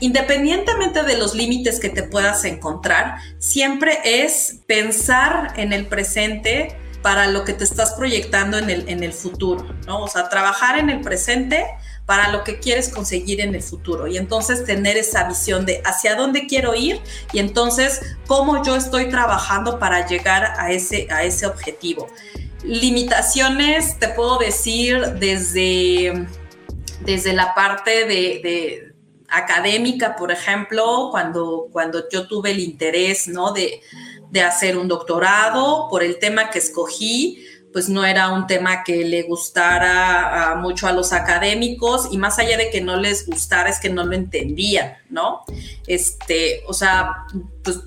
Independientemente 0.00 1.02
de 1.02 1.16
los 1.16 1.34
límites 1.34 1.78
que 1.78 1.90
te 1.90 2.02
puedas 2.02 2.44
encontrar, 2.44 3.16
siempre 3.38 3.98
es 4.04 4.60
pensar 4.66 5.52
en 5.56 5.72
el 5.72 5.86
presente 5.86 6.76
para 7.02 7.26
lo 7.26 7.44
que 7.44 7.52
te 7.52 7.64
estás 7.64 7.92
proyectando 7.92 8.58
en 8.58 8.70
el, 8.70 8.88
en 8.88 9.02
el 9.02 9.12
futuro, 9.12 9.66
¿no? 9.86 10.02
O 10.02 10.08
sea, 10.08 10.28
trabajar 10.28 10.78
en 10.78 10.90
el 10.90 11.00
presente 11.00 11.66
para 12.10 12.32
lo 12.32 12.42
que 12.42 12.58
quieres 12.58 12.88
conseguir 12.88 13.40
en 13.40 13.54
el 13.54 13.62
futuro 13.62 14.08
y 14.08 14.16
entonces 14.16 14.64
tener 14.64 14.96
esa 14.96 15.28
visión 15.28 15.64
de 15.64 15.80
hacia 15.84 16.16
dónde 16.16 16.48
quiero 16.48 16.74
ir 16.74 17.00
y 17.32 17.38
entonces 17.38 18.00
cómo 18.26 18.64
yo 18.64 18.74
estoy 18.74 19.08
trabajando 19.08 19.78
para 19.78 20.08
llegar 20.08 20.54
a 20.58 20.72
ese, 20.72 21.06
a 21.08 21.22
ese 21.22 21.46
objetivo. 21.46 22.08
Limitaciones, 22.64 23.96
te 24.00 24.08
puedo 24.08 24.38
decir 24.38 25.00
desde, 25.20 26.26
desde 26.98 27.32
la 27.32 27.54
parte 27.54 28.04
de, 28.06 28.92
académica, 29.28 30.16
por 30.16 30.32
ejemplo, 30.32 31.10
cuando, 31.12 31.68
cuando 31.70 32.08
yo 32.08 32.26
tuve 32.26 32.50
el 32.50 32.58
interés 32.58 33.28
¿no? 33.28 33.52
de, 33.52 33.82
de 34.32 34.42
hacer 34.42 34.76
un 34.76 34.88
doctorado 34.88 35.86
por 35.88 36.02
el 36.02 36.18
tema 36.18 36.50
que 36.50 36.58
escogí, 36.58 37.46
pues 37.72 37.88
no 37.88 38.04
era 38.04 38.30
un 38.30 38.46
tema 38.46 38.82
que 38.82 39.04
le 39.04 39.22
gustara 39.22 40.56
mucho 40.56 40.88
a 40.88 40.92
los 40.92 41.12
académicos 41.12 42.08
y 42.10 42.18
más 42.18 42.38
allá 42.38 42.56
de 42.56 42.70
que 42.70 42.80
no 42.80 42.96
les 42.96 43.26
gustara 43.26 43.70
es 43.70 43.78
que 43.78 43.90
no 43.90 44.04
lo 44.04 44.14
entendían, 44.14 44.94
¿no? 45.08 45.44
Este, 45.86 46.62
o 46.66 46.72
sea, 46.72 47.26
pues 47.62 47.80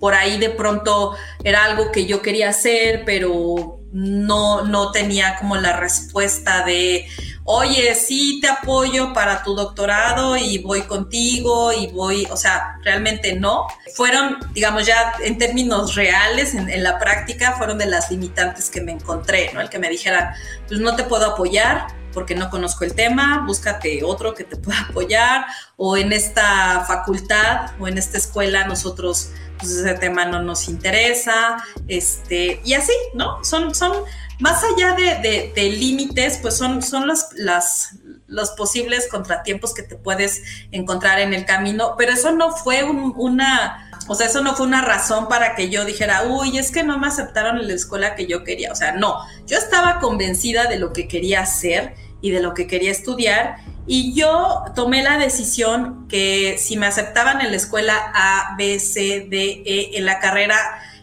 por 0.00 0.14
ahí 0.14 0.38
de 0.38 0.50
pronto 0.50 1.14
era 1.44 1.64
algo 1.64 1.92
que 1.92 2.06
yo 2.06 2.22
quería 2.22 2.50
hacer, 2.50 3.02
pero 3.04 3.80
no, 3.92 4.64
no 4.64 4.92
tenía 4.92 5.36
como 5.38 5.56
la 5.56 5.76
respuesta 5.76 6.64
de, 6.64 7.06
oye, 7.50 7.94
sí 7.94 8.40
te 8.42 8.48
apoyo 8.48 9.14
para 9.14 9.42
tu 9.42 9.54
doctorado 9.54 10.36
y 10.36 10.58
voy 10.58 10.82
contigo 10.82 11.72
y 11.72 11.86
voy, 11.86 12.26
o 12.30 12.36
sea, 12.36 12.78
realmente 12.84 13.36
no. 13.36 13.66
Fueron, 13.94 14.38
digamos, 14.52 14.84
ya 14.84 15.14
en 15.24 15.38
términos 15.38 15.94
reales, 15.94 16.54
en, 16.54 16.82
la 16.82 16.98
práctica, 16.98 17.54
fueron 17.56 17.78
de 17.78 17.86
las 17.86 18.10
limitantes 18.10 18.68
que 18.68 18.82
me 18.82 18.92
encontré, 18.92 19.50
¿no? 19.54 19.62
El 19.62 19.70
que 19.70 19.78
me 19.78 19.88
dijeran, 19.88 20.34
pues 20.68 20.78
no 20.78 20.94
te 20.94 21.04
puedo 21.04 21.24
apoyar 21.24 21.86
porque 22.12 22.34
no 22.34 22.50
conozco 22.50 22.84
el 22.84 22.94
tema, 22.94 23.44
búscate 23.46 24.04
otro 24.04 24.34
que 24.34 24.44
te 24.44 24.56
pueda 24.56 24.80
apoyar, 24.90 25.46
o 25.78 25.96
en 25.96 26.12
esta 26.12 26.84
facultad 26.86 27.70
o 27.80 27.88
en 27.88 27.96
esta 27.96 28.18
escuela 28.18 28.66
nosotros, 28.66 29.30
pues 29.58 29.72
ese 29.72 29.94
tema 29.94 30.24
no 30.24 30.42
nos 30.42 30.68
interesa, 30.68 31.64
este, 31.88 32.60
y 32.64 32.74
así, 32.74 32.92
¿no? 33.14 33.44
Son, 33.44 33.74
son 33.74 33.92
más 34.38 34.62
allá 34.64 34.94
de, 34.94 35.52
límites, 35.78 36.38
pues 36.40 36.56
son, 36.56 36.82
son 36.82 37.06
los, 37.08 37.26
las, 37.34 37.96
los 38.26 38.50
posibles 38.50 39.08
contratiempos 39.08 39.74
que 39.74 39.82
te 39.82 39.96
puedes 39.96 40.42
encontrar 40.70 41.18
en 41.20 41.34
el 41.34 41.44
camino, 41.44 41.94
pero 41.98 42.12
eso 42.12 42.32
no 42.32 42.52
fue 42.52 42.84
una, 42.84 43.90
o 44.06 44.14
sea, 44.14 44.26
eso 44.26 44.42
no 44.42 44.54
fue 44.54 44.66
una 44.66 44.82
razón 44.82 45.28
para 45.28 45.56
que 45.56 45.70
yo 45.70 45.84
dijera, 45.84 46.24
uy, 46.28 46.56
es 46.58 46.70
que 46.70 46.84
no 46.84 46.98
me 46.98 47.08
aceptaron 47.08 47.58
en 47.58 47.66
la 47.66 47.74
escuela 47.74 48.14
que 48.14 48.26
yo 48.26 48.44
quería, 48.44 48.70
o 48.70 48.76
sea, 48.76 48.92
no, 48.92 49.16
yo 49.46 49.58
estaba 49.58 49.98
convencida 49.98 50.66
de 50.66 50.78
lo 50.78 50.92
que 50.92 51.08
quería 51.08 51.40
hacer 51.40 51.94
y 52.20 52.30
de 52.30 52.40
lo 52.40 52.54
que 52.54 52.66
quería 52.66 52.90
estudiar 52.90 53.56
y 53.90 54.12
yo 54.12 54.64
tomé 54.76 55.02
la 55.02 55.16
decisión 55.16 56.06
que 56.08 56.56
si 56.58 56.76
me 56.76 56.84
aceptaban 56.84 57.40
en 57.40 57.50
la 57.50 57.56
escuela 57.56 58.12
A, 58.14 58.54
B, 58.58 58.78
C, 58.78 59.26
D, 59.30 59.62
E, 59.64 59.96
en 59.96 60.04
la 60.04 60.20
carrera 60.20 60.56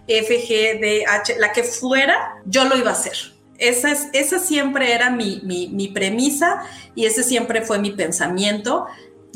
F, 0.07 0.39
G, 0.39 0.79
D, 0.79 1.03
H, 1.07 1.35
la 1.39 1.51
que 1.51 1.63
fuera, 1.63 2.35
yo 2.45 2.63
lo 2.65 2.77
iba 2.77 2.91
a 2.91 2.93
hacer. 2.93 3.33
Esa, 3.57 3.91
es, 3.91 4.09
esa 4.13 4.37
siempre 4.37 4.93
era 4.93 5.09
mi, 5.09 5.41
mi, 5.43 5.87
premisa 5.87 6.61
y 6.93 7.05
ese 7.05 7.23
siempre 7.23 7.63
fue 7.63 7.79
mi 7.79 7.89
pensamiento. 7.89 8.85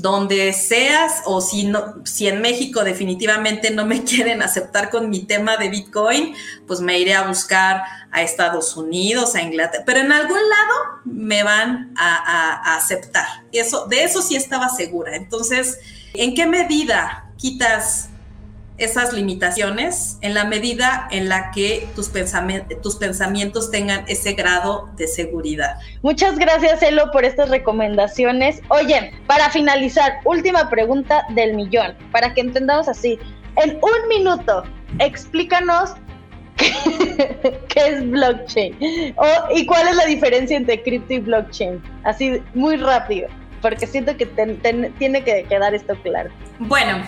Donde 0.02 0.54
seas 0.54 1.22
o 1.26 1.42
si, 1.42 1.66
no, 1.66 1.96
si 2.06 2.28
en 2.28 2.42
México 2.42 2.84
definitivamente 2.84 3.72
no 3.72 3.86
me 3.86 4.04
quieren 4.06 4.42
aceptar 4.42 4.90
con 4.90 5.10
mi 5.10 5.22
tema 5.22 5.58
de 5.58 5.70
Bitcoin, 5.70 6.34
pues 6.68 6.82
me 6.82 7.00
iré 7.00 7.14
a 7.14 7.28
buscar 7.28 7.84
a 8.12 8.22
Estados 8.22 8.76
Unidos, 8.76 9.36
a 9.36 9.42
Inglaterra, 9.42 9.84
pero 9.86 10.00
en 10.00 10.12
algún 10.12 10.38
lado 10.38 11.02
me 11.06 11.44
van 11.44 11.94
a, 11.98 12.76
aceptar. 12.76 13.26
Eso, 13.52 13.86
de 13.88 14.04
eso 14.04 14.22
sí 14.22 14.36
estaba 14.36 14.70
segura. 14.70 15.16
Entonces, 15.16 15.80
¿en 16.14 16.34
qué 16.34 16.46
medida 16.46 17.30
quitas 17.38 18.09
esas 18.80 19.14
limitaciones 19.14 20.18
en 20.22 20.34
la 20.34 20.46
medida 20.46 21.08
en 21.12 21.30
la 21.30 21.52
que 21.52 21.88
tus, 21.96 22.12
tus 22.82 22.96
pensamientos 22.96 23.72
tengan 23.72 24.04
ese 24.08 24.34
grado 24.34 24.90
de 24.96 25.08
seguridad. 25.08 25.78
Muchas 26.02 26.38
gracias, 26.38 26.82
Elo, 26.82 27.12
por 27.12 27.26
estas 27.26 27.50
recomendaciones. 27.50 28.62
Oye, 28.70 29.12
para 29.28 29.50
finalizar, 29.50 30.20
última 30.26 30.70
pregunta 30.70 31.26
del 31.30 31.56
millón, 31.56 31.96
para 32.12 32.34
que 32.34 32.42
entendamos 32.42 32.88
así. 32.88 33.20
En 33.58 33.78
un 33.82 34.08
minuto, 34.08 34.64
explícanos 35.00 35.94
qué, 36.58 37.88
es 37.88 38.10
blockchain 38.10 38.76
y 39.56 39.66
cuál 39.66 39.88
es 39.88 39.96
la 39.96 40.06
diferencia 40.06 40.58
entre 40.58 40.82
cripto 40.82 41.14
y 41.14 41.20
blockchain. 41.20 41.82
Así, 42.04 42.42
muy 42.54 42.78
rápido, 42.78 43.28
porque 43.62 43.88
siento 43.88 44.16
que 44.18 44.26
tiene 44.26 45.24
que 45.24 45.44
quedar 45.44 45.74
esto 45.74 45.96
claro. 46.04 46.30
Bueno, 46.60 47.04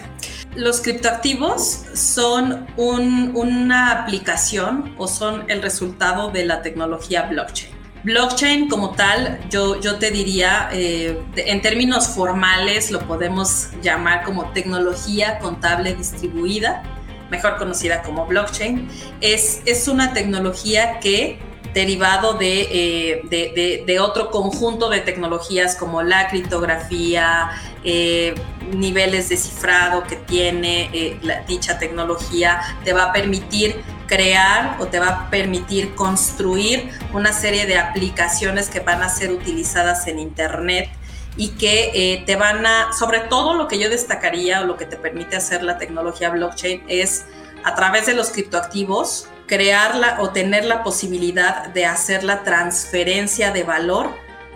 los 0.55 0.81
criptoactivos 0.81 1.85
son 1.93 2.67
una 2.75 3.91
aplicación 3.91 4.93
o 4.97 5.07
son 5.07 5.45
el 5.49 5.61
resultado 5.61 6.29
de 6.31 6.45
la 6.45 6.61
tecnología 6.61 7.23
blockchain. 7.23 7.71
Blockchain 8.03 8.67
como 8.67 8.91
tal, 8.91 9.39
yo, 9.49 9.79
yo 9.79 9.97
te 9.97 10.09
diría, 10.09 10.69
eh, 10.73 11.21
en 11.35 11.61
términos 11.61 12.07
formales 12.07 12.89
lo 12.89 12.99
podemos 13.01 13.69
llamar 13.83 14.23
como 14.23 14.49
tecnología 14.51 15.37
contable 15.37 15.93
distribuida, 15.93 16.81
mejor 17.29 17.57
conocida 17.57 18.01
como 18.01 18.25
blockchain. 18.25 18.89
Es, 19.21 19.61
es 19.65 19.87
una 19.87 20.13
tecnología 20.13 20.99
que 20.99 21.39
derivado 21.73 22.37
eh, 22.41 23.21
de, 23.29 23.83
de, 23.85 23.99
otro 23.99 24.29
conjunto 24.29 24.89
de 24.89 24.99
tecnologías 24.99 25.75
como 25.75 26.01
la 26.03 26.27
criptografía, 26.27 27.51
eh, 27.83 28.35
niveles 28.73 29.29
de 29.29 29.37
cifrado 29.37 30.03
que 30.03 30.15
tiene 30.15 30.89
eh, 30.93 31.19
dicha 31.47 31.77
tecnología, 31.77 32.61
te 32.83 32.93
va 32.93 33.05
a 33.05 33.13
permitir 33.13 33.81
crear 34.07 34.77
o 34.79 34.87
te 34.87 34.99
va 34.99 35.07
a 35.07 35.29
permitir 35.29 35.95
construir 35.95 36.89
una 37.13 37.31
serie 37.31 37.65
de 37.65 37.77
aplicaciones 37.77 38.69
que 38.69 38.79
van 38.81 39.03
a 39.03 39.09
ser 39.09 39.31
utilizadas 39.31 40.07
en 40.07 40.19
Internet 40.19 40.89
y 41.37 41.49
que 41.51 42.23
te 42.25 42.35
van 42.35 42.65
a, 42.65 42.91
sobre 42.91 43.19
todo 43.19 43.53
lo 43.53 43.69
que 43.69 43.79
yo 43.79 43.89
destacaría 43.89 44.61
o 44.61 44.65
lo 44.65 44.75
que 44.75 44.85
te 44.85 44.97
permite 44.97 45.37
hacer 45.37 45.63
la 45.63 45.77
tecnología 45.77 46.29
blockchain 46.29 46.83
es 46.89 47.25
a 47.63 47.75
través 47.75 48.05
de 48.05 48.13
los 48.13 48.31
criptoactivos, 48.31 49.29
crearla 49.47 50.17
o 50.21 50.29
tener 50.29 50.65
la 50.65 50.83
posibilidad 50.83 51.67
de 51.67 51.85
hacer 51.85 52.23
la 52.23 52.43
transferencia 52.43 53.51
de 53.51 53.63
valor 53.63 54.09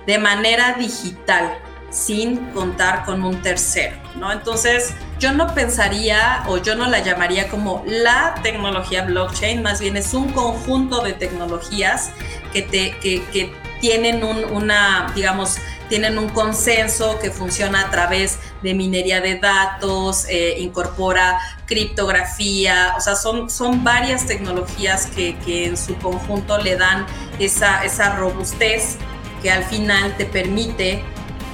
de 0.05 0.17
manera 0.19 0.75
digital, 0.79 1.57
sin 1.95 2.47
contar 2.51 3.05
con 3.05 3.23
un 3.23 3.41
tercero, 3.41 3.95
¿no? 4.15 4.31
Entonces, 4.31 4.93
yo 5.17 5.31
no 5.31 5.55
pensaría 5.55 6.43
o 6.47 6.57
yo 6.57 6.75
no 6.75 6.87
la 6.87 6.99
llamaría 6.99 7.47
como 7.47 7.83
la 7.87 8.35
tecnología 8.43 9.03
blockchain, 9.03 9.61
más 9.61 9.79
bien 9.79 9.95
es 9.95 10.13
un 10.13 10.33
conjunto 10.33 11.01
de 11.01 11.13
tecnologías 11.13 12.11
que, 12.51 12.63
te, 12.63 12.97
que, 12.99 13.53
tienen 13.79 14.23
una, 14.23 15.11
digamos, 15.15 15.57
tienen 15.89 16.17
un 16.17 16.29
consenso 16.29 17.19
que 17.19 17.29
funciona 17.29 17.81
a 17.81 17.91
través 17.91 18.39
de 18.63 18.73
minería 18.73 19.21
de 19.21 19.37
datos, 19.37 20.25
eh, 20.27 20.55
incorpora 20.59 21.39
criptografía, 21.67 22.95
o 22.97 23.01
sea, 23.01 23.15
son, 23.15 23.49
son 23.49 23.83
varias 23.83 24.25
tecnologías 24.25 25.05
que, 25.07 25.37
que, 25.45 25.67
en 25.67 25.77
su 25.77 25.95
conjunto 25.97 26.57
le 26.57 26.75
dan 26.77 27.05
esa, 27.37 27.85
esa 27.85 28.15
robustez 28.15 28.97
que 29.43 29.51
al 29.51 29.63
final 29.65 30.15
te 30.17 30.25
permite 30.25 31.03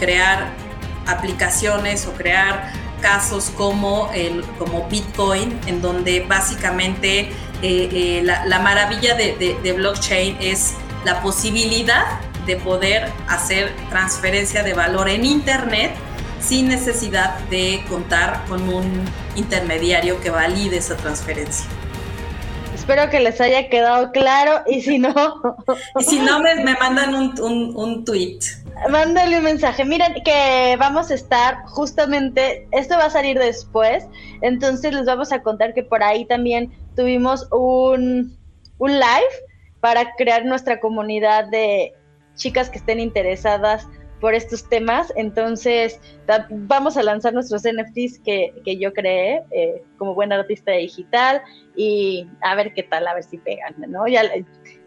crear 0.02 0.50
aplicaciones 1.06 2.08
o 2.08 2.14
crear 2.14 2.72
casos 3.02 3.52
como, 3.56 4.10
el, 4.14 4.44
como 4.58 4.88
Bitcoin, 4.90 5.60
en 5.68 5.82
donde 5.82 6.26
básicamente 6.28 7.20
eh, 7.20 7.32
eh, 7.62 8.22
la, 8.24 8.60
maravilla 8.60 9.14
de, 9.16 9.58
de, 9.62 9.74
blockchain 9.74 10.38
es 10.42 10.74
la 11.06 11.22
posibilidad 11.22 12.20
de 12.48 12.56
poder 12.58 13.12
hacer 13.28 13.72
transferencia 13.90 14.64
de 14.64 14.74
valor 14.74 15.08
en 15.08 15.24
Internet 15.24 15.92
sin 16.40 16.68
necesidad 16.68 17.38
de 17.52 17.84
contar 17.88 18.44
con 18.48 18.68
un 18.68 19.06
intermediario 19.36 20.20
que 20.20 20.32
valide 20.32 20.78
esa 20.78 20.98
transferencia. 20.98 21.68
Espero 22.82 23.12
que 23.12 23.20
les 23.20 23.40
haya 23.40 23.70
quedado 23.70 24.12
claro 24.12 24.64
y 24.66 24.82
si 24.82 24.98
no... 24.98 25.14
y 26.00 26.04
si 26.04 26.18
no, 26.18 26.40
me, 26.40 26.56
me 26.56 26.74
mandan 26.74 27.14
un, 27.14 27.40
un, 27.40 27.78
un 27.78 28.04
tweet. 28.04 28.40
Mándale 28.90 29.38
un 29.38 29.44
mensaje. 29.44 29.86
Miren 29.86 30.16
que 30.26 30.76
vamos 30.80 31.12
a 31.12 31.14
estar 31.14 31.64
justamente, 31.68 32.68
esto 32.72 32.98
va 32.98 33.06
a 33.06 33.10
salir 33.12 33.38
después, 33.38 34.08
entonces 34.42 34.96
les 34.96 35.06
vamos 35.06 35.32
a 35.32 35.44
contar 35.44 35.76
que 35.76 35.84
por 35.84 36.02
ahí 36.02 36.26
también 36.26 36.72
tuvimos 36.96 37.48
un, 37.52 38.36
un 38.80 38.92
live 38.92 39.34
para 39.80 40.16
crear 40.16 40.44
nuestra 40.44 40.80
comunidad 40.80 41.50
de 41.50 41.94
chicas 42.34 42.72
que 42.72 42.80
estén 42.80 43.00
interesadas 43.00 43.88
por 44.22 44.36
estos 44.36 44.70
temas. 44.70 45.12
Entonces, 45.18 46.00
vamos 46.50 46.96
a 46.96 47.04
lanzar 47.04 47.34
nuestros 47.34 47.64
NFTs 47.64 48.20
que, 48.20 48.54
que 48.64 48.78
yo 48.78 48.94
creé 48.94 49.44
eh, 49.52 49.84
como 49.98 50.16
buena 50.16 50.36
artista 50.36 50.72
digital 50.72 51.42
y 51.76 52.28
a 52.42 52.56
ver 52.56 52.74
qué 52.74 52.84
tal, 52.84 53.08
a 53.08 53.16
ver 53.16 53.24
si 53.24 53.38
pegan, 53.40 53.76
¿no? 53.88 54.08
Ya, 54.08 54.24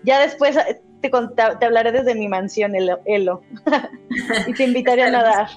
ya 0.04 0.20
después 0.20 0.56
te, 1.02 1.10
hablaré 1.66 1.92
desde 1.92 2.14
mi 2.14 2.28
mansión, 2.28 2.74
Elo. 2.74 3.42
y 4.46 4.54
te 4.54 4.64
invitaré 4.64 5.02
a 5.02 5.10
nadar 5.10 5.48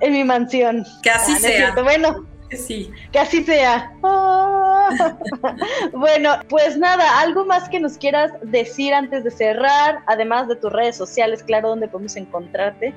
en 0.00 0.12
mi 0.12 0.22
mansión. 0.22 0.84
Que 1.02 1.10
así 1.10 1.32
ah, 1.34 1.38
sea. 1.38 1.82
bueno, 1.82 2.26
sí. 2.50 2.90
Que 3.10 3.18
así 3.18 3.42
sea. 3.42 3.92
bueno, 5.92 6.30
pues 6.48 6.76
nada, 6.76 7.20
algo 7.20 7.44
más 7.44 7.68
que 7.68 7.80
nos 7.80 7.98
quieras 7.98 8.32
decir 8.42 8.94
antes 8.94 9.24
de 9.24 9.30
cerrar, 9.30 10.00
además 10.06 10.48
de 10.48 10.56
tus 10.56 10.72
redes 10.72 10.96
sociales, 10.96 11.42
claro, 11.42 11.70
donde 11.70 11.88
podemos 11.88 12.16
encontrarte. 12.16 12.94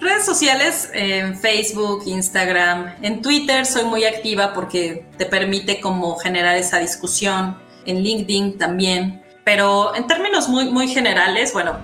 Redes 0.00 0.24
sociales 0.24 0.88
en 0.94 1.38
Facebook, 1.38 2.04
Instagram, 2.06 2.94
en 3.02 3.20
Twitter 3.20 3.66
soy 3.66 3.84
muy 3.84 4.04
activa 4.04 4.54
porque 4.54 5.04
te 5.18 5.26
permite 5.26 5.78
como 5.78 6.16
generar 6.16 6.56
esa 6.56 6.78
discusión, 6.78 7.58
en 7.84 8.02
LinkedIn 8.02 8.56
también. 8.56 9.22
Pero 9.44 9.94
en 9.94 10.06
términos 10.06 10.48
muy, 10.48 10.70
muy 10.70 10.88
generales, 10.88 11.52
bueno, 11.52 11.78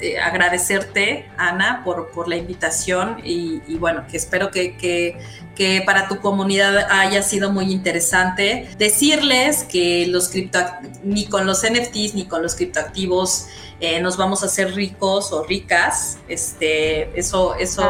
eh, 0.00 0.18
agradecerte, 0.18 1.28
Ana, 1.36 1.82
por, 1.84 2.10
por 2.10 2.28
la 2.28 2.36
invitación 2.36 3.20
y, 3.22 3.60
bueno, 3.76 4.04
que 4.10 4.16
espero 4.16 4.50
que, 4.50 4.76
que, 4.76 5.18
que, 5.54 5.82
para 5.84 6.08
tu 6.08 6.20
comunidad 6.20 6.90
haya 6.90 7.22
sido 7.22 7.50
muy 7.50 7.72
interesante. 7.72 8.68
Decirles 8.78 9.64
que 9.64 10.06
los 10.06 10.28
cripto, 10.28 10.60
ni 11.02 11.26
con 11.26 11.46
los 11.46 11.62
NFTs 11.62 12.14
ni 12.14 12.26
con 12.26 12.42
los 12.42 12.54
criptoactivos 12.54 13.48
eh, 13.80 14.00
nos 14.00 14.16
vamos 14.16 14.42
a 14.42 14.46
hacer 14.46 14.74
ricos 14.74 15.32
o 15.32 15.44
ricas. 15.44 16.18
Este, 16.28 17.18
eso, 17.18 17.54
eso. 17.56 17.82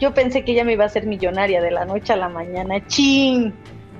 yo 0.00 0.12
pensé 0.14 0.44
que 0.44 0.52
ella 0.52 0.64
me 0.64 0.74
iba 0.74 0.84
a 0.84 0.88
ser 0.88 1.06
millonaria 1.06 1.62
de 1.62 1.70
la 1.70 1.84
noche 1.84 2.12
a 2.12 2.16
la 2.16 2.28
mañana. 2.28 2.86
¡Chin! 2.86 3.54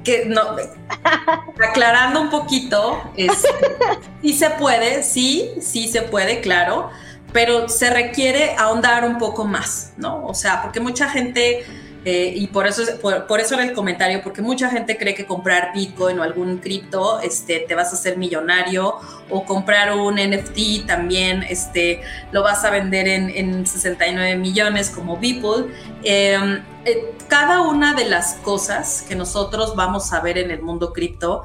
que 0.06 0.24
no, 0.24 0.40
aclarando 1.68 2.20
un 2.20 2.30
poquito, 2.30 3.02
es, 3.16 3.44
sí 4.22 4.32
se 4.34 4.50
puede, 4.50 5.02
sí, 5.02 5.50
sí 5.60 5.88
se 5.88 6.02
puede, 6.02 6.40
claro, 6.40 6.90
pero 7.32 7.68
se 7.68 7.90
requiere 7.90 8.54
ahondar 8.56 9.04
un 9.04 9.18
poco 9.18 9.44
más, 9.44 9.94
¿no? 9.96 10.24
O 10.24 10.32
sea, 10.32 10.62
porque 10.62 10.78
mucha 10.78 11.08
gente 11.08 11.66
eh, 12.08 12.32
y 12.36 12.46
por 12.46 12.68
eso, 12.68 12.84
por, 13.00 13.40
eso 13.40 13.54
era 13.54 13.64
el 13.64 13.72
comentario, 13.72 14.22
porque 14.22 14.40
mucha 14.40 14.70
gente 14.70 14.96
cree 14.96 15.12
que 15.12 15.26
comprar 15.26 15.72
Bitcoin 15.74 16.20
o 16.20 16.22
algún 16.22 16.58
cripto 16.58 17.18
este, 17.18 17.64
te 17.66 17.74
vas 17.74 17.90
a 17.92 17.96
hacer 17.96 18.16
millonario, 18.16 18.94
o 19.28 19.44
comprar 19.44 19.92
un 19.92 20.14
NFT 20.14 20.86
también 20.86 21.42
este, 21.42 22.00
lo 22.30 22.44
vas 22.44 22.64
a 22.64 22.70
vender 22.70 23.08
en, 23.08 23.66
69 23.66 24.36
millones 24.36 24.88
como 24.88 25.16
Beeple. 25.16 25.74
Em, 26.04 26.62
eh, 26.84 27.12
cada 27.26 27.62
una 27.62 27.94
de 27.94 28.04
las 28.04 28.34
cosas 28.34 29.04
que 29.08 29.16
nosotros 29.16 29.74
vamos 29.74 30.12
a 30.12 30.20
ver 30.20 30.38
en 30.38 30.52
el 30.52 30.62
mundo 30.62 30.92
cripto 30.92 31.42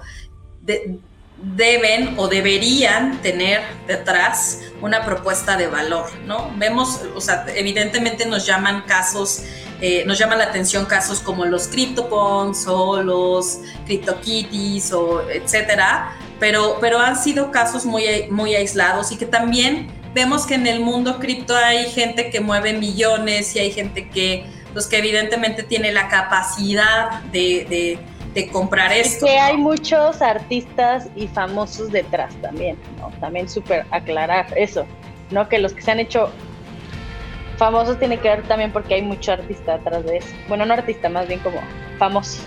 deben 1.41 2.19
o 2.19 2.27
deberían 2.27 3.19
tener 3.23 3.61
detrás 3.87 4.61
una 4.79 5.03
propuesta 5.03 5.57
de 5.57 5.65
valor, 5.65 6.05
¿no? 6.27 6.51
Vemos, 6.57 7.01
o 7.15 7.19
sea, 7.19 7.47
evidentemente 7.55 8.27
nos 8.27 8.45
llaman 8.45 8.83
casos 8.83 9.43
eh, 9.81 10.03
nos 10.05 10.19
llama 10.19 10.35
la 10.35 10.43
atención 10.43 10.85
casos 10.85 11.19
como 11.19 11.43
los 11.45 11.67
CryptoPunks 11.67 12.67
o 12.67 13.01
los 13.01 13.61
CryptoKitties 13.85 14.93
o 14.93 15.27
etcétera, 15.27 16.11
pero, 16.39 16.77
pero 16.79 16.99
han 16.99 17.17
sido 17.17 17.51
casos 17.51 17.85
muy, 17.85 18.03
muy 18.29 18.53
aislados 18.53 19.11
y 19.11 19.17
que 19.17 19.25
también 19.25 19.87
vemos 20.13 20.45
que 20.45 20.55
en 20.55 20.67
el 20.67 20.81
mundo 20.81 21.17
cripto 21.19 21.55
hay 21.55 21.89
gente 21.89 22.29
que 22.29 22.39
mueve 22.41 22.73
millones 22.73 23.55
y 23.55 23.59
hay 23.59 23.71
gente 23.71 24.07
que, 24.09 24.45
pues, 24.73 24.85
que 24.87 24.97
evidentemente 24.97 25.63
tiene 25.63 25.91
la 25.91 26.07
capacidad 26.09 27.21
de, 27.31 27.97
de, 28.33 28.47
comprar 28.51 28.93
esto. 28.93 29.25
que 29.25 29.37
hay 29.37 29.57
muchos 29.57 30.21
artistas 30.21 31.07
y 31.15 31.27
famosos 31.27 31.91
detrás 31.91 32.33
también, 32.41 32.77
¿no? 32.97 33.11
También 33.19 33.49
súper 33.49 33.85
aclarar 33.91 34.47
eso, 34.55 34.85
¿no? 35.31 35.49
Que 35.49 35.59
los 35.59 35.73
que 35.73 35.81
se 35.81 35.91
han 35.91 35.99
hecho 35.99 36.31
famosos 37.61 37.99
tiene 37.99 38.19
que 38.19 38.27
ver 38.27 38.41
también 38.47 38.73
porque 38.73 38.95
hay 38.95 39.03
mucho 39.03 39.33
artista 39.33 39.77
detrás 39.77 40.03
de 40.03 40.17
eso. 40.17 40.29
Bueno, 40.47 40.65
no 40.65 40.73
artista, 40.73 41.09
más 41.09 41.27
bien 41.27 41.39
como 41.41 41.61
famoso. 41.99 42.41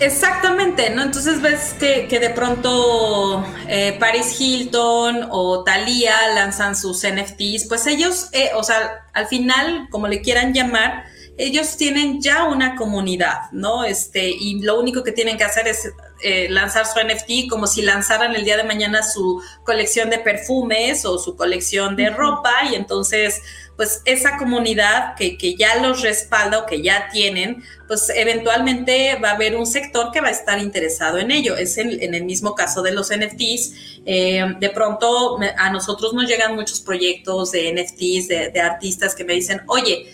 Exactamente, 0.00 0.90
¿no? 0.90 1.02
Entonces 1.02 1.40
ves 1.40 1.74
que, 1.80 2.06
que 2.08 2.20
de 2.20 2.28
pronto 2.28 3.42
eh, 3.68 3.96
Paris 3.98 4.38
Hilton 4.38 5.28
o 5.30 5.64
Thalía 5.64 6.14
lanzan 6.34 6.76
sus 6.76 7.06
NFTs, 7.06 7.68
pues 7.70 7.86
ellos, 7.86 8.28
eh, 8.32 8.50
o 8.54 8.62
sea, 8.62 9.06
al 9.14 9.28
final, 9.28 9.88
como 9.88 10.08
le 10.08 10.20
quieran 10.20 10.52
llamar, 10.52 11.04
ellos 11.38 11.78
tienen 11.78 12.20
ya 12.20 12.44
una 12.44 12.76
comunidad, 12.76 13.50
¿no? 13.50 13.82
Este, 13.84 14.28
y 14.28 14.60
lo 14.60 14.78
único 14.78 15.02
que 15.02 15.12
tienen 15.12 15.38
que 15.38 15.44
hacer 15.44 15.66
es 15.68 15.90
eh, 16.24 16.48
lanzar 16.48 16.86
su 16.86 16.98
NFT 16.98 17.50
como 17.50 17.66
si 17.66 17.82
lanzaran 17.82 18.34
el 18.34 18.44
día 18.44 18.56
de 18.56 18.64
mañana 18.64 19.02
su 19.02 19.42
colección 19.64 20.10
de 20.10 20.18
perfumes 20.18 21.04
o 21.04 21.18
su 21.18 21.36
colección 21.36 21.96
de 21.96 22.10
ropa 22.10 22.52
y 22.70 22.74
entonces 22.74 23.42
pues 23.76 24.02
esa 24.04 24.36
comunidad 24.36 25.16
que, 25.16 25.56
ya 25.56 25.82
los 25.82 26.02
respalda 26.02 26.60
o 26.60 26.66
que 26.66 26.82
ya 26.82 27.08
tienen, 27.12 27.62
pues 27.88 28.08
eventualmente 28.14 29.16
va 29.16 29.30
a 29.30 29.34
haber 29.34 29.56
un 29.56 29.66
sector 29.66 30.12
que 30.12 30.20
va 30.20 30.28
a 30.28 30.30
estar 30.30 30.58
interesado 30.60 31.18
en 31.18 31.30
ello. 31.30 31.56
Es 31.56 31.76
en, 31.78 32.14
el 32.14 32.24
mismo 32.24 32.54
caso 32.54 32.82
de 32.82 32.92
los 32.92 33.10
NFTs. 33.10 34.00
Eh, 34.06 34.44
de 34.60 34.70
pronto 34.70 35.38
a 35.58 35.70
nosotros 35.70 36.14
nos 36.14 36.28
llegan 36.28 36.54
muchos 36.54 36.80
proyectos 36.80 37.50
de 37.52 37.72
NFTs, 37.72 38.28
de, 38.28 38.50
de 38.50 38.60
artistas 38.60 39.14
que 39.14 39.24
me 39.24 39.34
dicen, 39.34 39.60
oye, 39.66 40.06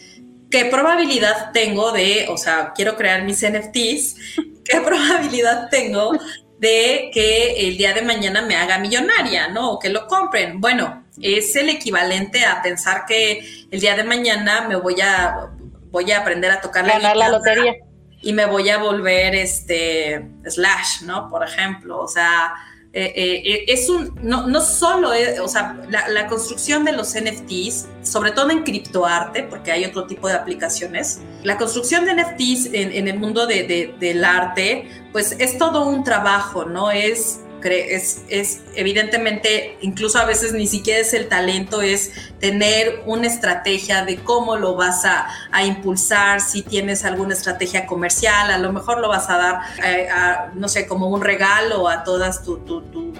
¿qué 0.50 0.66
probabilidad 0.66 1.52
tengo 1.52 1.92
de, 1.92 2.26
o 2.28 2.36
sea, 2.36 2.72
quiero 2.74 2.96
crear 2.96 3.22
mis 3.22 3.42
NFTs, 3.42 4.16
qué 4.64 4.80
probabilidad 4.84 5.68
tengo 5.70 6.12
de 6.58 7.10
que 7.12 7.68
el 7.68 7.78
día 7.78 7.94
de 7.94 8.02
mañana 8.02 8.42
me 8.42 8.56
haga 8.56 8.78
millonaria, 8.78 9.48
¿no? 9.48 9.72
O 9.72 9.78
que 9.78 9.88
lo 9.88 10.06
compren. 10.06 10.60
Bueno, 10.60 11.04
es 11.20 11.56
el 11.56 11.70
equivalente 11.70 12.44
a 12.44 12.60
pensar 12.60 13.06
que 13.06 13.42
el 13.70 13.80
día 13.80 13.96
de 13.96 14.04
mañana 14.04 14.66
me 14.68 14.76
voy 14.76 15.00
a 15.00 15.48
voy 15.90 16.12
a 16.12 16.20
aprender 16.20 16.50
a 16.50 16.60
tocar 16.60 16.86
la, 16.86 17.14
la 17.14 17.28
lotería 17.28 17.74
y 18.22 18.32
me 18.32 18.46
voy 18.46 18.68
a 18.68 18.78
volver 18.78 19.34
este 19.34 20.26
slash, 20.46 21.02
¿no? 21.02 21.28
Por 21.28 21.42
ejemplo, 21.42 21.98
o 21.98 22.08
sea, 22.08 22.54
eh, 22.92 23.12
eh, 23.14 23.64
es 23.68 23.88
un, 23.88 24.18
no, 24.20 24.48
no 24.48 24.60
solo, 24.60 25.10
o 25.42 25.48
sea, 25.48 25.80
la, 25.88 26.26
construcción 26.26 26.84
de 26.84 26.92
los 26.92 27.14
NFTs, 27.14 27.86
sobre 28.02 28.32
todo 28.32 28.50
en 28.50 28.64
criptoarte, 28.64 29.44
porque 29.44 29.70
hay 29.70 29.84
otro 29.84 30.06
tipo 30.06 30.26
de 30.26 30.34
aplicaciones, 30.34 31.20
la 31.44 31.56
construcción 31.56 32.04
de 32.04 32.14
NFTs 32.14 32.70
en, 32.72 33.06
el 33.06 33.18
mundo 33.18 33.46
de, 33.46 33.94
del 33.98 34.24
arte, 34.24 34.88
pues 35.12 35.36
es 35.38 35.56
todo 35.56 35.86
un 35.88 36.02
trabajo, 36.02 36.64
¿no? 36.64 36.90
Es 36.90 37.40
es, 37.68 38.22
es 38.28 38.60
evidentemente, 38.74 39.76
incluso 39.80 40.18
a 40.18 40.24
veces 40.24 40.52
ni 40.52 40.66
siquiera 40.66 41.00
es 41.00 41.14
el 41.14 41.28
talento, 41.28 41.82
es 41.82 42.12
tener 42.40 43.02
una 43.06 43.26
estrategia 43.26 44.04
de 44.04 44.16
cómo 44.16 44.56
lo 44.56 44.74
vas 44.74 45.04
a, 45.04 45.28
impulsar, 45.64 46.40
si 46.40 46.62
tienes 46.62 47.04
alguna 47.04 47.34
estrategia 47.34 47.86
comercial, 47.86 48.50
a 48.50 48.58
lo 48.58 48.72
mejor 48.72 48.98
lo 48.98 49.08
vas 49.08 49.28
a 49.28 49.36
dar, 49.36 49.60
eh, 49.84 50.08
no 50.54 50.68
sé, 50.68 50.86
como 50.86 51.08
un 51.08 51.20
regalo 51.20 51.86
a 51.88 52.02
todas 52.02 52.42
tu, 52.42 52.58
tu, 52.58 52.80
tu, 52.82 53.10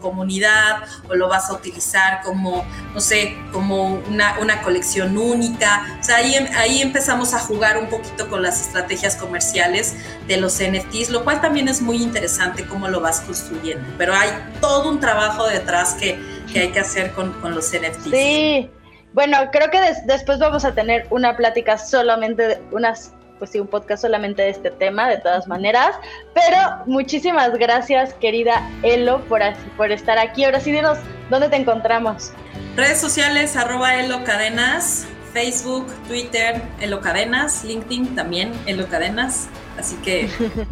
comunidad 0.00 0.84
o 1.08 1.16
lo 1.16 1.28
vas 1.28 1.50
a 1.50 1.54
utilizar 1.54 2.20
como, 2.22 2.64
no 2.94 3.00
sé, 3.00 3.36
como 3.52 3.94
una, 3.94 4.38
una 4.38 4.62
colección 4.62 5.18
única. 5.18 5.98
O 6.00 6.04
sea, 6.04 6.18
ahí, 6.18 6.34
ahí 6.56 6.80
empezamos 6.80 7.34
a 7.34 7.40
jugar 7.40 7.78
un 7.78 7.88
poquito 7.88 8.28
con 8.28 8.42
las 8.42 8.60
estrategias 8.60 9.16
comerciales 9.16 9.96
de 10.28 10.36
los 10.36 10.60
NFTs, 10.62 11.10
lo 11.10 11.24
cual 11.24 11.40
también 11.40 11.66
es 11.66 11.82
muy 11.82 11.96
interesante 12.00 12.64
cómo 12.64 12.86
lo 12.86 13.00
vas 13.00 13.20
construyendo. 13.20 13.87
Pero 13.96 14.14
hay 14.14 14.28
todo 14.60 14.90
un 14.90 15.00
trabajo 15.00 15.46
detrás 15.46 15.94
que 15.94 16.18
que 16.52 16.60
hay 16.60 16.68
que 16.70 16.80
hacer 16.80 17.12
con, 17.12 17.34
los 17.54 17.72
NFTs. 17.72 18.10
Sí, 18.10 18.70
bueno, 19.12 19.36
creo 19.52 19.70
que 19.70 19.78
después 20.06 20.38
vamos 20.38 20.64
a 20.64 20.74
tener 20.74 21.06
una 21.10 21.36
plática 21.36 21.78
solamente, 21.78 22.60
unas, 22.70 23.12
pues 23.38 23.50
sí, 23.50 23.60
un 23.60 23.66
podcast 23.66 24.02
solamente 24.02 24.42
de 24.42 24.50
este 24.50 24.70
tema, 24.70 25.08
de 25.08 25.18
todas 25.18 25.46
maneras. 25.46 25.96
Pero 26.34 26.58
muchísimas 26.86 27.52
gracias, 27.54 28.14
querida 28.14 28.68
Elo, 28.82 29.20
por, 29.26 29.40
por 29.76 29.92
estar 29.92 30.18
aquí. 30.18 30.44
Ahora 30.44 30.60
sí, 30.60 30.72
dinos, 30.72 30.98
¿dónde 31.30 31.48
te 31.48 31.56
encontramos? 31.56 32.32
Redes 32.76 33.00
sociales, 33.00 33.56
arroba 33.56 33.96
Elo 34.00 34.24
Cadenas, 34.24 35.06
Facebook, 35.32 35.86
Twitter, 36.06 36.62
Elo 36.80 37.00
Cadenas, 37.00 37.64
LinkedIn 37.64 38.14
también, 38.14 38.52
Elo 38.66 38.86
Cadenas. 38.88 39.48
Así 39.78 39.96
que 39.96 40.28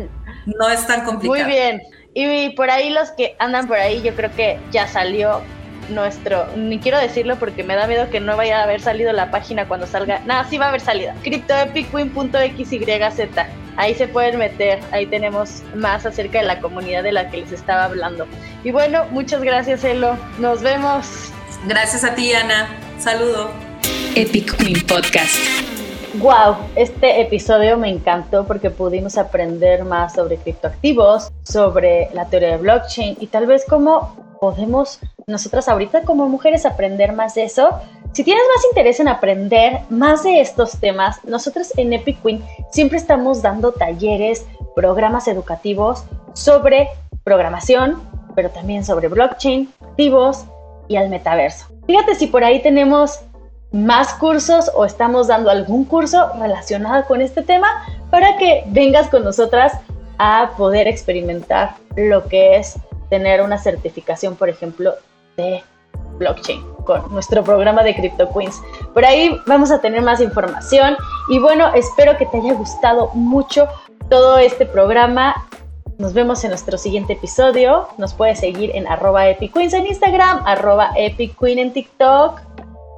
no 0.46 0.68
es 0.68 0.86
tan 0.86 1.04
complicado. 1.04 1.44
Muy 1.44 1.52
bien. 1.52 1.82
Y 2.18 2.48
por 2.50 2.70
ahí 2.70 2.88
los 2.88 3.10
que 3.10 3.36
andan 3.38 3.66
por 3.66 3.76
ahí, 3.76 4.00
yo 4.00 4.14
creo 4.14 4.34
que 4.34 4.58
ya 4.72 4.88
salió 4.88 5.42
nuestro, 5.90 6.46
ni 6.56 6.78
quiero 6.78 6.98
decirlo 6.98 7.36
porque 7.36 7.62
me 7.62 7.76
da 7.76 7.86
miedo 7.86 8.08
que 8.08 8.20
no 8.20 8.38
vaya 8.38 8.60
a 8.60 8.62
haber 8.62 8.80
salido 8.80 9.12
la 9.12 9.30
página 9.30 9.68
cuando 9.68 9.86
salga. 9.86 10.20
Nada, 10.24 10.46
sí 10.48 10.56
va 10.56 10.64
a 10.64 10.68
haber 10.70 10.80
salido. 10.80 11.12
CryptoEpicWin.xyz. 11.22 13.28
Ahí 13.76 13.94
se 13.94 14.08
pueden 14.08 14.38
meter, 14.38 14.80
ahí 14.92 15.04
tenemos 15.04 15.62
más 15.74 16.06
acerca 16.06 16.38
de 16.38 16.46
la 16.46 16.60
comunidad 16.60 17.02
de 17.02 17.12
la 17.12 17.28
que 17.28 17.36
les 17.36 17.52
estaba 17.52 17.84
hablando. 17.84 18.26
Y 18.64 18.70
bueno, 18.70 19.04
muchas 19.10 19.42
gracias, 19.42 19.84
Elo. 19.84 20.16
Nos 20.38 20.62
vemos. 20.62 21.30
Gracias 21.66 22.02
a 22.02 22.14
ti, 22.14 22.32
Ana. 22.32 22.66
Saludo. 22.98 23.50
Epic 24.14 24.56
Queen 24.56 24.80
Podcast. 24.86 25.75
Wow, 26.18 26.56
este 26.76 27.20
episodio 27.20 27.76
me 27.76 27.90
encantó 27.90 28.46
porque 28.46 28.70
pudimos 28.70 29.18
aprender 29.18 29.84
más 29.84 30.14
sobre 30.14 30.38
criptoactivos, 30.38 31.30
sobre 31.42 32.08
la 32.14 32.24
teoría 32.24 32.52
de 32.52 32.56
blockchain 32.56 33.18
y 33.20 33.26
tal 33.26 33.46
vez 33.46 33.66
cómo 33.68 34.16
podemos 34.40 34.98
nosotras 35.26 35.68
ahorita 35.68 36.02
como 36.02 36.26
mujeres 36.28 36.64
aprender 36.64 37.12
más 37.12 37.34
de 37.34 37.44
eso. 37.44 37.68
Si 38.12 38.24
tienes 38.24 38.44
más 38.54 38.64
interés 38.64 38.98
en 38.98 39.08
aprender 39.08 39.80
más 39.90 40.22
de 40.22 40.40
estos 40.40 40.80
temas, 40.80 41.22
nosotros 41.24 41.76
en 41.76 41.92
Epic 41.92 42.22
Queen 42.22 42.42
siempre 42.70 42.96
estamos 42.96 43.42
dando 43.42 43.72
talleres, 43.72 44.46
programas 44.74 45.28
educativos 45.28 46.04
sobre 46.32 46.88
programación, 47.24 48.00
pero 48.34 48.48
también 48.48 48.86
sobre 48.86 49.08
blockchain, 49.08 49.70
activos 49.82 50.46
y 50.88 50.96
al 50.96 51.10
metaverso. 51.10 51.66
Fíjate 51.86 52.14
si 52.14 52.26
por 52.26 52.42
ahí 52.42 52.62
tenemos 52.62 53.20
más 53.76 54.14
cursos 54.14 54.70
o 54.74 54.84
estamos 54.84 55.28
dando 55.28 55.50
algún 55.50 55.84
curso 55.84 56.30
relacionado 56.40 57.04
con 57.06 57.20
este 57.20 57.42
tema 57.42 57.68
para 58.10 58.36
que 58.36 58.64
vengas 58.68 59.08
con 59.08 59.24
nosotras 59.24 59.72
a 60.18 60.52
poder 60.56 60.88
experimentar 60.88 61.74
lo 61.96 62.26
que 62.26 62.56
es 62.56 62.78
tener 63.10 63.42
una 63.42 63.58
certificación, 63.58 64.34
por 64.34 64.48
ejemplo, 64.48 64.94
de 65.36 65.62
blockchain 66.18 66.62
con 66.84 67.12
nuestro 67.12 67.44
programa 67.44 67.82
de 67.82 67.94
Crypto 67.94 68.32
Queens. 68.32 68.62
Por 68.94 69.04
ahí 69.04 69.38
vamos 69.46 69.70
a 69.70 69.80
tener 69.80 70.00
más 70.02 70.20
información 70.20 70.96
y 71.28 71.38
bueno, 71.38 71.72
espero 71.74 72.16
que 72.16 72.26
te 72.26 72.38
haya 72.38 72.54
gustado 72.54 73.10
mucho 73.12 73.68
todo 74.08 74.38
este 74.38 74.64
programa. 74.64 75.34
Nos 75.98 76.14
vemos 76.14 76.42
en 76.44 76.50
nuestro 76.50 76.78
siguiente 76.78 77.14
episodio. 77.14 77.88
Nos 77.98 78.14
puedes 78.14 78.40
seguir 78.40 78.70
en 78.74 78.86
arroba 78.86 79.28
en 79.28 79.36
Instagram, 79.86 80.42
arroba 80.46 80.90
EpicQueen 80.96 81.58
en 81.58 81.72
TikTok 81.72 82.40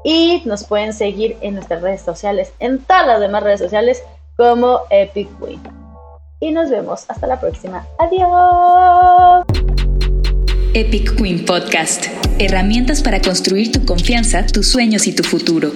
y 0.04 0.42
nos 0.44 0.64
pueden 0.64 0.92
seguir 0.92 1.36
en 1.40 1.54
nuestras 1.54 1.82
redes 1.82 2.02
sociales, 2.02 2.52
en 2.58 2.78
todas 2.78 3.06
las 3.06 3.20
demás 3.20 3.42
redes 3.42 3.60
sociales 3.60 4.02
como 4.36 4.80
Epic 4.90 5.28
Queen. 5.38 5.60
Y 6.40 6.52
nos 6.52 6.70
vemos 6.70 7.04
hasta 7.08 7.26
la 7.26 7.40
próxima. 7.40 7.86
Adiós. 7.98 9.44
Epic 10.74 11.16
Queen 11.16 11.44
Podcast. 11.44 12.06
Herramientas 12.38 13.02
para 13.02 13.20
construir 13.20 13.72
tu 13.72 13.84
confianza, 13.84 14.46
tus 14.46 14.68
sueños 14.68 15.06
y 15.08 15.14
tu 15.14 15.24
futuro. 15.24 15.72